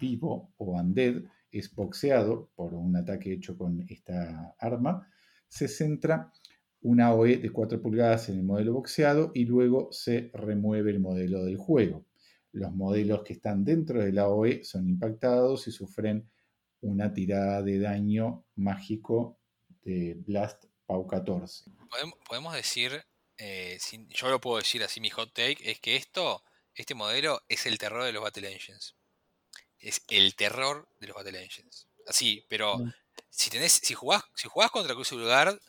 vivo 0.00 0.52
o 0.58 0.80
undead 0.80 1.22
es 1.54 1.72
boxeado 1.72 2.50
por 2.56 2.74
un 2.74 2.96
ataque 2.96 3.32
hecho 3.32 3.56
con 3.56 3.86
esta 3.88 4.54
arma, 4.58 5.08
se 5.46 5.68
centra 5.68 6.32
una 6.80 7.14
OE 7.14 7.36
de 7.36 7.50
4 7.50 7.80
pulgadas 7.80 8.28
en 8.28 8.38
el 8.38 8.44
modelo 8.44 8.74
boxeado 8.74 9.30
y 9.34 9.44
luego 9.44 9.88
se 9.92 10.30
remueve 10.34 10.90
el 10.90 11.00
modelo 11.00 11.44
del 11.44 11.56
juego. 11.56 12.04
Los 12.52 12.72
modelos 12.72 13.22
que 13.22 13.34
están 13.34 13.64
dentro 13.64 14.02
de 14.02 14.12
la 14.12 14.28
OE 14.28 14.64
son 14.64 14.88
impactados 14.88 15.66
y 15.68 15.72
sufren 15.72 16.28
una 16.80 17.14
tirada 17.14 17.62
de 17.62 17.78
daño 17.78 18.44
mágico 18.56 19.38
de 19.82 20.14
Blast 20.26 20.64
Pau 20.86 21.06
14. 21.06 21.70
Podemos 22.28 22.54
decir, 22.54 23.04
eh, 23.38 23.78
yo 24.10 24.28
lo 24.28 24.40
puedo 24.40 24.58
decir 24.58 24.82
así, 24.82 25.00
mi 25.00 25.10
hot 25.10 25.32
take 25.32 25.70
es 25.70 25.80
que 25.80 25.96
esto, 25.96 26.42
este 26.74 26.94
modelo 26.94 27.40
es 27.48 27.64
el 27.66 27.78
terror 27.78 28.04
de 28.04 28.12
los 28.12 28.22
Battle 28.22 28.52
Engines 28.52 28.94
es 29.84 30.02
el 30.08 30.34
terror 30.34 30.88
de 30.98 31.08
los 31.08 31.16
Battle 31.16 31.42
Engines. 31.42 31.86
Así, 32.06 32.44
pero 32.48 32.80
si 33.30 33.50
tenés, 33.50 33.72
si 33.72 33.94
jugás, 33.94 34.24
si 34.34 34.48
jugás 34.48 34.70
contra 34.70 34.94
Crucible 34.94 35.26
Guard 35.26 35.60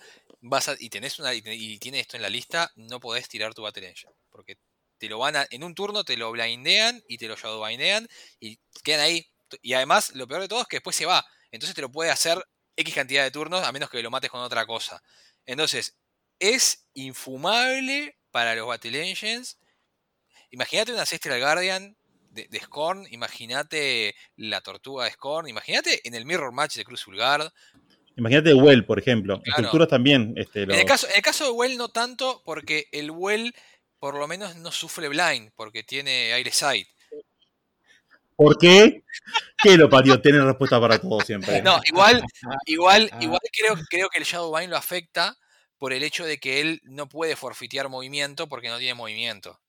vas 0.41 0.71
y 0.79 0.89
tenés 0.89 1.19
una 1.19 1.33
y 1.33 1.79
tienes 1.79 2.01
esto 2.01 2.15
en 2.15 2.21
la 2.21 2.29
lista, 2.29 2.71
no 2.75 2.99
podés 2.99 3.27
tirar 3.27 3.53
tu 3.53 3.61
Battle 3.61 3.87
Engine. 3.87 4.13
Porque 4.29 4.57
te 4.97 5.09
lo 5.09 5.19
van 5.19 5.35
a, 5.35 5.47
en 5.49 5.63
un 5.63 5.75
turno 5.75 6.05
te 6.05 6.15
lo 6.15 6.31
blindean 6.31 7.03
y 7.07 7.17
te 7.17 7.27
lo 7.27 7.35
shadowbindean 7.35 8.07
y 8.39 8.57
quedan 8.83 9.01
ahí. 9.01 9.27
Y 9.61 9.73
además, 9.73 10.15
lo 10.15 10.27
peor 10.27 10.41
de 10.41 10.47
todo 10.47 10.61
es 10.61 10.67
que 10.67 10.77
después 10.77 10.95
se 10.95 11.05
va. 11.05 11.25
Entonces 11.51 11.75
te 11.75 11.81
lo 11.81 11.91
puede 11.91 12.09
hacer 12.09 12.41
X 12.77 12.95
cantidad 12.95 13.23
de 13.23 13.31
turnos 13.31 13.65
a 13.65 13.71
menos 13.73 13.89
que 13.89 14.01
lo 14.01 14.11
mates 14.11 14.29
con 14.29 14.41
otra 14.41 14.65
cosa. 14.65 15.03
Entonces, 15.45 15.97
es 16.39 16.85
infumable 16.93 18.17
para 18.31 18.55
los 18.55 18.67
Battle 18.67 19.09
Engines. 19.09 19.57
Imagínate 20.51 20.93
un 20.93 20.99
Ancestral 20.99 21.39
Guardian 21.39 21.97
de, 22.35 22.59
Scorn, 22.59 23.07
imagínate 23.09 24.15
la 24.35 24.61
tortuga 24.61 25.05
de 25.05 25.11
Scorn, 25.11 25.47
imagínate 25.47 26.07
en 26.07 26.13
el 26.13 26.25
Mirror 26.25 26.51
Match 26.51 26.75
de 26.75 26.85
Cruz 26.85 27.05
Vulgar. 27.05 27.51
Imagínate 28.17 28.53
Well, 28.53 28.85
por 28.85 28.99
ejemplo. 28.99 29.41
Estructuras 29.43 29.89
también. 29.89 30.33
Este, 30.37 30.63
en, 30.63 30.71
el 30.71 30.85
caso, 30.85 31.07
en 31.09 31.15
el 31.15 31.21
caso 31.21 31.45
de 31.45 31.51
Well 31.51 31.77
no 31.77 31.89
tanto, 31.89 32.41
porque 32.45 32.87
el 32.91 33.11
Well 33.11 33.53
por 33.99 34.15
lo 34.15 34.27
menos 34.27 34.55
no 34.57 34.71
sufre 34.71 35.07
blind, 35.07 35.51
porque 35.55 35.83
tiene 35.83 36.31
aire 36.33 36.51
sight. 36.51 36.87
¿Por 38.35 38.57
qué? 38.57 39.03
¿Qué 39.63 39.77
lo 39.77 39.89
parió? 39.89 40.21
Tiene 40.21 40.41
respuesta 40.41 40.79
para 40.79 40.99
todo 40.99 41.21
siempre. 41.21 41.61
No, 41.61 41.79
igual, 41.85 42.21
igual, 42.67 43.09
igual 43.21 43.39
creo, 43.51 43.75
creo 43.89 44.09
que 44.09 44.19
el 44.19 44.25
Shadowbind 44.25 44.69
lo 44.69 44.77
afecta 44.77 45.37
por 45.77 45.93
el 45.93 46.03
hecho 46.03 46.25
de 46.25 46.39
que 46.39 46.61
él 46.61 46.81
no 46.83 47.07
puede 47.07 47.35
forfitear 47.35 47.89
movimiento 47.89 48.47
porque 48.47 48.69
no 48.69 48.77
tiene 48.77 48.93
movimiento. 48.93 49.59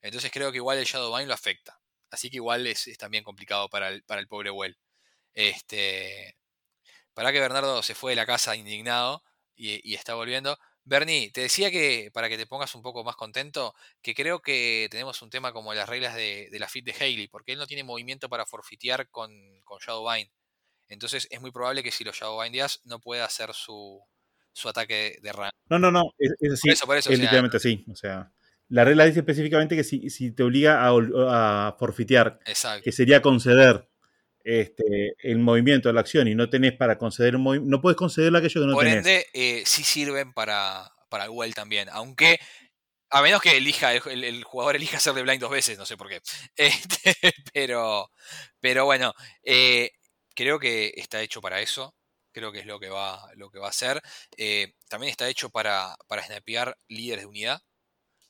Entonces 0.00 0.30
creo 0.32 0.52
que 0.52 0.58
igual 0.58 0.78
el 0.78 0.84
Shadowbind 0.84 1.28
lo 1.28 1.34
afecta. 1.34 1.77
Así 2.10 2.30
que 2.30 2.36
igual 2.36 2.66
es, 2.66 2.84
también 2.98 3.24
complicado 3.24 3.68
para 3.68 3.88
el, 3.88 4.02
para 4.04 4.20
el 4.20 4.28
pobre 4.28 4.50
Well. 4.50 4.78
Este, 5.34 6.36
para 7.14 7.32
que 7.32 7.40
Bernardo 7.40 7.82
se 7.82 7.94
fue 7.94 8.12
de 8.12 8.16
la 8.16 8.26
casa 8.26 8.56
indignado 8.56 9.22
y, 9.56 9.94
está 9.94 10.14
volviendo. 10.14 10.58
Bernie, 10.84 11.30
te 11.32 11.42
decía 11.42 11.70
que 11.70 12.10
para 12.12 12.28
que 12.28 12.38
te 12.38 12.46
pongas 12.46 12.74
un 12.74 12.82
poco 12.82 13.04
más 13.04 13.16
contento, 13.16 13.74
que 14.00 14.14
creo 14.14 14.40
que 14.40 14.88
tenemos 14.90 15.20
un 15.20 15.28
tema 15.28 15.52
como 15.52 15.74
las 15.74 15.88
reglas 15.88 16.14
de, 16.14 16.48
la 16.52 16.68
fit 16.68 16.84
de 16.84 16.94
Haley, 16.94 17.28
porque 17.28 17.52
él 17.52 17.58
no 17.58 17.66
tiene 17.66 17.84
movimiento 17.84 18.28
para 18.28 18.46
forfitear 18.46 19.10
con, 19.10 19.32
con 19.64 19.78
Shadowbind. 19.80 20.30
Entonces 20.88 21.28
es 21.30 21.40
muy 21.40 21.50
probable 21.50 21.82
que 21.82 21.90
si 21.90 22.04
lo 22.04 22.12
Shadowbindeas 22.12 22.80
no 22.84 23.00
pueda 23.00 23.24
hacer 23.24 23.52
su, 23.52 24.02
su 24.52 24.68
ataque 24.68 25.18
de 25.20 25.32
rango. 25.32 25.52
No, 25.68 25.78
no, 25.78 25.90
no, 25.90 26.14
es, 26.18 26.32
así. 26.52 26.70
eso, 26.70 26.92
es 26.94 27.08
literalmente 27.18 27.58
así. 27.58 27.84
O 27.90 27.96
sea, 27.96 28.32
la 28.68 28.84
regla 28.84 29.04
dice 29.04 29.20
específicamente 29.20 29.76
que 29.76 29.84
si, 29.84 30.30
te 30.32 30.42
obliga 30.42 30.86
a, 30.86 31.76
forfitear, 31.78 32.38
que 32.82 32.92
sería 32.92 33.22
conceder 33.22 33.88
este, 34.44 35.14
el 35.22 35.38
movimiento, 35.38 35.92
la 35.92 36.00
acción, 36.00 36.28
y 36.28 36.34
no 36.34 36.50
tenés 36.50 36.74
para 36.74 36.98
conceder 36.98 37.36
un 37.36 37.42
movimiento, 37.42 37.70
no 37.70 37.80
puedes 37.80 37.96
conceder 37.96 38.34
aquello 38.34 38.60
que 38.60 38.66
no 38.66 38.72
Por 38.74 38.84
tenés. 38.84 38.98
ende, 38.98 39.26
eh, 39.32 39.62
sí 39.64 39.82
sirven 39.82 40.32
para, 40.32 40.90
para 41.08 41.24
el 41.24 41.30
well 41.30 41.54
también, 41.54 41.88
aunque 41.90 42.38
a 43.10 43.22
menos 43.22 43.40
que 43.40 43.56
elija 43.56 43.94
el, 43.94 44.44
jugador 44.44 44.76
elija 44.76 45.00
ser 45.00 45.14
de 45.14 45.22
blind 45.22 45.40
dos 45.40 45.50
veces, 45.50 45.78
no 45.78 45.86
sé 45.86 45.96
por 45.96 46.08
qué. 46.08 46.20
Este, 46.56 47.14
pero, 47.52 48.10
pero 48.60 48.84
bueno, 48.84 49.14
eh, 49.42 49.92
creo 50.34 50.58
que 50.58 50.92
está 50.96 51.22
hecho 51.22 51.40
para 51.40 51.60
eso. 51.60 51.94
Creo 52.32 52.52
que 52.52 52.60
es 52.60 52.66
lo 52.66 52.78
que 52.78 52.90
va, 52.90 53.30
lo 53.36 53.50
que 53.50 53.58
va 53.58 53.66
a 53.66 53.70
hacer. 53.70 54.00
Eh, 54.36 54.74
también 54.88 55.10
está 55.10 55.28
hecho 55.28 55.48
para, 55.50 55.96
para 56.06 56.22
snapear 56.22 56.76
líderes 56.86 57.22
de 57.22 57.26
unidad 57.26 57.62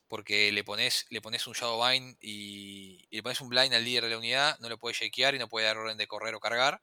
porque 0.08 0.50
le 0.52 0.64
pones, 0.64 1.06
le 1.10 1.20
pones 1.20 1.46
un 1.46 1.52
Shadowbind 1.52 2.16
y, 2.20 3.06
y, 3.10 3.16
le 3.16 3.22
pones 3.22 3.40
un 3.40 3.48
blind 3.48 3.74
al 3.74 3.84
líder 3.84 4.04
de 4.04 4.10
la 4.10 4.18
unidad, 4.18 4.58
no 4.60 4.68
le 4.68 4.78
puede 4.78 4.94
shakear 4.94 5.34
y 5.34 5.38
no 5.38 5.48
puede 5.48 5.66
dar 5.66 5.76
orden 5.76 5.98
de 5.98 6.06
correr 6.06 6.34
o 6.34 6.40
cargar. 6.40 6.82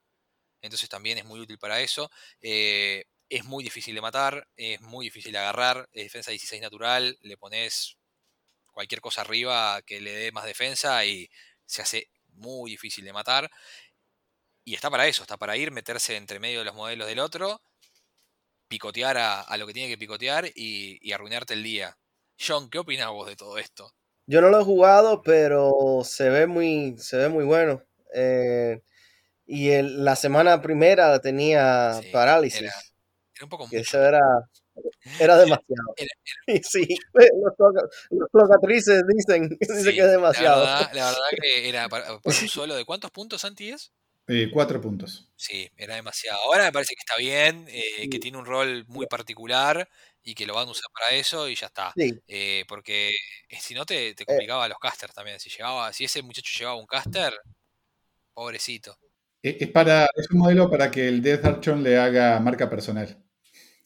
Entonces 0.61 0.89
también 0.89 1.17
es 1.17 1.26
muy 1.26 1.39
útil 1.39 1.59
para 1.59 1.82
eso. 1.82 2.09
Eh, 2.41 3.05
es 3.30 3.45
muy 3.45 3.63
difícil 3.63 3.95
de 3.95 4.01
matar, 4.01 4.47
es 4.55 4.82
muy 4.82 5.07
difícil 5.07 5.32
de 5.32 5.39
agarrar, 5.39 5.89
es 5.93 6.03
defensa 6.03 6.32
16 6.32 6.61
natural, 6.61 7.17
le 7.21 7.38
pones 7.38 7.97
cualquier 8.67 9.01
cosa 9.01 9.21
arriba 9.21 9.82
que 9.84 10.01
le 10.01 10.11
dé 10.11 10.32
más 10.32 10.45
defensa 10.45 11.05
y 11.05 11.30
se 11.65 11.82
hace 11.82 12.09
muy 12.30 12.71
difícil 12.71 13.05
de 13.05 13.13
matar. 13.13 13.49
Y 14.63 14.76
está 14.76 14.89
para 14.89 15.07
eso, 15.07 15.23
está 15.23 15.38
para 15.38 15.57
ir, 15.57 15.71
meterse 15.71 16.15
entre 16.17 16.39
medio 16.39 16.59
de 16.59 16.65
los 16.65 16.76
modelos 16.76 17.07
del 17.07 17.19
otro, 17.19 17.61
picotear 18.67 19.17
a, 19.17 19.57
lo 19.57 19.67
que 19.67 19.73
tiene 19.73 19.89
que 19.89 19.97
picotear 19.97 20.51
y 20.55 21.11
arruinarte 21.11 21.53
el 21.53 21.63
día. 21.63 21.97
John, 22.39 22.69
¿qué 22.69 22.79
opinas 22.79 23.09
vos 23.09 23.27
de 23.27 23.36
todo 23.36 23.57
esto? 23.57 23.91
Yo 24.27 24.41
no 24.41 24.49
lo 24.49 24.59
he 24.59 24.63
jugado, 24.63 25.21
pero 25.21 26.01
se 26.03 26.29
ve 26.29 26.47
muy, 26.47 26.95
se 26.97 27.17
ve 27.17 27.29
muy 27.29 27.45
bueno. 27.45 27.83
Eh, 28.13 28.81
y 29.45 29.81
la 29.81 30.15
semana 30.15 30.61
primera 30.61 31.19
tenía 31.19 31.99
parálisis. 32.11 32.61
Era, 32.61 32.73
un 33.43 33.49
poco 33.49 33.65
mucho. 33.65 33.77
Eso 33.77 34.03
era, 34.03 34.19
era 35.19 35.38
demasiado. 35.38 35.93
sí, 36.63 36.88
los, 37.13 38.29
locatrices 38.33 39.03
dicen, 39.07 39.49
dicen 39.59 39.93
que 39.93 40.01
es 40.01 40.11
demasiado. 40.11 40.63
La 40.65 40.89
verdad, 40.89 41.17
que 41.39 41.69
era 41.69 41.88
para, 41.88 42.13
un 42.13 42.33
solo. 42.33 42.75
¿De 42.75 42.86
cuántos 42.86 43.11
puntos, 43.11 43.41
Santi, 43.41 43.69
es? 43.69 43.91
Eh, 44.27 44.49
cuatro 44.51 44.81
puntos. 44.81 45.29
Sí, 45.36 45.69
era 45.77 45.95
demasiado. 45.95 46.39
Ahora 46.45 46.63
me 46.63 46.71
parece 46.71 46.95
que 46.95 47.01
está 47.01 47.15
bien, 47.17 47.67
eh, 47.69 48.09
que 48.09 48.17
tiene 48.17 48.39
un 48.39 48.45
rol 48.45 48.83
muy 48.88 49.05
particular 49.05 49.88
y 50.28 50.34
que 50.34 50.47
lo 50.47 50.55
van 50.55 50.67
a 50.67 50.71
usar 50.71 50.89
para 50.91 51.15
eso 51.15 51.47
y 51.47 51.55
ya 51.55 51.67
está. 51.67 51.93
Eh, 51.95 52.65
porque 52.67 53.15
si 53.59 53.76
no 53.76 53.86
te, 53.86 54.15
te 54.15 54.26
complicaba 54.26 54.65
a 54.65 54.67
los 54.67 54.80
casters 54.80 55.13
también. 55.13 55.39
Si 55.39 55.51
llegaba, 55.51 55.93
si 55.93 56.03
ese 56.03 56.23
muchacho 56.23 56.51
llevaba 56.57 56.80
un 56.80 56.88
caster, 56.88 57.32
pobrecito. 58.34 58.97
Es, 59.43 59.69
para, 59.69 60.09
es 60.15 60.30
un 60.32 60.39
modelo 60.39 60.69
para 60.69 60.89
que 60.89 61.07
el 61.07 61.21
Death 61.21 61.45
Archon 61.45 61.84
le 61.84 61.99
haga 61.99 62.39
marca 62.39 62.67
personal. 62.67 63.23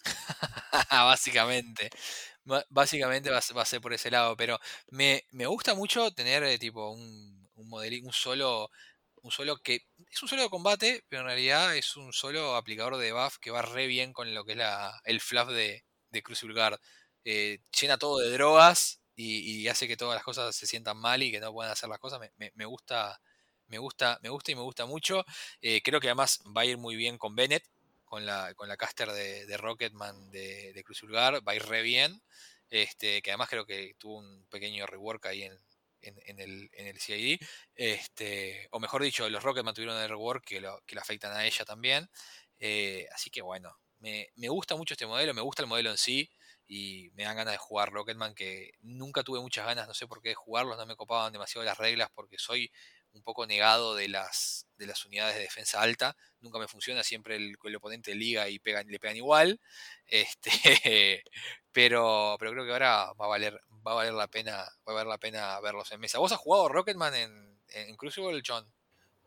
Básicamente. 0.90 1.90
Básicamente 2.70 3.30
va 3.30 3.40
a, 3.40 3.66
ser 3.66 3.82
por 3.82 3.92
ese 3.92 4.10
lado. 4.10 4.38
Pero 4.38 4.58
me, 4.92 5.22
gusta 5.46 5.76
mucho 5.76 6.10
tener 6.12 6.58
tipo 6.58 6.90
un, 6.92 7.50
un 7.56 7.68
modelo, 7.68 7.98
un 8.08 8.14
solo 8.14 8.70
un 9.22 9.32
solo 9.32 9.58
que 9.58 9.82
es 10.10 10.24
un 10.24 10.30
solo 10.30 10.44
de 10.44 10.50
combate, 10.50 11.04
pero 11.10 11.24
en 11.24 11.28
realidad 11.28 11.76
es 11.76 11.98
un 11.98 12.14
solo 12.14 12.56
aplicador 12.56 12.96
de 12.96 13.12
buff 13.12 13.38
que 13.38 13.52
va 13.52 13.62
re 13.62 13.86
bien 13.86 14.14
con 14.14 14.34
lo 14.34 14.46
que 14.46 14.54
es 14.54 14.58
la, 14.58 15.02
el 15.04 15.20
fluff 15.20 15.50
de, 15.50 15.84
de 16.12 16.24
Crucible. 16.24 16.78
Eh, 17.26 17.60
llena 17.80 17.98
todo 17.98 18.20
de 18.20 18.32
drogas 18.32 19.02
y, 19.16 19.68
hace 19.68 19.88
que 19.88 19.98
todas 19.98 20.16
las 20.16 20.24
cosas 20.24 20.56
se 20.56 20.66
sientan 20.66 20.98
mal 20.98 21.22
y 21.22 21.32
que 21.32 21.40
no 21.40 21.52
puedan 21.52 21.72
hacer 21.72 21.90
las 21.90 22.00
cosas. 22.00 22.20
Me, 22.38 22.66
gusta. 22.66 23.20
Me 23.68 23.78
gusta, 23.78 24.20
me 24.24 24.30
gusta 24.30 24.52
y 24.52 24.56
me 24.56 24.62
gusta 24.62 24.86
mucho. 24.86 25.26
Eh, 25.62 25.82
creo 25.84 26.00
que 26.00 26.08
además 26.08 26.42
va 26.56 26.62
a 26.62 26.66
ir 26.66 26.78
muy 26.78 26.96
bien 26.96 27.18
con 27.18 27.36
Bennett, 27.36 27.64
con 28.06 28.26
la, 28.26 28.54
con 28.56 28.68
la 28.68 28.78
caster 28.78 29.12
de, 29.12 29.58
Rocketman 29.58 30.32
de, 30.32 30.74
de 30.74 30.84
Crucible. 30.84 31.18
Va 31.18 31.52
a 31.52 31.56
ir 31.56 31.66
re 31.66 31.84
bien. 31.84 32.22
Este, 32.70 33.22
que 33.22 33.32
además 33.32 33.50
creo 33.50 33.66
que 33.66 33.96
tuvo 33.98 34.18
un 34.20 34.46
pequeño 34.50 34.86
rework 34.86 35.26
ahí 35.26 35.44
en, 35.44 35.58
en, 36.02 36.40
el, 36.40 36.70
en 36.74 36.88
el 36.88 37.00
CID. 37.00 37.40
Este, 37.76 38.68
o 38.72 38.80
mejor 38.80 39.04
dicho, 39.04 39.30
los 39.30 39.44
Rocketman 39.44 39.74
tuvieron 39.74 39.98
el 39.98 40.10
rework 40.10 40.44
que, 40.46 40.62
lo, 40.62 40.82
que 40.86 40.96
le 40.96 41.02
afectan 41.02 41.34
a 41.34 41.46
ella 41.46 41.66
también. 41.66 42.10
Eh, 42.60 43.08
así 43.14 43.30
que 43.30 43.42
bueno, 43.42 43.78
me, 44.00 44.48
gusta 44.50 44.76
mucho 44.76 44.94
este 44.94 45.06
modelo, 45.06 45.34
me 45.34 45.42
gusta 45.42 45.62
el 45.62 45.68
modelo 45.68 45.92
en 45.92 45.98
sí 45.98 46.30
y 46.68 47.10
me 47.16 47.24
dan 47.24 47.36
ganas 47.36 47.54
de 47.54 47.58
jugar 47.58 47.92
Rocketman 47.92 48.36
que 48.36 48.72
nunca 48.82 49.24
tuve 49.24 49.40
muchas 49.40 49.66
ganas, 49.66 49.88
no 49.88 49.94
sé 49.94 50.08
por 50.08 50.22
qué 50.22 50.30
de 50.30 50.36
jugarlos, 50.36 50.78
no 50.78 50.86
me 50.86 50.96
copaban 50.96 51.34
demasiado 51.34 51.66
las 51.66 51.78
reglas 51.78 52.10
porque 52.14 52.38
soy 52.38 52.72
un 53.12 53.24
poco 53.24 53.48
negado 53.48 53.96
de 53.96 54.08
las, 54.08 54.68
de 54.78 54.86
las 54.86 55.04
unidades 55.06 55.36
de 55.36 55.42
defensa 55.42 55.82
alta, 55.82 56.16
nunca 56.42 56.60
me 56.60 56.68
funciona, 56.68 57.04
siempre 57.04 57.36
el, 57.38 57.76
oponente 57.76 58.14
liga 58.14 58.48
y 58.50 58.62
le 58.64 59.00
pegan 59.00 59.18
igual, 59.18 59.60
este, 60.06 61.24
pero, 61.72 62.38
pero 62.40 62.52
creo 62.52 62.66
que 62.66 62.72
ahora 62.72 63.12
va 63.14 63.26
a 63.26 63.30
valer, 63.30 63.60
va 63.86 63.94
a 63.94 63.96
valer 63.96 64.14
la 64.14 64.28
pena, 64.28 64.58
va 64.88 64.92
a 64.92 64.94
valer 64.94 65.08
la 65.08 65.18
pena 65.18 65.60
verlos 65.60 65.92
en 65.92 66.00
mesa. 66.00 66.20
¿Vos 66.20 66.32
has 66.32 66.40
jugado 66.40 66.70
Rocketman 66.70 67.16
en, 67.16 67.62
en 67.70 67.96
Crucible, 67.96 68.42
John? 68.46 68.72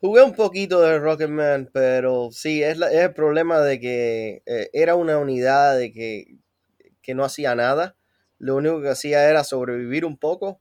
Jugué 0.03 0.25
un 0.25 0.35
poquito 0.35 0.81
de 0.81 0.99
Rocketman, 0.99 1.71
pero 1.73 2.31
sí, 2.33 2.61
es, 2.61 2.77
el 2.81 3.15
problema 3.15 3.61
de 3.61 3.79
que 3.79 4.43
eh, 4.47 4.69
era 4.73 4.97
una 4.97 5.17
unidad 5.17 5.79
de 5.79 5.93
que, 5.93 7.15
no 7.15 7.23
hacía 7.23 7.55
nada. 7.55 7.97
Lo 8.39 8.57
único 8.57 8.83
que 8.83 8.89
hacía 8.89 9.31
era 9.31 9.45
sobrevivir 9.45 10.05
un 10.05 10.19
poco 10.19 10.61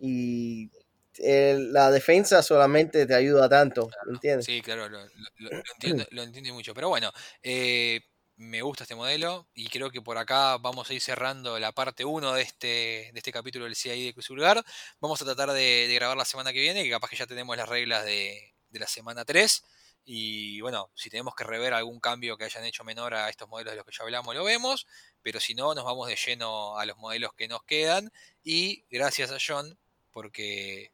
y 0.00 0.70
la 1.18 1.90
defensa 1.90 2.40
solamente 2.40 3.04
te 3.04 3.16
ayuda 3.16 3.48
tanto, 3.48 3.90
¿entiendes? 4.08 4.46
Sí, 4.46 4.62
claro, 4.62 4.88
lo, 4.88 6.22
entiendo, 6.22 6.54
mucho. 6.54 6.72
Pero 6.72 6.88
bueno, 6.88 7.10
eh, 7.42 8.02
me 8.36 8.62
gusta 8.62 8.84
este 8.84 8.94
modelo 8.94 9.48
y 9.56 9.66
creo 9.70 9.90
que 9.90 10.02
por 10.02 10.18
acá 10.18 10.56
vamos 10.58 10.88
a 10.88 10.94
ir 10.94 11.00
cerrando 11.00 11.58
la 11.58 11.72
parte 11.72 12.04
1 12.04 12.32
de 12.34 12.42
este, 12.42 12.66
de 12.66 13.12
este 13.16 13.32
capítulo 13.32 13.64
del 13.64 13.74
CI 13.74 14.06
de 14.06 14.12
Crucible 14.12 14.46
Vamos 15.00 15.20
a 15.20 15.24
tratar 15.24 15.50
de, 15.50 15.92
grabar 15.92 16.16
la 16.16 16.24
semana 16.24 16.52
que 16.52 16.60
viene, 16.60 16.84
que 16.84 16.90
capaz 16.90 17.10
que 17.10 17.16
ya 17.16 17.26
tenemos 17.26 17.56
las 17.56 17.68
reglas 17.68 18.04
de, 18.04 18.51
la 18.78 18.86
semana 18.86 19.24
3. 19.24 19.62
Y 20.04 20.60
bueno, 20.60 20.90
si 20.94 21.10
tenemos 21.10 21.34
que 21.34 21.44
rever 21.44 21.74
algún 21.74 22.00
cambio 22.00 22.36
que 22.36 22.44
hayan 22.44 22.64
hecho 22.64 22.84
menor 22.84 23.14
a 23.14 23.28
estos 23.28 23.48
modelos 23.48 23.72
de 23.72 23.76
los 23.76 23.86
que 23.86 23.92
ya 23.96 24.04
hablamos, 24.04 24.34
lo 24.34 24.44
vemos. 24.44 24.86
Pero 25.22 25.38
si 25.40 25.54
no, 25.54 25.74
nos 25.74 25.84
vamos 25.84 26.08
de 26.08 26.16
lleno 26.16 26.76
a 26.76 26.84
los 26.86 26.96
modelos 26.98 27.32
que 27.34 27.48
nos 27.48 27.62
quedan. 27.64 28.12
Y 28.42 28.84
gracias 28.90 29.30
a 29.30 29.38
John, 29.44 29.78
porque 30.10 30.92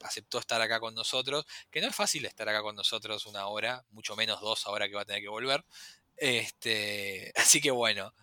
aceptó 0.00 0.38
estar 0.38 0.60
acá 0.60 0.80
con 0.80 0.94
nosotros, 0.94 1.44
que 1.70 1.80
no 1.80 1.88
es 1.88 1.96
fácil 1.96 2.24
estar 2.26 2.48
acá 2.48 2.62
con 2.62 2.76
nosotros 2.76 3.26
una 3.26 3.46
hora, 3.48 3.84
mucho 3.90 4.14
menos 4.16 4.40
dos 4.40 4.66
ahora 4.66 4.88
que 4.88 4.94
va 4.94 5.02
a 5.02 5.04
tener 5.04 5.22
que 5.22 5.28
volver. 5.28 5.64
Este, 6.16 7.32
así 7.36 7.60
que 7.60 7.70
bueno. 7.70 8.14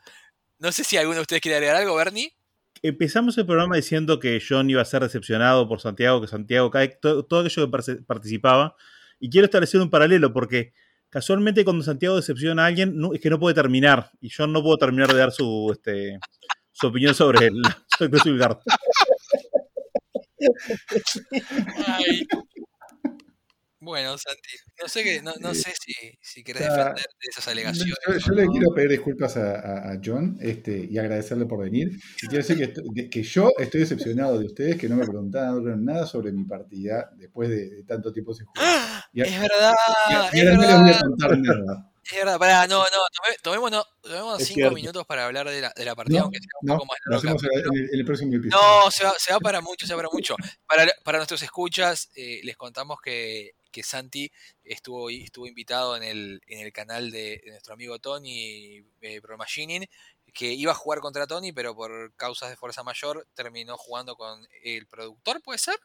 No 0.57 0.71
sé 0.71 0.83
si 0.83 0.97
alguno 0.97 1.17
de 1.17 1.21
ustedes 1.23 1.41
quiere 1.41 1.57
agregar 1.57 1.75
algo, 1.75 1.95
Bernie. 1.95 2.33
Empezamos 2.81 3.38
el 3.38 3.45
programa 3.45 3.76
diciendo 3.76 4.19
que 4.19 4.41
John 4.47 4.69
iba 4.69 4.81
a 4.81 4.85
ser 4.85 5.02
decepcionado 5.02 5.68
por 5.68 5.81
Santiago, 5.81 6.22
que 6.22 6.27
Santiago 6.27 6.69
cae, 6.69 6.89
todo, 6.89 7.39
aquello 7.39 7.72
que 7.72 7.95
participaba. 8.06 8.76
Y 9.19 9.30
quiero 9.30 9.45
establecer 9.45 9.81
un 9.81 9.89
paralelo 9.89 10.34
porque 10.34 10.73
casualmente 11.10 11.64
cuando 11.64 11.84
Santiago 11.84 12.15
decepciona 12.18 12.64
a 12.64 12.68
alguien 12.68 12.95
es 13.14 13.22
que 13.22 13.30
no 13.30 13.39
puede 13.39 13.56
terminar. 13.56 14.11
Y 14.22 14.30
John 14.30 14.52
no 14.52 14.61
puedo 14.61 14.77
terminar 14.77 15.11
de 15.11 15.19
dar 15.19 15.31
su, 15.31 15.69
este, 15.72 16.19
su 16.72 16.88
opinión 16.88 17.15
sobre 17.15 17.47
el 17.47 17.61
sobre 17.97 18.19
Bueno, 23.85 24.17
Santi, 24.17 24.49
no 24.81 24.87
sé, 24.89 25.03
que, 25.03 25.21
no, 25.21 25.31
no 25.39 25.53
sé 25.53 25.71
si, 25.79 25.93
si 26.21 26.43
querés 26.43 26.63
o 26.63 26.65
sea, 26.65 26.75
defender 26.85 27.05
de 27.05 27.27
esas 27.29 27.47
alegaciones. 27.47 27.95
Yo, 28.25 28.33
le 28.33 28.47
quiero 28.47 28.73
pedir 28.75 28.89
disculpas 28.89 29.37
a, 29.37 29.97
John 30.03 30.37
este, 30.41 30.87
y 30.89 30.97
agradecerle 30.97 31.45
por 31.45 31.59
venir. 31.63 31.89
Y 32.23 32.27
quiero 32.27 32.37
decir 32.45 32.57
que, 32.57 32.63
estoy- 32.65 32.83
que- 32.95 33.09
que 33.09 33.23
yo 33.23 33.51
estoy 33.59 33.81
decepcionado 33.81 34.39
de 34.39 34.45
ustedes 34.45 34.77
que 34.77 34.89
no 34.89 34.95
me 34.95 35.05
preguntaron 35.05 35.85
nada 35.85 36.05
sobre 36.05 36.31
mi 36.31 36.43
partida 36.45 37.11
después 37.17 37.49
de, 37.49 37.69
de 37.69 37.83
tanto 37.83 38.11
tiempo 38.11 38.33
sin 38.33 38.45
jugar. 38.47 38.65
¡Ah! 38.67 39.05
Y 39.13 39.21
a- 39.21 39.25
Es 39.25 39.39
verdad, 39.39 39.73
Y, 40.09 40.13
a- 40.13 40.29
y 40.33 40.43
no 40.45 40.61
les 40.61 40.79
voy 40.81 40.91
a 40.91 40.99
contar 40.99 41.37
nada. 41.37 41.91
Es 42.11 42.18
verdad. 42.18 42.38
Pará, 42.40 42.68
no, 42.68 42.80
no, 42.80 42.86
tomémonos, 43.41 43.86
tomémonos 44.02 44.38
cinco 44.44 44.56
cierto. 44.56 44.76
minutos 44.76 45.06
para 45.06 45.26
hablar 45.26 45.49
de 45.49 45.61
la, 45.61 45.73
de 45.76 45.86
la 45.86 45.95
partida, 45.95 46.19
No, 46.19 46.23
aunque 46.26 46.40
sea 46.40 46.49
un 46.61 46.68
no, 46.68 46.73
poco 46.76 46.86
más 46.86 46.98
lo 47.06 47.11
largo 47.11 47.30
el 47.30 47.36
hacemos 47.36 47.44
en 47.65 47.77
el, 47.77 47.90
en 47.94 47.99
el 47.99 48.06
próximo 48.06 48.36
episodio. 48.36 48.64
No, 48.86 48.91
se 48.91 49.03
va, 49.03 49.14
se 49.18 49.34
va 49.34 49.40
para 49.40 49.61
mucho, 49.61 49.86
se 49.88 49.94
va 49.94 49.98
para 49.99 50.10
mucho. 50.11 50.36
Para, 50.68 50.86
para 51.03 51.18
nuestros 51.19 51.41
escuchas, 51.41 52.10
eh, 52.15 52.41
les 52.44 52.56
contamos 52.57 52.99
que, 53.03 53.52
que 53.72 53.84
Santi 53.84 54.32
estuvo, 54.64 55.10
estuvo 55.10 55.48
invitado 55.48 55.98
en 55.98 56.03
el, 56.03 56.41
en 56.48 56.60
el 56.60 56.72
canal 56.72 57.11
de, 57.11 57.41
de 57.44 57.52
nuestro 57.52 57.73
amigo 57.73 57.99
Tony, 57.99 58.84
eh, 59.02 59.22
Pro 59.22 59.38
Machining, 59.38 59.86
que 60.34 60.52
iba 60.53 60.72
a 60.73 60.76
jugar 60.76 60.99
contra 60.99 61.27
Tony, 61.27 61.53
pero 61.53 61.76
por 61.76 62.14
causas 62.15 62.49
de 62.49 62.56
fuerza 62.57 62.84
mayor 62.84 63.26
terminó 63.36 63.77
jugando 63.77 64.15
con 64.15 64.45
el 64.64 64.86
productor, 64.88 65.41
¿puede 65.41 65.60
ser? 65.60 65.76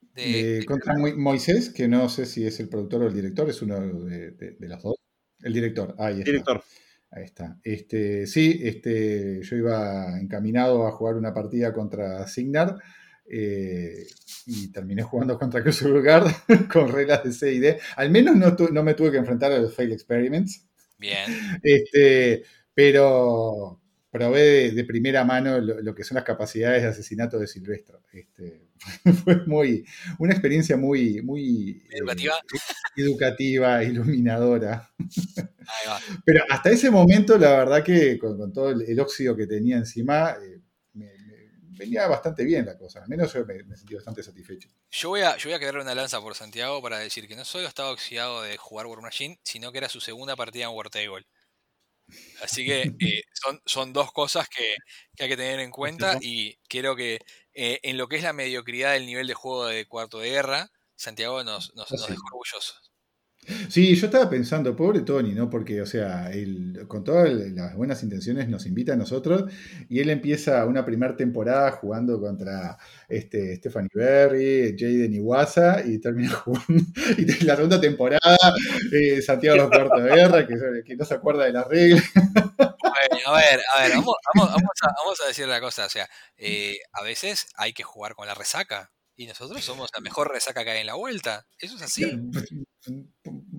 De- 0.00 0.58
Eh, 0.60 0.64
contra 0.64 0.94
Mo- 0.96 1.14
Moisés, 1.16 1.70
que 1.70 1.86
no 1.88 2.08
sé 2.08 2.26
si 2.26 2.46
es 2.46 2.60
el 2.60 2.68
productor 2.68 3.02
o 3.02 3.06
el 3.08 3.14
director, 3.14 3.48
es 3.50 3.62
uno 3.62 3.80
de, 3.80 4.30
de- 4.32 4.52
de 4.52 4.68
los 4.68 4.82
dos. 4.82 4.94
El 5.42 5.52
director, 5.52 5.94
ahí 5.98 6.18
está. 6.20 6.30
Director. 6.30 6.62
Ahí 7.10 7.24
está. 7.24 7.56
Este, 7.64 8.26
sí, 8.26 8.60
este, 8.62 9.40
yo 9.42 9.56
iba 9.56 10.18
encaminado 10.20 10.86
a 10.86 10.92
jugar 10.92 11.14
una 11.16 11.32
partida 11.32 11.72
contra 11.72 12.26
Signar 12.26 12.76
eh, 13.30 14.06
y 14.46 14.68
terminé 14.72 15.02
jugando 15.02 15.38
contra 15.38 15.60
Guard 15.62 16.26
con 16.72 16.90
reglas 16.92 17.24
de 17.24 17.32
C 17.32 17.52
y 17.52 17.58
D. 17.60 17.78
Al 17.96 18.10
menos 18.10 18.36
no, 18.36 18.54
tu- 18.56 18.72
no 18.72 18.82
me 18.82 18.94
tuve 18.94 19.10
que 19.12 19.16
enfrentar 19.18 19.52
a 19.52 19.58
los 19.58 19.74
fail 19.74 19.92
experiments, 19.92 20.66
Bien, 20.98 21.24
este, 21.62 22.42
pero 22.74 23.77
probé 24.10 24.40
de, 24.42 24.70
de 24.72 24.84
primera 24.84 25.24
mano 25.24 25.60
lo, 25.60 25.80
lo 25.80 25.94
que 25.94 26.04
son 26.04 26.16
las 26.16 26.24
capacidades 26.24 26.82
de 26.82 26.88
asesinato 26.88 27.38
de 27.38 27.46
Silvestro. 27.46 28.02
Este, 28.12 28.68
fue 29.24 29.44
muy, 29.46 29.84
una 30.18 30.32
experiencia 30.32 30.76
muy, 30.76 31.20
muy 31.22 31.82
eh, 31.90 31.96
Educativa. 31.98 32.34
educativa, 32.96 33.82
iluminadora. 33.84 34.90
ahí 34.98 35.86
va. 35.88 36.00
Pero 36.24 36.44
hasta 36.48 36.70
ese 36.70 36.90
momento, 36.90 37.38
la 37.38 37.50
verdad 37.58 37.82
que 37.84 38.18
con, 38.18 38.36
con 38.36 38.52
todo 38.52 38.70
el, 38.70 38.82
el 38.82 39.00
óxido 39.00 39.36
que 39.36 39.46
tenía 39.46 39.76
encima, 39.76 40.32
eh, 40.42 40.60
me, 40.94 41.06
me- 41.06 41.48
venía 41.78 42.06
bastante 42.08 42.44
bien 42.44 42.66
la 42.66 42.76
cosa. 42.76 43.02
Al 43.02 43.08
menos 43.08 43.32
yo 43.32 43.44
me, 43.46 43.62
me 43.64 43.76
sentí 43.76 43.94
bastante 43.94 44.22
satisfecho. 44.22 44.68
Yo 44.90 45.10
voy, 45.10 45.20
a, 45.20 45.36
yo 45.36 45.48
voy 45.48 45.54
a 45.54 45.58
quedar 45.60 45.78
una 45.78 45.94
lanza 45.94 46.20
por 46.20 46.34
Santiago 46.34 46.82
para 46.82 46.98
decir 46.98 47.28
que 47.28 47.36
no 47.36 47.44
solo 47.44 47.68
estaba 47.68 47.90
oxidado 47.90 48.42
de 48.42 48.56
jugar 48.56 48.86
War 48.86 49.00
Machine, 49.00 49.38
sino 49.44 49.70
que 49.70 49.78
era 49.78 49.88
su 49.88 50.00
segunda 50.00 50.34
partida 50.34 50.64
en 50.64 50.70
War 50.70 50.90
Table. 50.90 51.26
Así 52.42 52.64
que 52.64 52.82
eh, 53.00 53.22
son, 53.32 53.60
son 53.66 53.92
dos 53.92 54.12
cosas 54.12 54.48
que, 54.48 54.76
que 55.16 55.24
hay 55.24 55.28
que 55.28 55.36
tener 55.36 55.60
en 55.60 55.70
cuenta 55.70 56.18
y 56.20 56.56
creo 56.68 56.96
que 56.96 57.20
eh, 57.54 57.80
en 57.82 57.98
lo 57.98 58.08
que 58.08 58.16
es 58.16 58.22
la 58.22 58.32
mediocridad 58.32 58.92
del 58.92 59.06
nivel 59.06 59.26
de 59.26 59.34
juego 59.34 59.66
de 59.66 59.86
cuarto 59.86 60.18
de 60.18 60.30
guerra, 60.30 60.70
Santiago 60.96 61.44
nos, 61.44 61.74
nos, 61.74 61.90
nos 61.92 62.08
dejó 62.08 62.22
orgullosos. 62.32 62.87
Sí, 63.68 63.94
yo 63.94 64.06
estaba 64.06 64.28
pensando, 64.28 64.74
pobre 64.76 65.00
Tony, 65.00 65.32
¿no? 65.32 65.48
Porque, 65.48 65.80
o 65.80 65.86
sea, 65.86 66.30
él, 66.30 66.84
con 66.86 67.04
todas 67.04 67.30
las 67.30 67.74
buenas 67.74 68.02
intenciones 68.02 68.48
nos 68.48 68.66
invita 68.66 68.92
a 68.92 68.96
nosotros 68.96 69.50
y 69.88 70.00
él 70.00 70.10
empieza 70.10 70.64
una 70.64 70.84
primera 70.84 71.16
temporada 71.16 71.70
jugando 71.72 72.20
contra 72.20 72.78
este, 73.08 73.56
Stephanie 73.56 73.90
Berry, 73.92 74.76
Jaden 74.78 75.14
Iwasa 75.14 75.82
y 75.84 75.98
termina 75.98 76.30
jugando. 76.34 76.82
Y 77.16 77.44
la 77.44 77.56
segunda 77.56 77.80
temporada, 77.80 78.36
eh, 78.92 79.22
Santiago 79.22 79.68
de 79.68 80.02
Guerra, 80.02 80.46
que, 80.46 80.96
no 80.96 81.04
se 81.04 81.14
acuerda 81.14 81.44
de 81.44 81.52
las 81.52 81.66
reglas. 81.66 82.04
Bueno, 82.14 83.26
a 83.26 83.36
ver, 83.36 83.60
a 83.74 83.82
ver, 83.82 83.90
vamos, 83.92 84.16
vamos, 84.34 84.54
vamos 84.82 85.20
a 85.24 85.28
decir 85.28 85.46
la 85.46 85.60
cosa. 85.60 85.86
O 85.86 85.88
sea, 85.88 86.08
eh, 86.36 86.78
a 86.92 87.02
veces 87.02 87.46
hay 87.56 87.72
que 87.72 87.82
jugar 87.82 88.14
con 88.14 88.26
la 88.26 88.34
resaca. 88.34 88.90
Y 89.20 89.26
nosotros 89.26 89.64
somos 89.64 89.90
la 89.92 90.00
mejor 90.00 90.30
resaca 90.30 90.62
que 90.62 90.70
hay 90.70 90.80
en 90.82 90.86
la 90.86 90.94
vuelta. 90.94 91.44
Eso 91.58 91.74
es 91.74 91.82
así. 91.82 92.04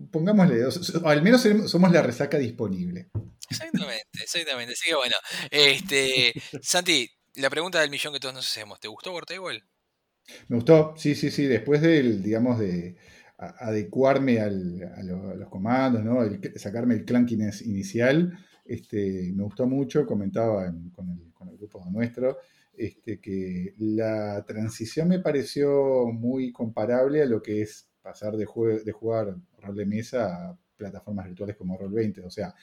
Pongámosle, 0.10 0.66
o 0.66 0.72
sea, 0.72 1.02
al 1.04 1.22
menos 1.22 1.46
somos 1.70 1.92
la 1.92 2.02
resaca 2.02 2.38
disponible. 2.38 3.10
Exactamente, 3.50 4.08
exactamente. 4.24 4.72
Así 4.74 4.88
que 4.90 4.96
bueno, 4.96 5.16
este, 5.52 6.34
Santi, 6.62 7.10
la 7.36 7.50
pregunta 7.50 7.82
del 7.82 7.90
millón 7.90 8.14
que 8.14 8.22
todos 8.22 8.34
nos 8.34 8.50
hacemos, 8.50 8.80
¿te 8.80 8.88
gustó 8.88 9.12
War 9.14 9.26
Table? 9.26 9.62
Me 10.48 10.56
gustó, 10.56 10.94
sí, 10.96 11.14
sí, 11.14 11.30
sí, 11.30 11.44
después 11.46 11.82
del, 11.82 12.24
digamos, 12.24 12.58
de 12.58 12.96
adecuarme 13.38 14.40
al- 14.40 14.94
a, 14.96 15.04
lo- 15.04 15.32
a 15.32 15.36
los 15.36 15.50
comandos, 15.50 16.06
¿no? 16.06 16.24
El- 16.24 16.58
sacarme 16.58 16.94
el 16.94 17.04
clunkiness 17.04 17.64
inicial, 17.64 18.32
este, 18.64 19.34
me 19.36 19.44
gustó 19.44 19.68
mucho, 19.68 20.06
comentaba 20.06 20.68
en- 20.68 20.90
con, 20.92 21.10
el, 21.10 21.34
con 21.34 21.50
el 21.50 21.58
grupo 21.58 21.84
nuestro, 21.92 22.38
este, 22.80 23.20
que 23.20 23.76
la 23.80 24.44
transición 24.46 25.10
me 25.10 25.20
pareció 25.20 26.08
muy 26.08 26.52
comparable 26.52 27.22
a 27.22 27.26
lo 27.26 27.42
que 27.42 27.62
es 27.62 27.90
pasar 28.02 28.38
de, 28.38 28.48
jue- 28.48 28.84
de 28.84 28.92
jugar 28.92 29.36
rol 29.62 29.76
de 29.76 29.86
mesa 29.86 30.50
a 30.52 30.58
plataformas 30.78 31.26
virtuales 31.28 31.58
como 31.58 31.78
Roll20, 31.78 32.26
o 32.26 32.30
sea, 32.30 32.56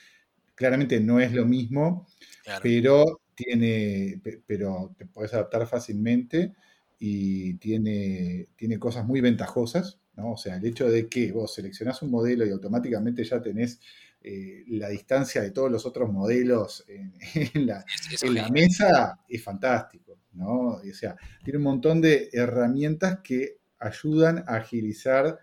claramente 0.55 1.01
no 1.01 1.21
es 1.21 1.33
lo 1.33 1.45
mismo, 1.47 2.07
Claro. 2.45 2.61
pero 2.63 3.21
tiene, 3.35 4.21
pe- 4.23 4.43
pero 4.47 4.95
te 4.97 5.07
puedes 5.07 5.35
adaptar 5.35 5.67
fácilmente 5.67 6.55
y 6.99 7.55
tiene, 7.55 8.49
tiene 8.57 8.79
cosas 8.79 9.05
muy 9.07 9.21
ventajosas, 9.21 10.01
¿no? 10.17 10.33
O 10.33 10.37
sea, 10.37 10.57
el 10.57 10.65
hecho 10.65 10.89
de 10.89 11.09
que 11.09 11.33
vos 11.33 11.53
seleccionás 11.55 12.01
un 12.03 12.11
modelo 12.11 12.47
y 12.47 12.51
automáticamente 12.51 13.23
ya 13.25 13.43
tenés 13.43 13.81
eh, 14.23 14.65
la 14.69 14.89
distancia 14.89 15.43
de 15.43 15.51
todos 15.51 15.71
los 15.71 15.85
otros 15.87 16.11
modelos 16.11 16.85
en, 16.89 17.13
en 17.55 17.67
la, 17.67 17.85
en 18.23 18.53
mesa 18.53 19.21
es 19.29 19.43
fantástico, 19.43 20.06
O 20.43 20.81
sea, 20.93 21.17
tiene 21.45 21.59
un 21.59 21.65
montón 21.65 22.01
de 22.01 22.29
herramientas 22.33 23.21
que 23.23 23.59
ayudan 23.79 24.39
a 24.47 24.57
agilizar 24.57 25.39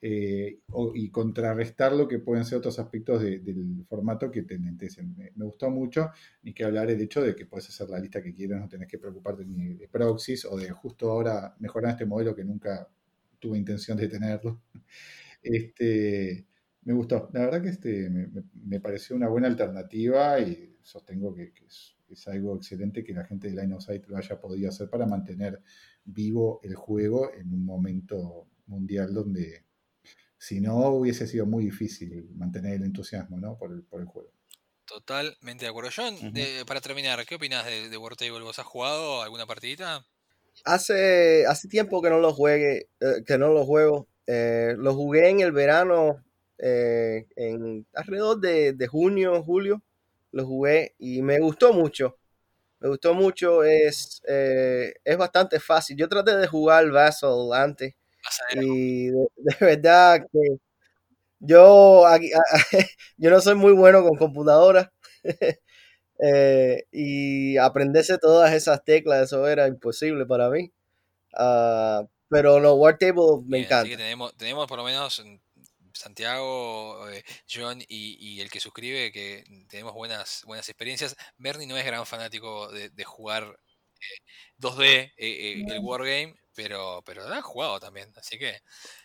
eh, 0.00 0.60
y 0.94 1.10
contrarrestar 1.10 1.92
lo 1.92 2.06
que 2.06 2.20
pueden 2.20 2.44
ser 2.44 2.58
otros 2.58 2.78
aspectos 2.78 3.20
de- 3.22 3.40
del 3.40 3.84
formato 3.88 4.30
que 4.30 4.42
te 4.42 4.54
enlentecen. 4.54 5.16
Me, 5.16 5.32
gustó 5.44 5.70
mucho, 5.70 6.10
ni 6.42 6.52
que 6.54 6.64
hablar 6.64 6.90
el 6.90 7.00
hecho 7.00 7.20
de 7.22 7.34
que 7.34 7.46
puedes 7.46 7.68
hacer 7.68 7.88
la 7.90 7.98
lista 7.98 8.22
que 8.22 8.32
quieras, 8.34 8.60
no 8.60 8.68
tenés 8.68 8.88
que 8.88 8.98
preocuparte 8.98 9.44
ni 9.44 9.74
de 9.74 9.88
proxies 9.88 10.44
o 10.44 10.56
de 10.56 10.70
justo 10.70 11.10
ahora 11.10 11.54
mejorar 11.58 11.92
este 11.92 12.06
modelo 12.06 12.34
que 12.34 12.44
nunca 12.44 12.88
tuve 13.38 13.58
intención 13.58 13.96
de 13.98 14.08
tenerlo. 14.08 14.62
Este, 15.42 16.46
me 16.82 16.92
gustó, 16.94 17.30
la 17.32 17.40
verdad 17.42 17.62
que 17.62 17.68
este, 17.70 18.10
me 18.10 18.80
pareció 18.80 19.14
una 19.16 19.28
buena 19.28 19.46
alternativa 19.46 20.40
y 20.40 20.76
sostengo 20.82 21.34
que, 21.34 21.52
que 21.52 21.66
es, 21.66 21.97
es 22.10 22.26
algo 22.28 22.56
excelente 22.56 23.04
que 23.04 23.12
la 23.12 23.24
gente 23.24 23.48
de 23.50 23.60
Line 23.60 23.74
of 23.74 23.84
Sight 23.84 24.06
lo 24.06 24.16
haya 24.16 24.40
podido 24.40 24.68
hacer 24.68 24.88
para 24.90 25.06
mantener 25.06 25.60
vivo 26.04 26.60
el 26.62 26.74
juego 26.74 27.32
en 27.34 27.52
un 27.52 27.64
momento 27.64 28.48
mundial 28.66 29.12
donde 29.14 29.64
si 30.38 30.60
no 30.60 30.88
hubiese 30.90 31.26
sido 31.26 31.46
muy 31.46 31.64
difícil 31.64 32.30
mantener 32.34 32.74
el 32.74 32.84
entusiasmo 32.84 33.38
¿no? 33.38 33.56
por, 33.58 33.72
el, 33.72 33.82
por 33.82 34.00
el 34.00 34.06
juego. 34.06 34.30
Totalmente 34.84 35.64
de 35.64 35.70
acuerdo. 35.70 35.90
John, 35.94 36.32
de- 36.32 36.64
para 36.66 36.80
terminar, 36.80 37.24
¿qué 37.26 37.34
opinas 37.34 37.66
de, 37.66 37.88
de 37.90 37.96
War 37.98 38.16
Table? 38.16 38.40
¿Vos 38.42 38.58
has 38.58 38.64
jugado 38.66 39.22
alguna 39.22 39.44
partidita? 39.46 40.06
Hace, 40.64 41.44
hace 41.46 41.68
tiempo 41.68 42.00
que 42.00 42.08
no 42.10 42.18
lo 42.20 42.32
juegue, 42.32 42.88
eh, 43.00 43.22
que 43.26 43.36
no 43.36 43.52
lo 43.52 43.64
juego. 43.66 44.08
Eh, 44.26 44.74
lo 44.78 44.94
jugué 44.94 45.28
en 45.28 45.40
el 45.40 45.52
verano, 45.52 46.24
eh, 46.58 47.26
en 47.36 47.86
alrededor 47.94 48.40
de, 48.40 48.72
de 48.72 48.86
junio, 48.86 49.42
julio. 49.42 49.82
Lo 50.32 50.46
jugué 50.46 50.94
y 50.98 51.22
me 51.22 51.38
gustó 51.40 51.72
mucho. 51.72 52.18
Me 52.80 52.88
gustó 52.88 53.14
mucho. 53.14 53.64
Es, 53.64 54.22
eh, 54.28 54.94
es 55.04 55.16
bastante 55.18 55.60
fácil. 55.60 55.96
Yo 55.96 56.08
traté 56.08 56.36
de 56.36 56.46
jugar 56.48 56.90
Vassal 56.90 57.52
antes 57.54 57.94
y 58.52 59.08
de, 59.08 59.26
de 59.36 59.56
verdad 59.60 60.20
que 60.32 60.58
yo, 61.40 62.06
aquí- 62.06 62.30
yo 63.18 63.30
no 63.30 63.40
soy 63.40 63.54
muy 63.56 63.72
bueno 63.72 64.02
con 64.02 64.16
computadoras. 64.16 64.88
Eh, 66.20 66.84
y 66.92 67.56
aprenderse 67.58 68.18
todas 68.18 68.52
esas 68.52 68.84
teclas, 68.84 69.24
eso 69.24 69.46
era 69.46 69.68
imposible 69.68 70.26
para 70.26 70.50
mí. 70.50 70.72
Ah, 71.34 72.04
pero 72.28 72.60
no, 72.60 72.74
War 72.74 72.98
Table 72.98 73.42
me 73.46 73.58
bien, 73.58 73.72
así 73.72 73.88
que 73.88 73.94
encanta. 73.94 73.96
tenemos, 73.98 74.36
tenemos 74.36 74.66
por 74.68 74.78
lo 74.78 74.84
menos 74.84 75.24
Santiago, 75.98 77.08
eh, 77.10 77.24
John 77.52 77.80
y, 77.82 78.16
y 78.36 78.40
el 78.40 78.50
que 78.50 78.60
suscribe 78.60 79.12
que 79.12 79.44
tenemos 79.68 79.94
buenas, 79.94 80.42
buenas 80.46 80.68
experiencias. 80.68 81.16
Bernie 81.36 81.66
no 81.66 81.76
es 81.76 81.84
gran 81.84 82.06
fanático 82.06 82.68
de, 82.72 82.90
de 82.90 83.04
jugar 83.04 83.58
eh, 84.00 84.06
2D 84.56 84.86
eh, 84.86 85.12
eh, 85.18 85.64
el 85.68 85.78
Wargame, 85.80 86.34
pero, 86.54 87.02
pero 87.04 87.26
ha 87.32 87.42
jugado 87.42 87.80
también. 87.80 88.12
Así 88.16 88.38
que, 88.38 88.60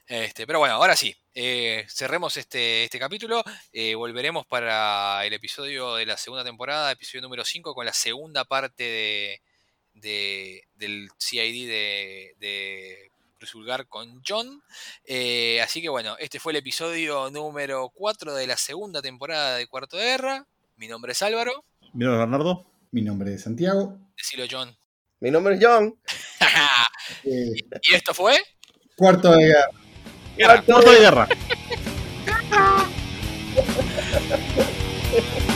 este, 0.08 0.46
pero 0.48 0.60
bueno, 0.60 0.76
ahora 0.76 0.96
sí, 0.96 1.16
eh, 1.34 1.86
cerremos 1.90 2.38
este, 2.38 2.86
este 2.86 3.00
capítulo. 3.00 3.44
eh, 3.72 3.96
volveremos 3.96 4.46
para 4.48 5.26
el 5.26 5.34
episodio 5.34 5.96
de 5.96 6.06
la 6.06 6.18
segunda 6.18 6.44
temporada, 6.44 6.92
episodio 6.92 7.22
número 7.22 7.46
5, 7.46 7.74
con 7.76 7.86
la 7.86 7.94
segunda 7.94 8.46
parte 8.46 8.84
de, 8.84 9.42
de- 9.94 10.68
del 10.76 11.10
CID 11.20 11.68
de, 11.68 12.34
de 12.38 13.12
con 13.88 14.22
John. 14.28 14.62
Eh, 15.06 15.62
así 15.62 15.82
que 15.82 15.90
bueno, 15.90 16.16
este 16.20 16.40
fue 16.40 16.54
el 16.54 16.58
episodio 16.58 17.30
número 17.30 17.90
4 17.94 18.34
de 18.34 18.48
la 18.48 18.58
segunda 18.58 19.02
temporada 19.02 19.58
de 19.58 19.68
Cuarto 19.68 19.98
de 19.98 20.06
Guerra. 20.06 20.48
Mi 20.78 20.88
nombre 20.88 21.12
es 21.12 21.22
Álvaro. 21.22 21.66
Mi 21.94 22.06
nombre 22.06 22.14
es 22.14 22.20
Bernardo. 22.20 22.66
Mi 22.92 23.02
nombre 23.02 23.34
es 23.34 23.44
Santiago. 23.44 23.98
Decilo 24.18 24.46
John. 24.50 24.76
Mi 25.20 25.32
nombre 25.32 25.56
es 25.56 25.64
John. 25.64 26.00
Eh. 27.26 27.52
¿Y 27.82 27.96
esto 27.96 28.14
fue? 28.14 28.42
Cuarto 28.96 29.34
de 29.34 29.46
Guerra. 29.46 29.68
guerra. 30.38 30.62
Cuarto 30.64 30.92
de 30.92 31.00
Guerra. 31.00 31.28